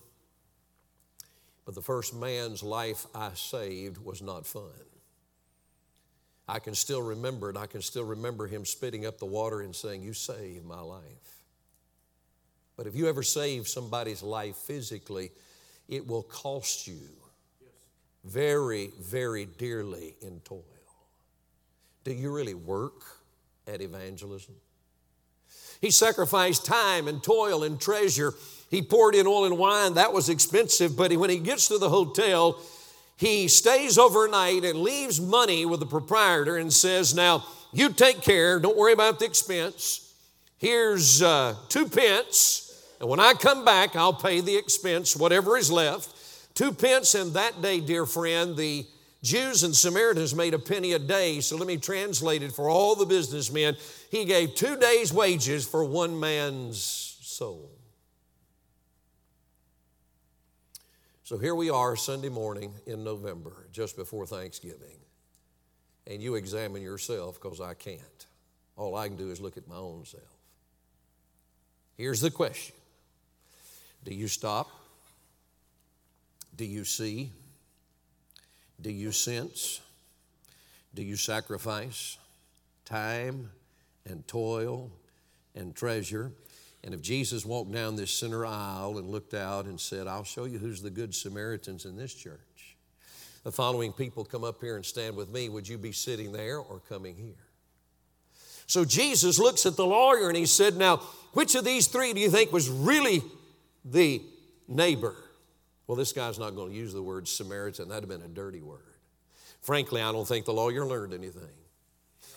But 1.67 1.75
the 1.75 1.83
first 1.83 2.15
man's 2.15 2.63
life 2.63 3.07
I 3.15 3.33
saved 3.35 3.99
was 3.99 4.23
not 4.23 4.47
fun. 4.47 4.71
I 6.49 6.61
can 6.61 6.75
still 6.75 7.03
remember 7.03 7.51
it. 7.51 7.57
I 7.59 7.67
can 7.67 7.83
still 7.83 8.05
remember 8.05 8.47
him 8.47 8.65
spitting 8.65 9.05
up 9.05 9.19
the 9.19 9.27
water 9.27 9.61
and 9.61 9.77
saying, 9.77 10.03
You 10.03 10.15
saved 10.15 10.65
my 10.65 10.81
life. 10.81 11.43
But 12.77 12.87
if 12.87 12.95
you 12.95 13.09
ever 13.09 13.23
save 13.23 13.69
somebody's 13.69 14.23
life 14.23 14.57
physically, 14.57 15.33
it 15.89 16.07
will 16.07 16.23
cost 16.23 16.87
you 16.87 17.11
very, 18.25 18.93
very 18.99 19.45
dearly 19.45 20.17
in 20.23 20.41
toil. 20.41 20.63
Do 22.05 22.13
you 22.13 22.33
really 22.33 22.55
work? 22.55 23.03
at 23.67 23.81
evangelism. 23.81 24.55
He 25.81 25.91
sacrificed 25.91 26.65
time 26.65 27.09
and 27.09 27.23
toil 27.23 27.63
and 27.65 27.81
treasure. 27.81 28.35
He 28.71 28.83
poured 28.83 29.15
in 29.15 29.27
oil 29.27 29.45
and 29.45 29.59
wine. 29.59 29.95
That 29.95 30.13
was 30.13 30.29
expensive, 30.29 30.97
but 30.97 31.13
when 31.17 31.31
he 31.31 31.39
gets 31.39 31.69
to 31.69 31.79
the 31.79 31.89
hotel, 31.89 32.61
he 33.17 33.49
stays 33.49 33.97
overnight 33.97 34.65
and 34.65 34.81
leaves 34.81 35.21
money 35.21 35.65
with 35.65 35.81
the 35.81 35.87
proprietor 35.87 36.57
and 36.57 36.73
says, 36.73 37.15
Now, 37.15 37.45
you 37.73 37.91
take 37.91 38.23
care, 38.23 38.59
don't 38.59 38.77
worry 38.77 38.93
about 38.93 39.19
the 39.19 39.25
expense. 39.25 40.15
Here's 40.59 41.23
uh, 41.23 41.55
two 41.69 41.89
pence, 41.89 42.83
and 43.01 43.09
when 43.09 43.21
I 43.21 43.35
come 43.35 43.65
back, 43.65 43.95
I'll 43.95 44.15
pay 44.15 44.41
the 44.41 44.57
expense, 44.57 45.15
whatever 45.15 45.57
is 45.57 45.71
left. 45.71 46.55
Two 46.55 46.73
pence, 46.73 47.15
and 47.15 47.35
that 47.35 47.61
day, 47.61 47.81
dear 47.81 48.07
friend, 48.07 48.57
the 48.57 48.87
Jews 49.23 49.63
and 49.63 49.77
Samaritans 49.77 50.35
made 50.35 50.55
a 50.55 50.59
penny 50.59 50.93
a 50.93 50.99
day, 50.99 51.41
so 51.41 51.57
let 51.57 51.67
me 51.67 51.77
translate 51.77 52.43
it 52.43 52.53
for 52.53 52.71
all 52.71 52.95
the 52.95 53.05
businessmen. 53.05 53.77
He 54.11 54.25
gave 54.25 54.55
two 54.55 54.77
days' 54.77 55.13
wages 55.13 55.67
for 55.67 55.85
one 55.85 56.19
man's 56.19 57.19
soul. 57.21 57.71
So 61.27 61.37
here 61.37 61.57
we 61.57 61.71
are 61.71 61.97
Sunday 61.97 62.29
morning 62.29 62.73
in 62.87 63.03
November, 63.03 63.67
just 63.73 63.97
before 63.97 64.29
Thanksgiving. 64.29 64.97
And 66.07 66.23
you 66.23 66.37
examine 66.37 66.83
yourself 66.83 67.43
because 67.43 67.61
I 67.61 67.75
can't. 67.75 68.27
All 68.77 68.95
I 68.95 69.09
can 69.09 69.17
do 69.17 69.33
is 69.33 69.41
look 69.41 69.57
at 69.57 69.67
my 69.67 69.75
own 69.75 70.05
self. 70.05 70.23
Here's 71.97 72.21
the 72.21 72.31
question 72.31 72.77
Do 74.05 74.15
you 74.15 74.29
stop? 74.29 74.71
Do 76.55 76.65
you 76.65 76.85
see? 76.85 77.33
Do 78.81 78.93
you 78.93 79.11
sense? 79.11 79.81
Do 80.95 81.03
you 81.03 81.17
sacrifice 81.17 82.19
time 82.85 83.51
and 84.09 84.25
toil 84.29 84.93
and 85.57 85.75
treasure? 85.75 86.31
And 86.87 86.95
if 86.95 87.03
Jesus 87.03 87.45
walked 87.45 87.73
down 87.73 87.97
this 87.97 88.13
center 88.13 88.47
aisle 88.47 88.99
and 88.99 89.11
looked 89.11 89.35
out 89.35 89.65
and 89.65 89.79
said, 89.79 90.07
I'll 90.07 90.23
show 90.23 90.45
you 90.45 90.59
who's 90.59 90.81
the 90.81 90.89
good 90.89 91.13
Samaritans 91.13 91.85
in 91.85 91.97
this 91.97 92.15
church, 92.15 92.77
the 93.43 93.51
following 93.51 93.93
people 93.93 94.25
come 94.25 94.45
up 94.45 94.61
here 94.61 94.77
and 94.77 94.87
stand 94.87 95.17
with 95.17 95.29
me, 95.29 95.49
would 95.49 95.67
you 95.67 95.79
be 95.79 95.91
sitting 95.91 96.31
there 96.31 96.59
or 96.59 96.81
coming 96.89 97.17
here? 97.17 97.35
So 98.69 98.85
Jesus 98.85 99.41
looks 99.41 99.67
at 99.67 99.75
the 99.75 99.85
lawyer 99.85 100.29
and 100.29 100.37
he 100.37 100.47
said, 100.47 100.77
Now, 100.77 100.99
which 101.33 101.57
of 101.57 101.65
these 101.65 101.89
three 101.89 102.13
do 102.13 102.21
you 102.21 102.31
think 102.31 102.53
was 102.53 102.69
really 102.69 103.21
the 103.85 104.23
neighbor? 104.69 105.17
Well, 105.89 105.97
this 105.97 106.13
guy's 106.13 106.39
not 106.39 106.55
going 106.55 106.71
to 106.71 106.79
use 106.79 106.93
the 106.93 107.03
word 107.03 107.27
Samaritan. 107.27 107.89
That'd 107.89 108.09
have 108.09 108.21
been 108.21 108.31
a 108.31 108.33
dirty 108.33 108.63
word. 108.63 108.79
Frankly, 109.61 110.03
I 110.03 110.13
don't 110.13 110.27
think 110.27 110.45
the 110.45 110.53
lawyer 110.53 110.87
learned 110.87 111.15
anything. 111.15 111.43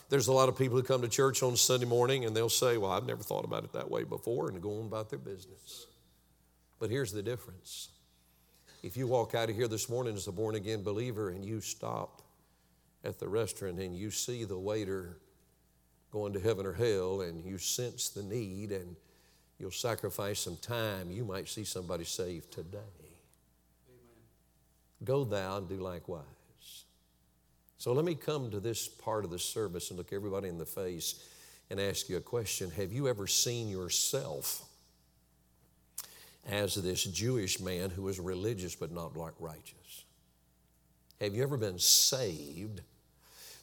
There's 0.09 0.27
a 0.27 0.33
lot 0.33 0.49
of 0.49 0.57
people 0.57 0.75
who 0.75 0.83
come 0.83 1.03
to 1.03 1.07
church 1.07 1.43
on 1.43 1.55
Sunday 1.55 1.85
morning 1.85 2.25
and 2.25 2.35
they'll 2.35 2.49
say, 2.49 2.77
Well, 2.77 2.91
I've 2.91 3.05
never 3.05 3.21
thought 3.21 3.45
about 3.45 3.63
it 3.63 3.73
that 3.73 3.89
way 3.89 4.03
before, 4.03 4.49
and 4.49 4.61
go 4.61 4.79
on 4.79 4.87
about 4.87 5.09
their 5.09 5.19
business. 5.19 5.85
But 6.79 6.89
here's 6.89 7.11
the 7.11 7.21
difference. 7.21 7.89
If 8.81 8.97
you 8.97 9.07
walk 9.07 9.35
out 9.35 9.49
of 9.49 9.55
here 9.55 9.67
this 9.67 9.89
morning 9.89 10.15
as 10.15 10.27
a 10.27 10.31
born 10.31 10.55
again 10.55 10.81
believer 10.83 11.29
and 11.29 11.45
you 11.45 11.61
stop 11.61 12.21
at 13.03 13.19
the 13.19 13.27
restaurant 13.27 13.79
and 13.79 13.95
you 13.95 14.09
see 14.09 14.45
the 14.45 14.57
waiter 14.57 15.17
going 16.11 16.33
to 16.33 16.39
heaven 16.39 16.65
or 16.65 16.73
hell 16.73 17.21
and 17.21 17.43
you 17.45 17.57
sense 17.57 18.09
the 18.09 18.23
need 18.23 18.71
and 18.71 18.95
you'll 19.59 19.69
sacrifice 19.69 20.39
some 20.39 20.57
time, 20.57 21.11
you 21.11 21.25
might 21.25 21.47
see 21.47 21.65
somebody 21.65 22.05
saved 22.05 22.51
today. 22.51 22.77
Amen. 23.89 25.03
Go 25.03 25.23
thou 25.25 25.57
and 25.57 25.67
do 25.67 25.75
likewise. 25.75 26.38
So 27.79 27.93
let 27.93 28.03
me 28.03 28.13
come 28.13 28.51
to 28.51 28.59
this 28.59 28.89
part 28.89 29.23
of 29.23 29.31
the 29.31 29.39
service 29.39 29.89
and 29.89 29.97
look 29.97 30.11
everybody 30.11 30.49
in 30.49 30.57
the 30.57 30.65
face 30.65 31.25
and 31.69 31.79
ask 31.79 32.09
you 32.09 32.17
a 32.17 32.21
question. 32.21 32.69
Have 32.71 32.91
you 32.91 33.07
ever 33.07 33.25
seen 33.25 33.69
yourself 33.69 34.65
as 36.49 36.75
this 36.75 37.05
Jewish 37.05 37.61
man 37.61 37.89
who 37.89 38.03
was 38.03 38.19
religious 38.19 38.75
but 38.75 38.91
not 38.91 39.15
like 39.15 39.31
righteous? 39.39 40.03
Have 41.21 41.33
you 41.33 41.41
ever 41.41 41.55
been 41.55 41.79
saved? 41.79 42.81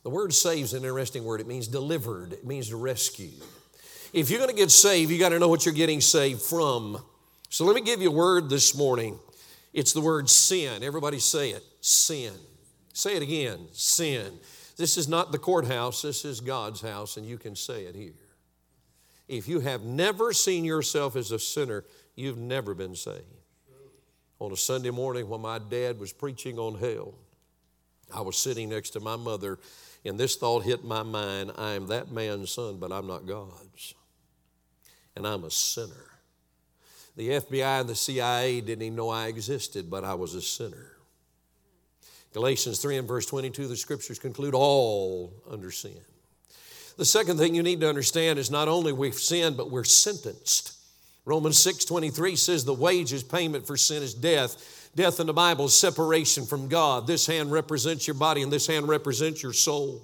The 0.02 0.11
word 0.11 0.33
saved 0.33 0.64
is 0.64 0.72
an 0.72 0.85
interesting 0.85 1.22
word. 1.22 1.42
It 1.42 1.46
means 1.46 1.68
delivered, 1.68 2.33
it 2.33 2.46
means 2.46 2.72
rescued. 2.72 3.42
If 4.14 4.31
you're 4.31 4.38
going 4.38 4.50
to 4.50 4.57
get 4.57 4.70
saved, 4.70 5.11
you 5.11 5.18
got 5.18 5.31
to 5.31 5.38
know 5.38 5.48
what 5.48 5.66
you're 5.66 5.74
getting 5.74 6.00
saved 6.00 6.40
from. 6.40 7.02
So 7.50 7.66
let 7.66 7.74
me 7.74 7.83
give 7.83 8.00
you 8.00 8.09
a 8.09 8.14
word 8.14 8.48
this 8.48 8.74
morning. 8.74 9.18
It's 9.74 9.92
the 9.92 10.00
word 10.00 10.31
sin. 10.31 10.83
Everybody 10.83 11.18
say 11.18 11.50
it 11.50 11.62
sin. 11.83 12.33
Say 12.96 13.14
it 13.14 13.22
again 13.22 13.68
sin. 13.72 14.32
This 14.78 14.96
is 14.96 15.06
not 15.06 15.30
the 15.30 15.38
courthouse, 15.38 16.00
this 16.00 16.24
is 16.24 16.40
God's 16.40 16.80
house, 16.80 17.18
and 17.18 17.26
you 17.26 17.37
can 17.37 17.54
say 17.54 17.85
it 17.85 17.94
here. 17.94 18.14
If 19.28 19.48
you 19.48 19.61
have 19.61 19.82
never 19.82 20.32
seen 20.32 20.64
yourself 20.64 21.14
as 21.14 21.30
a 21.30 21.38
sinner, 21.38 21.85
you've 22.14 22.38
never 22.38 22.72
been 22.72 22.94
saved. 22.94 23.20
On 24.38 24.50
a 24.50 24.56
Sunday 24.56 24.88
morning 24.88 25.28
when 25.28 25.42
my 25.42 25.59
dad 25.59 26.00
was 26.00 26.11
preaching 26.11 26.59
on 26.59 26.78
hell, 26.78 27.12
I 28.14 28.22
was 28.22 28.38
sitting 28.38 28.70
next 28.70 28.90
to 28.90 29.00
my 29.00 29.16
mother, 29.16 29.59
and 30.06 30.18
this 30.18 30.37
thought 30.37 30.64
hit 30.64 30.82
my 30.82 31.02
mind 31.02 31.52
I 31.59 31.72
am 31.72 31.88
that 31.88 32.11
man's 32.11 32.50
son, 32.50 32.78
but 32.78 32.92
I'm 32.92 33.06
not 33.06 33.26
God's. 33.26 33.94
And 35.14 35.26
I'm 35.26 35.44
a 35.44 35.50
sinner. 35.50 36.12
The 37.14 37.28
FBI 37.28 37.80
and 37.80 37.90
the 37.90 37.94
CIA 37.94 38.62
didn't 38.62 38.85
even 38.85 38.96
know 38.96 39.11
I 39.11 39.26
existed, 39.26 39.90
but 39.90 40.02
I 40.02 40.14
was 40.14 40.35
a 40.35 40.40
sinner. 40.40 40.95
Galatians 42.37 42.81
3 42.81 42.99
and 42.99 43.09
verse 43.09 43.25
22, 43.25 43.66
the 43.66 43.77
scriptures 43.77 44.18
conclude 44.18 44.55
all 44.55 45.33
under 45.51 45.70
sin. 45.70 45.96
The 46.99 47.05
second 47.07 47.38
thing 47.38 47.55
you 47.55 47.62
need 47.62 47.81
to 47.81 47.88
understand 47.88 48.38
is 48.38 48.51
not 48.51 48.68
only 48.68 48.92
we've 48.92 49.14
sinned, 49.14 49.57
but 49.57 49.70
we're 49.70 49.85
sentenced. 49.85 50.75
Romans 51.25 51.59
6 51.59 51.87
23 51.87 52.37
says 52.37 52.64
the 52.64 52.75
wages 52.75 53.22
payment 53.22 53.66
for 53.66 53.77
sin 53.77 54.03
is 54.03 54.14
death 54.14 54.77
Death 54.96 55.20
in 55.20 55.27
the 55.27 55.33
Bible 55.35 55.66
is 55.66 55.77
separation 55.77 56.46
from 56.46 56.68
God. 56.68 57.07
This 57.07 57.27
hand 57.27 57.53
represents 57.53 58.07
your 58.07 58.14
body 58.14 58.42
and 58.42 58.51
this 58.51 58.66
hand 58.66 58.88
represents 58.88 59.42
your 59.42 59.53
soul. 59.53 60.01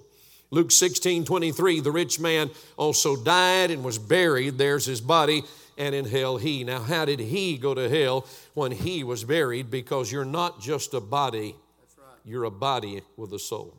Luke 0.50 0.70
16, 0.70 1.24
23, 1.24 1.80
the 1.80 1.90
rich 1.90 2.20
man 2.20 2.50
also 2.76 3.16
died 3.16 3.70
and 3.70 3.82
was 3.82 3.98
buried. 3.98 4.58
There's 4.58 4.84
his 4.84 5.00
body, 5.00 5.44
and 5.78 5.94
in 5.94 6.04
hell 6.04 6.36
he. 6.36 6.62
Now, 6.62 6.82
how 6.82 7.06
did 7.06 7.20
he 7.20 7.56
go 7.56 7.72
to 7.72 7.88
hell 7.88 8.26
when 8.52 8.70
he 8.70 9.02
was 9.02 9.24
buried? 9.24 9.70
Because 9.70 10.12
you're 10.12 10.26
not 10.26 10.60
just 10.60 10.92
a 10.92 11.00
body. 11.00 11.56
You're 12.24 12.44
a 12.44 12.50
body 12.50 13.02
with 13.16 13.32
a 13.32 13.38
soul. 13.38 13.76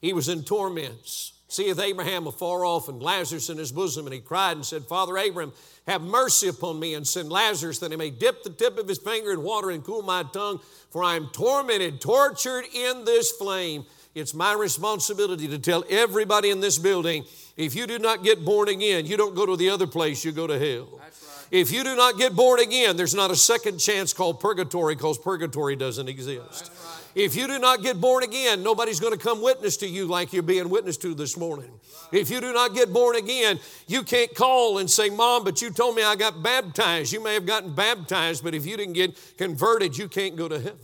He 0.00 0.12
was 0.12 0.28
in 0.28 0.42
torments. 0.42 1.32
Seeth 1.48 1.78
Abraham 1.78 2.26
afar 2.26 2.64
off 2.64 2.88
and 2.88 3.02
Lazarus 3.02 3.50
in 3.50 3.58
his 3.58 3.72
bosom, 3.72 4.06
and 4.06 4.14
he 4.14 4.20
cried 4.20 4.56
and 4.56 4.64
said, 4.64 4.84
Father 4.84 5.18
Abraham, 5.18 5.52
have 5.86 6.00
mercy 6.00 6.48
upon 6.48 6.80
me 6.80 6.94
and 6.94 7.06
send 7.06 7.30
Lazarus 7.30 7.78
that 7.80 7.90
he 7.90 7.96
may 7.96 8.10
dip 8.10 8.42
the 8.42 8.50
tip 8.50 8.78
of 8.78 8.88
his 8.88 8.98
finger 8.98 9.32
in 9.32 9.42
water 9.42 9.70
and 9.70 9.84
cool 9.84 10.02
my 10.02 10.22
tongue, 10.32 10.60
for 10.90 11.04
I 11.04 11.16
am 11.16 11.28
tormented, 11.28 12.00
tortured 12.00 12.64
in 12.74 13.04
this 13.04 13.32
flame. 13.32 13.84
It's 14.14 14.34
my 14.34 14.54
responsibility 14.54 15.48
to 15.48 15.58
tell 15.58 15.84
everybody 15.90 16.50
in 16.50 16.60
this 16.60 16.78
building 16.78 17.24
if 17.56 17.74
you 17.74 17.86
do 17.86 17.98
not 17.98 18.24
get 18.24 18.44
born 18.44 18.68
again, 18.68 19.06
you 19.06 19.16
don't 19.16 19.34
go 19.34 19.44
to 19.44 19.56
the 19.56 19.68
other 19.68 19.86
place, 19.86 20.24
you 20.24 20.32
go 20.32 20.46
to 20.46 20.58
hell. 20.58 20.88
Right. 20.98 21.12
If 21.52 21.70
you 21.70 21.84
do 21.84 21.94
not 21.94 22.16
get 22.16 22.34
born 22.34 22.60
again, 22.60 22.96
there's 22.96 23.14
not 23.14 23.30
a 23.30 23.36
second 23.36 23.76
chance 23.76 24.14
called 24.14 24.40
purgatory 24.40 24.94
because 24.94 25.18
purgatory 25.18 25.76
doesn't 25.76 26.08
exist. 26.08 26.72
If 27.14 27.36
you 27.36 27.46
do 27.46 27.58
not 27.58 27.82
get 27.82 28.00
born 28.00 28.24
again, 28.24 28.62
nobody's 28.62 28.98
going 28.98 29.12
to 29.12 29.18
come 29.18 29.42
witness 29.42 29.76
to 29.76 29.86
you 29.86 30.06
like 30.06 30.32
you're 30.32 30.42
being 30.42 30.70
witnessed 30.70 31.02
to 31.02 31.14
this 31.14 31.36
morning. 31.36 31.70
If 32.10 32.30
you 32.30 32.40
do 32.40 32.54
not 32.54 32.74
get 32.74 32.90
born 32.90 33.16
again, 33.16 33.60
you 33.86 34.02
can't 34.02 34.34
call 34.34 34.78
and 34.78 34.90
say, 34.90 35.10
Mom, 35.10 35.44
but 35.44 35.60
you 35.60 35.68
told 35.70 35.94
me 35.94 36.02
I 36.02 36.16
got 36.16 36.42
baptized. 36.42 37.12
You 37.12 37.22
may 37.22 37.34
have 37.34 37.44
gotten 37.44 37.74
baptized, 37.74 38.42
but 38.42 38.54
if 38.54 38.64
you 38.64 38.78
didn't 38.78 38.94
get 38.94 39.36
converted, 39.36 39.98
you 39.98 40.08
can't 40.08 40.36
go 40.36 40.48
to 40.48 40.58
heaven. 40.58 40.78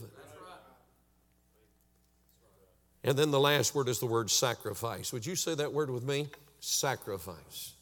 And 3.05 3.19
then 3.19 3.31
the 3.31 3.41
last 3.41 3.75
word 3.75 3.89
is 3.89 4.01
the 4.01 4.07
word 4.07 4.31
sacrifice. 4.31 5.15
Would 5.15 5.25
you 5.25 5.35
say 5.35 5.55
that 5.55 5.73
word 5.73 5.89
with 5.89 6.05
me? 6.05 6.29
Sacrifice. 6.61 7.73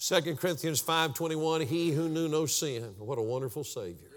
2 0.00 0.36
Corinthians 0.36 0.80
5:21, 0.80 1.66
he 1.66 1.90
who 1.90 2.08
knew 2.08 2.26
no 2.26 2.46
sin, 2.46 2.94
what 2.98 3.18
a 3.18 3.22
wonderful 3.22 3.62
Savior 3.62 4.08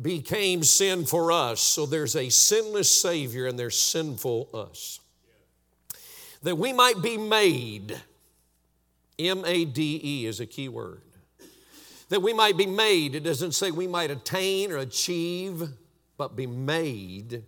became 0.00 0.64
sin 0.64 1.04
for 1.04 1.30
us. 1.30 1.60
So 1.60 1.84
there's 1.84 2.16
a 2.16 2.30
sinless 2.30 2.90
Savior 2.90 3.46
and 3.46 3.58
there's 3.58 3.78
sinful 3.78 4.48
us. 4.54 5.00
That 6.42 6.56
we 6.56 6.72
might 6.72 7.02
be 7.02 7.18
made, 7.18 8.00
M 9.18 9.44
A 9.44 9.66
D 9.66 10.00
E 10.02 10.26
is 10.26 10.40
a 10.40 10.46
key 10.46 10.70
word. 10.70 11.02
That 12.08 12.20
we 12.20 12.32
might 12.32 12.56
be 12.56 12.66
made, 12.66 13.14
it 13.14 13.24
doesn't 13.24 13.52
say 13.52 13.70
we 13.70 13.86
might 13.86 14.10
attain 14.10 14.72
or 14.72 14.78
achieve, 14.78 15.68
but 16.16 16.34
be 16.34 16.46
made 16.46 17.44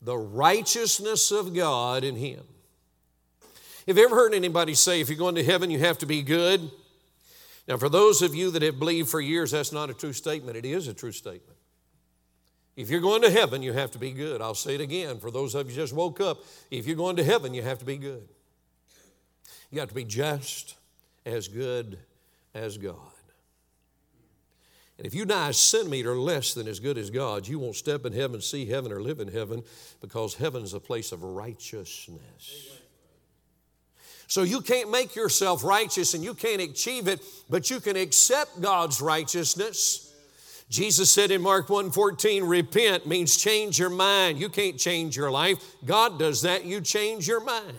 the 0.00 0.16
righteousness 0.16 1.32
of 1.32 1.54
God 1.54 2.04
in 2.04 2.14
Him. 2.14 2.44
Have 3.88 3.96
you 3.96 4.04
ever 4.04 4.14
heard 4.14 4.34
anybody 4.34 4.74
say 4.74 5.00
if 5.00 5.08
you're 5.08 5.16
going 5.16 5.36
to 5.36 5.42
heaven, 5.42 5.70
you 5.70 5.78
have 5.78 5.96
to 5.98 6.06
be 6.06 6.20
good? 6.20 6.70
Now, 7.66 7.78
for 7.78 7.88
those 7.88 8.20
of 8.20 8.34
you 8.34 8.50
that 8.50 8.60
have 8.60 8.78
believed 8.78 9.08
for 9.08 9.18
years, 9.18 9.52
that's 9.52 9.72
not 9.72 9.88
a 9.88 9.94
true 9.94 10.12
statement. 10.12 10.58
It 10.58 10.66
is 10.66 10.88
a 10.88 10.94
true 10.94 11.10
statement. 11.10 11.58
If 12.76 12.90
you're 12.90 13.00
going 13.00 13.22
to 13.22 13.30
heaven, 13.30 13.62
you 13.62 13.72
have 13.72 13.90
to 13.92 13.98
be 13.98 14.10
good. 14.10 14.42
I'll 14.42 14.54
say 14.54 14.74
it 14.74 14.82
again 14.82 15.18
for 15.18 15.30
those 15.30 15.54
of 15.54 15.70
you 15.70 15.74
just 15.74 15.94
woke 15.94 16.20
up. 16.20 16.44
If 16.70 16.86
you're 16.86 16.96
going 16.96 17.16
to 17.16 17.24
heaven, 17.24 17.54
you 17.54 17.62
have 17.62 17.78
to 17.78 17.86
be 17.86 17.96
good. 17.96 18.28
You 19.70 19.80
have 19.80 19.88
to 19.88 19.94
be 19.94 20.04
just 20.04 20.74
as 21.24 21.48
good 21.48 21.98
as 22.54 22.76
God. 22.76 22.94
And 24.98 25.06
if 25.06 25.14
you 25.14 25.24
die 25.24 25.48
a 25.48 25.52
centimeter 25.54 26.14
less 26.14 26.52
than 26.52 26.68
as 26.68 26.78
good 26.78 26.98
as 26.98 27.08
God, 27.08 27.48
you 27.48 27.58
won't 27.58 27.76
step 27.76 28.04
in 28.04 28.12
heaven, 28.12 28.42
see 28.42 28.66
heaven, 28.66 28.92
or 28.92 29.00
live 29.00 29.18
in 29.18 29.28
heaven 29.28 29.62
because 30.02 30.34
heaven 30.34 30.62
is 30.62 30.74
a 30.74 30.80
place 30.80 31.10
of 31.10 31.22
righteousness. 31.22 32.78
So 34.28 34.42
you 34.42 34.60
can't 34.60 34.90
make 34.90 35.16
yourself 35.16 35.64
righteous 35.64 36.12
and 36.12 36.22
you 36.22 36.34
can't 36.34 36.60
achieve 36.60 37.08
it, 37.08 37.24
but 37.48 37.70
you 37.70 37.80
can 37.80 37.96
accept 37.96 38.60
God's 38.60 39.00
righteousness. 39.00 40.14
Jesus 40.68 41.10
said 41.10 41.30
in 41.30 41.40
Mark 41.40 41.68
1:14, 41.68 42.46
repent 42.46 43.06
means 43.06 43.38
change 43.38 43.78
your 43.78 43.88
mind. 43.88 44.38
You 44.38 44.50
can't 44.50 44.78
change 44.78 45.16
your 45.16 45.30
life. 45.30 45.58
God 45.86 46.18
does 46.18 46.42
that. 46.42 46.66
You 46.66 46.82
change 46.82 47.26
your 47.26 47.40
mind. 47.40 47.76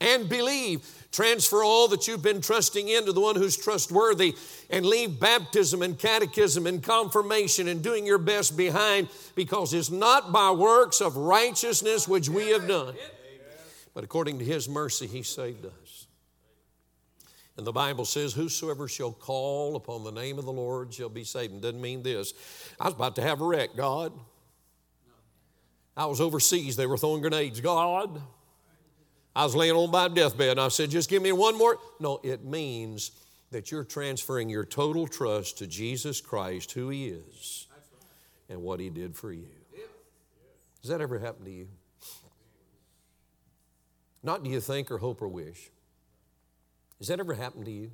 And 0.00 0.28
believe. 0.28 0.82
Transfer 1.10 1.64
all 1.64 1.88
that 1.88 2.06
you've 2.06 2.22
been 2.22 2.42
trusting 2.42 2.88
into 2.88 3.12
the 3.12 3.20
one 3.20 3.34
who's 3.34 3.56
trustworthy 3.56 4.36
and 4.68 4.84
leave 4.84 5.18
baptism 5.18 5.80
and 5.80 5.98
catechism 5.98 6.66
and 6.66 6.82
confirmation 6.82 7.68
and 7.68 7.82
doing 7.82 8.04
your 8.04 8.18
best 8.18 8.56
behind 8.56 9.08
because 9.34 9.72
it's 9.72 9.90
not 9.90 10.32
by 10.32 10.50
works 10.50 11.00
of 11.00 11.16
righteousness 11.16 12.06
which 12.06 12.28
we 12.28 12.48
have 12.48 12.68
done. 12.68 12.94
But 13.98 14.04
according 14.04 14.38
to 14.38 14.44
his 14.44 14.68
mercy, 14.68 15.08
he 15.08 15.24
saved 15.24 15.66
us. 15.66 16.06
And 17.56 17.66
the 17.66 17.72
Bible 17.72 18.04
says, 18.04 18.32
Whosoever 18.32 18.86
shall 18.86 19.10
call 19.10 19.74
upon 19.74 20.04
the 20.04 20.12
name 20.12 20.38
of 20.38 20.44
the 20.44 20.52
Lord 20.52 20.94
shall 20.94 21.08
be 21.08 21.24
saved. 21.24 21.52
And 21.52 21.60
doesn't 21.60 21.80
mean 21.80 22.04
this. 22.04 22.32
I 22.78 22.84
was 22.84 22.94
about 22.94 23.16
to 23.16 23.22
have 23.22 23.40
a 23.40 23.44
wreck, 23.44 23.70
God. 23.76 24.12
I 25.96 26.06
was 26.06 26.20
overseas, 26.20 26.76
they 26.76 26.86
were 26.86 26.96
throwing 26.96 27.22
grenades. 27.22 27.60
God. 27.60 28.22
I 29.34 29.42
was 29.42 29.56
laying 29.56 29.74
on 29.74 29.90
my 29.90 30.06
deathbed 30.06 30.50
and 30.50 30.60
I 30.60 30.68
said, 30.68 30.90
Just 30.90 31.10
give 31.10 31.20
me 31.20 31.32
one 31.32 31.58
more. 31.58 31.76
No, 31.98 32.20
it 32.22 32.44
means 32.44 33.10
that 33.50 33.72
you're 33.72 33.82
transferring 33.82 34.48
your 34.48 34.64
total 34.64 35.08
trust 35.08 35.58
to 35.58 35.66
Jesus 35.66 36.20
Christ, 36.20 36.70
who 36.70 36.88
He 36.90 37.08
is, 37.08 37.66
and 38.48 38.62
what 38.62 38.78
He 38.78 38.90
did 38.90 39.16
for 39.16 39.32
you. 39.32 39.48
Does 40.82 40.90
that 40.90 41.00
ever 41.00 41.18
happen 41.18 41.46
to 41.46 41.50
you? 41.50 41.66
Not 44.22 44.42
do 44.42 44.50
you 44.50 44.60
think 44.60 44.90
or 44.90 44.98
hope 44.98 45.22
or 45.22 45.28
wish. 45.28 45.70
Has 46.98 47.08
that 47.08 47.20
ever 47.20 47.34
happened 47.34 47.66
to 47.66 47.70
you? 47.70 47.90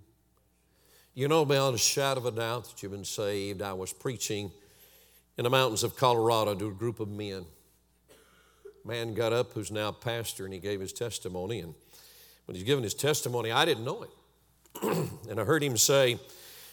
You 1.14 1.28
know, 1.28 1.44
beyond 1.44 1.74
a 1.74 1.78
shadow 1.78 2.20
of 2.20 2.26
a 2.26 2.30
doubt 2.30 2.64
that 2.64 2.82
you've 2.82 2.92
been 2.92 3.04
saved. 3.04 3.62
I 3.62 3.72
was 3.72 3.92
preaching 3.92 4.50
in 5.36 5.44
the 5.44 5.50
mountains 5.50 5.84
of 5.84 5.96
Colorado 5.96 6.54
to 6.54 6.68
a 6.68 6.72
group 6.72 7.00
of 7.00 7.08
men. 7.08 7.44
A 8.84 8.88
man 8.88 9.14
got 9.14 9.32
up 9.32 9.52
who's 9.52 9.70
now 9.70 9.92
pastor 9.92 10.44
and 10.44 10.52
he 10.52 10.60
gave 10.60 10.80
his 10.80 10.92
testimony. 10.92 11.60
And 11.60 11.74
when 12.46 12.56
he's 12.56 12.64
giving 12.64 12.84
his 12.84 12.94
testimony, 12.94 13.52
I 13.52 13.64
didn't 13.64 13.84
know 13.84 14.02
it. 14.02 14.10
and 15.30 15.40
I 15.40 15.44
heard 15.44 15.62
him 15.62 15.76
say, 15.76 16.18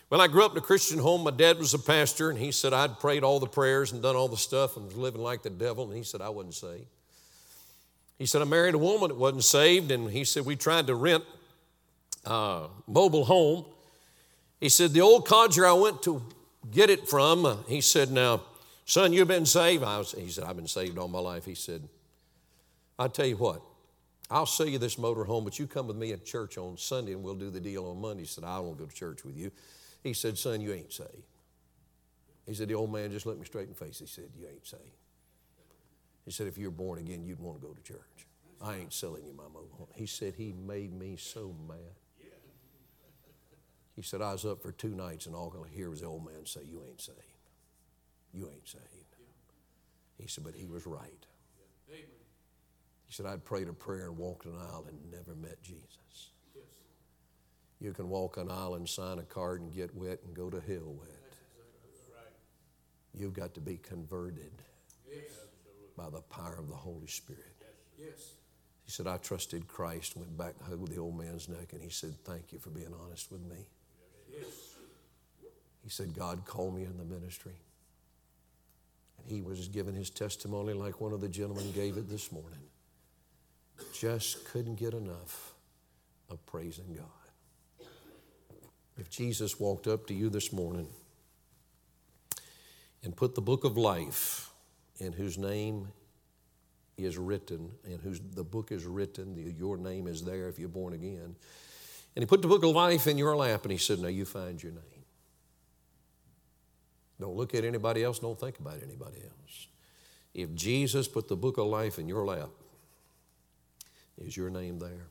Well, 0.10 0.22
I 0.22 0.28
grew 0.28 0.44
up 0.44 0.54
in 0.54 0.58
a 0.58 0.62
Christian 0.62 1.00
home. 1.00 1.24
My 1.24 1.32
dad 1.32 1.60
was 1.60 1.74
a 1.74 1.80
pastor, 1.80 2.30
and 2.30 2.40
he 2.40 2.52
said 2.52 2.74
I'd 2.74 3.00
prayed 3.00 3.24
all 3.24 3.40
the 3.40 3.48
prayers 3.48 3.92
and 3.92 4.02
done 4.02 4.16
all 4.16 4.28
the 4.28 4.38
stuff 4.38 4.76
and 4.76 4.86
was 4.88 4.98
living 4.98 5.22
like 5.22 5.44
the 5.44 5.50
devil. 5.50 5.86
And 5.86 5.96
he 5.96 6.04
said 6.04 6.22
I 6.22 6.30
wasn't 6.30 6.56
saved. 6.56 6.88
He 8.22 8.28
said, 8.28 8.44
I 8.44 8.46
married 8.46 8.76
a 8.76 8.78
woman 8.78 9.08
that 9.08 9.18
wasn't 9.18 9.44
saved, 9.44 9.90
and 9.90 10.08
he 10.08 10.26
said, 10.26 10.46
We 10.46 10.56
tried 10.56 10.86
to 10.86 10.94
rent 10.94 11.24
a 12.24 12.68
mobile 12.86 13.26
home, 13.26 13.66
He 14.60 14.70
said, 14.70 14.94
The 14.94 15.02
old 15.02 15.28
codger 15.28 15.66
I 15.66 15.74
went 15.74 16.04
to 16.04 16.22
get 16.70 16.92
it 16.92 17.10
from, 17.10 17.48
uh, 17.48 17.56
he 17.68 17.82
said, 17.82 18.12
Now, 18.12 18.44
son, 18.86 19.12
you've 19.12 19.28
been 19.28 19.48
saved. 19.48 19.84
I 19.84 19.98
was, 19.98 20.12
he 20.12 20.30
said, 20.30 20.44
I've 20.44 20.56
been 20.56 20.68
saved 20.68 21.00
all 21.00 21.08
my 21.08 21.18
life. 21.18 21.46
He 21.46 21.56
said, 21.56 21.90
I 23.00 23.08
tell 23.08 23.26
you 23.26 23.38
what, 23.38 23.64
I'll 24.30 24.46
sell 24.46 24.68
you 24.68 24.78
this 24.78 25.00
motor 25.00 25.24
home, 25.24 25.44
but 25.44 25.58
you 25.58 25.66
come 25.66 25.88
with 25.88 25.98
me 25.98 26.12
at 26.12 26.24
church 26.24 26.60
on 26.60 26.78
Sunday 26.78 27.14
and 27.14 27.24
we'll 27.24 27.34
do 27.34 27.50
the 27.50 27.60
deal 27.60 27.88
on 27.88 28.00
Monday. 28.00 28.22
He 28.22 28.28
said, 28.28 28.44
I 28.44 28.60
won't 28.60 28.78
go 28.78 28.86
to 28.86 28.94
church 28.94 29.26
with 29.26 29.36
you. 29.36 29.52
He 30.04 30.14
said, 30.14 30.38
Son, 30.38 30.62
you 30.62 30.74
ain't 30.74 30.94
saved. 30.94 31.24
He 32.46 32.54
said, 32.54 32.68
The 32.68 32.76
old 32.76 32.94
man 32.94 33.10
just 33.10 33.26
looked 33.26 33.40
me 33.40 33.48
straight 33.48 33.64
in 33.64 33.74
the 33.74 33.84
face. 33.84 33.98
He 33.98 34.06
said, 34.06 34.26
You 34.38 34.46
ain't 34.46 34.68
saved. 34.68 35.01
He 36.32 36.34
said, 36.34 36.48
If 36.48 36.58
you're 36.58 36.72
born 36.72 36.98
again, 36.98 37.26
you'd 37.26 37.42
want 37.42 37.60
to 37.60 37.68
go 37.68 37.74
to 37.74 37.84
church. 37.84 38.26
I 38.62 38.78
ain't 38.78 38.94
selling 38.94 39.26
you 39.26 39.34
my 39.34 39.50
mobile. 39.52 39.90
He 39.96 40.06
said, 40.06 40.34
He 40.38 40.54
made 40.54 40.98
me 40.98 41.18
so 41.18 41.54
mad. 41.68 41.78
He 43.98 44.02
said, 44.02 44.22
I 44.22 44.32
was 44.32 44.46
up 44.46 44.62
for 44.62 44.72
two 44.72 44.96
nights 44.96 45.26
and 45.26 45.36
all 45.36 45.54
I 45.54 45.76
hear 45.76 45.90
was 45.90 46.00
the 46.00 46.08
old 46.08 46.26
man 46.26 46.46
say, 46.46 46.62
You 46.64 46.86
ain't 46.88 47.02
saved. 47.02 47.18
You 48.34 48.50
ain't 48.50 48.66
saved. 48.66 49.18
He 50.18 50.28
said, 50.30 50.46
But 50.46 50.56
he 50.56 50.68
was 50.68 50.88
right. 50.88 51.26
He 51.90 53.14
said, 53.14 53.26
I'd 53.26 53.44
prayed 53.44 53.68
a 53.68 53.74
prayer 53.74 54.06
and 54.06 54.18
walked 54.18 54.46
an 54.46 54.56
aisle 54.56 54.86
and 54.88 55.12
never 55.12 55.36
met 55.36 55.62
Jesus. 55.62 56.30
You 57.82 57.92
can 57.92 58.08
walk 58.08 58.38
an 58.38 58.50
aisle 58.50 58.76
and 58.76 58.88
sign 58.88 59.20
a 59.20 59.24
card 59.24 59.60
and 59.60 59.76
get 59.76 59.94
wet 59.94 60.20
and 60.26 60.34
go 60.34 60.50
to 60.50 60.62
hell 60.62 60.94
wet. 60.98 61.36
You've 63.14 63.34
got 63.34 63.54
to 63.56 63.60
be 63.60 63.76
converted 63.76 64.54
by 65.96 66.10
the 66.10 66.22
power 66.22 66.56
of 66.58 66.68
the 66.68 66.76
Holy 66.76 67.08
Spirit. 67.08 67.56
Yes. 67.98 68.34
He 68.84 68.92
said, 68.92 69.08
I 69.08 69.18
trusted 69.18 69.68
Christ, 69.68 70.18
went 70.18 70.38
back, 70.38 70.54
hugged 70.68 70.90
the 70.90 70.98
old 70.98 71.18
man's 71.18 71.48
neck, 71.48 71.74
and 71.74 71.82
he 71.82 71.90
said, 71.90 72.16
Thank 72.26 72.52
you 72.52 72.60
for 72.60 72.70
being 72.70 72.94
honest 73.06 73.32
with 73.32 73.42
me. 73.42 73.68
Yes. 74.30 74.72
He 75.84 75.90
said, 75.90 76.14
God 76.14 76.46
called 76.46 76.76
me 76.76 76.84
in 76.84 76.98
the 76.98 77.06
ministry. 77.06 77.56
And 79.18 79.32
he 79.32 79.42
was 79.42 79.68
giving 79.68 79.96
his 79.96 80.10
testimony 80.10 80.74
like 80.74 81.00
one 81.02 81.14
of 81.14 81.22
the 81.22 81.30
gentlemen 81.30 81.72
gave 81.72 81.98
it 81.98 82.10
this 82.10 82.32
morning. 82.32 82.60
Just 83.94 84.46
couldn't 84.46 84.76
get 84.76 84.94
enough 84.94 85.54
of 86.30 86.46
praising 86.46 86.96
God. 86.96 87.88
If 88.98 89.10
Jesus 89.10 89.60
walked 89.60 89.88
up 89.88 90.06
to 90.08 90.14
you 90.14 90.30
this 90.30 90.54
morning 90.54 90.88
and 93.04 93.16
put 93.16 93.34
the 93.36 93.42
book 93.42 93.64
of 93.64 93.78
life 93.78 94.51
in 95.02 95.14
whose 95.14 95.38
name 95.38 95.88
is 96.96 97.18
written, 97.18 97.72
and 97.86 98.00
whose 98.02 98.22
the 98.36 98.44
book 98.44 98.72
is 98.72 98.86
written, 98.86 99.34
the, 99.36 99.52
your 99.52 99.76
name 99.78 100.08
is 100.08 100.24
there 100.24 100.48
if 100.48 100.60
you're 100.60 100.70
born 100.70 100.94
again. 100.94 101.36
And 102.16 102.24
he 102.24 102.26
put 102.26 102.42
the 102.42 102.48
book 102.48 102.64
of 102.64 102.70
life 102.72 103.08
in 103.08 103.18
your 103.18 103.36
lap 103.36 103.64
and 103.64 103.72
he 103.72 103.78
said, 103.78 104.00
Now 104.00 104.10
you 104.10 104.26
find 104.26 104.62
your 104.62 104.74
name. 104.74 104.84
Don't 107.20 107.36
look 107.36 107.56
at 107.56 107.64
anybody 107.64 108.04
else, 108.04 108.20
don't 108.20 108.40
think 108.40 108.60
about 108.60 108.78
anybody 108.84 109.18
else. 109.24 109.68
If 110.34 110.54
Jesus 110.54 111.08
put 111.08 111.28
the 111.28 111.36
book 111.36 111.58
of 111.58 111.66
life 111.66 111.98
in 111.98 112.08
your 112.08 112.26
lap, 112.26 112.50
is 114.20 114.38
your 114.38 114.50
name 114.50 114.78
there? 114.78 115.08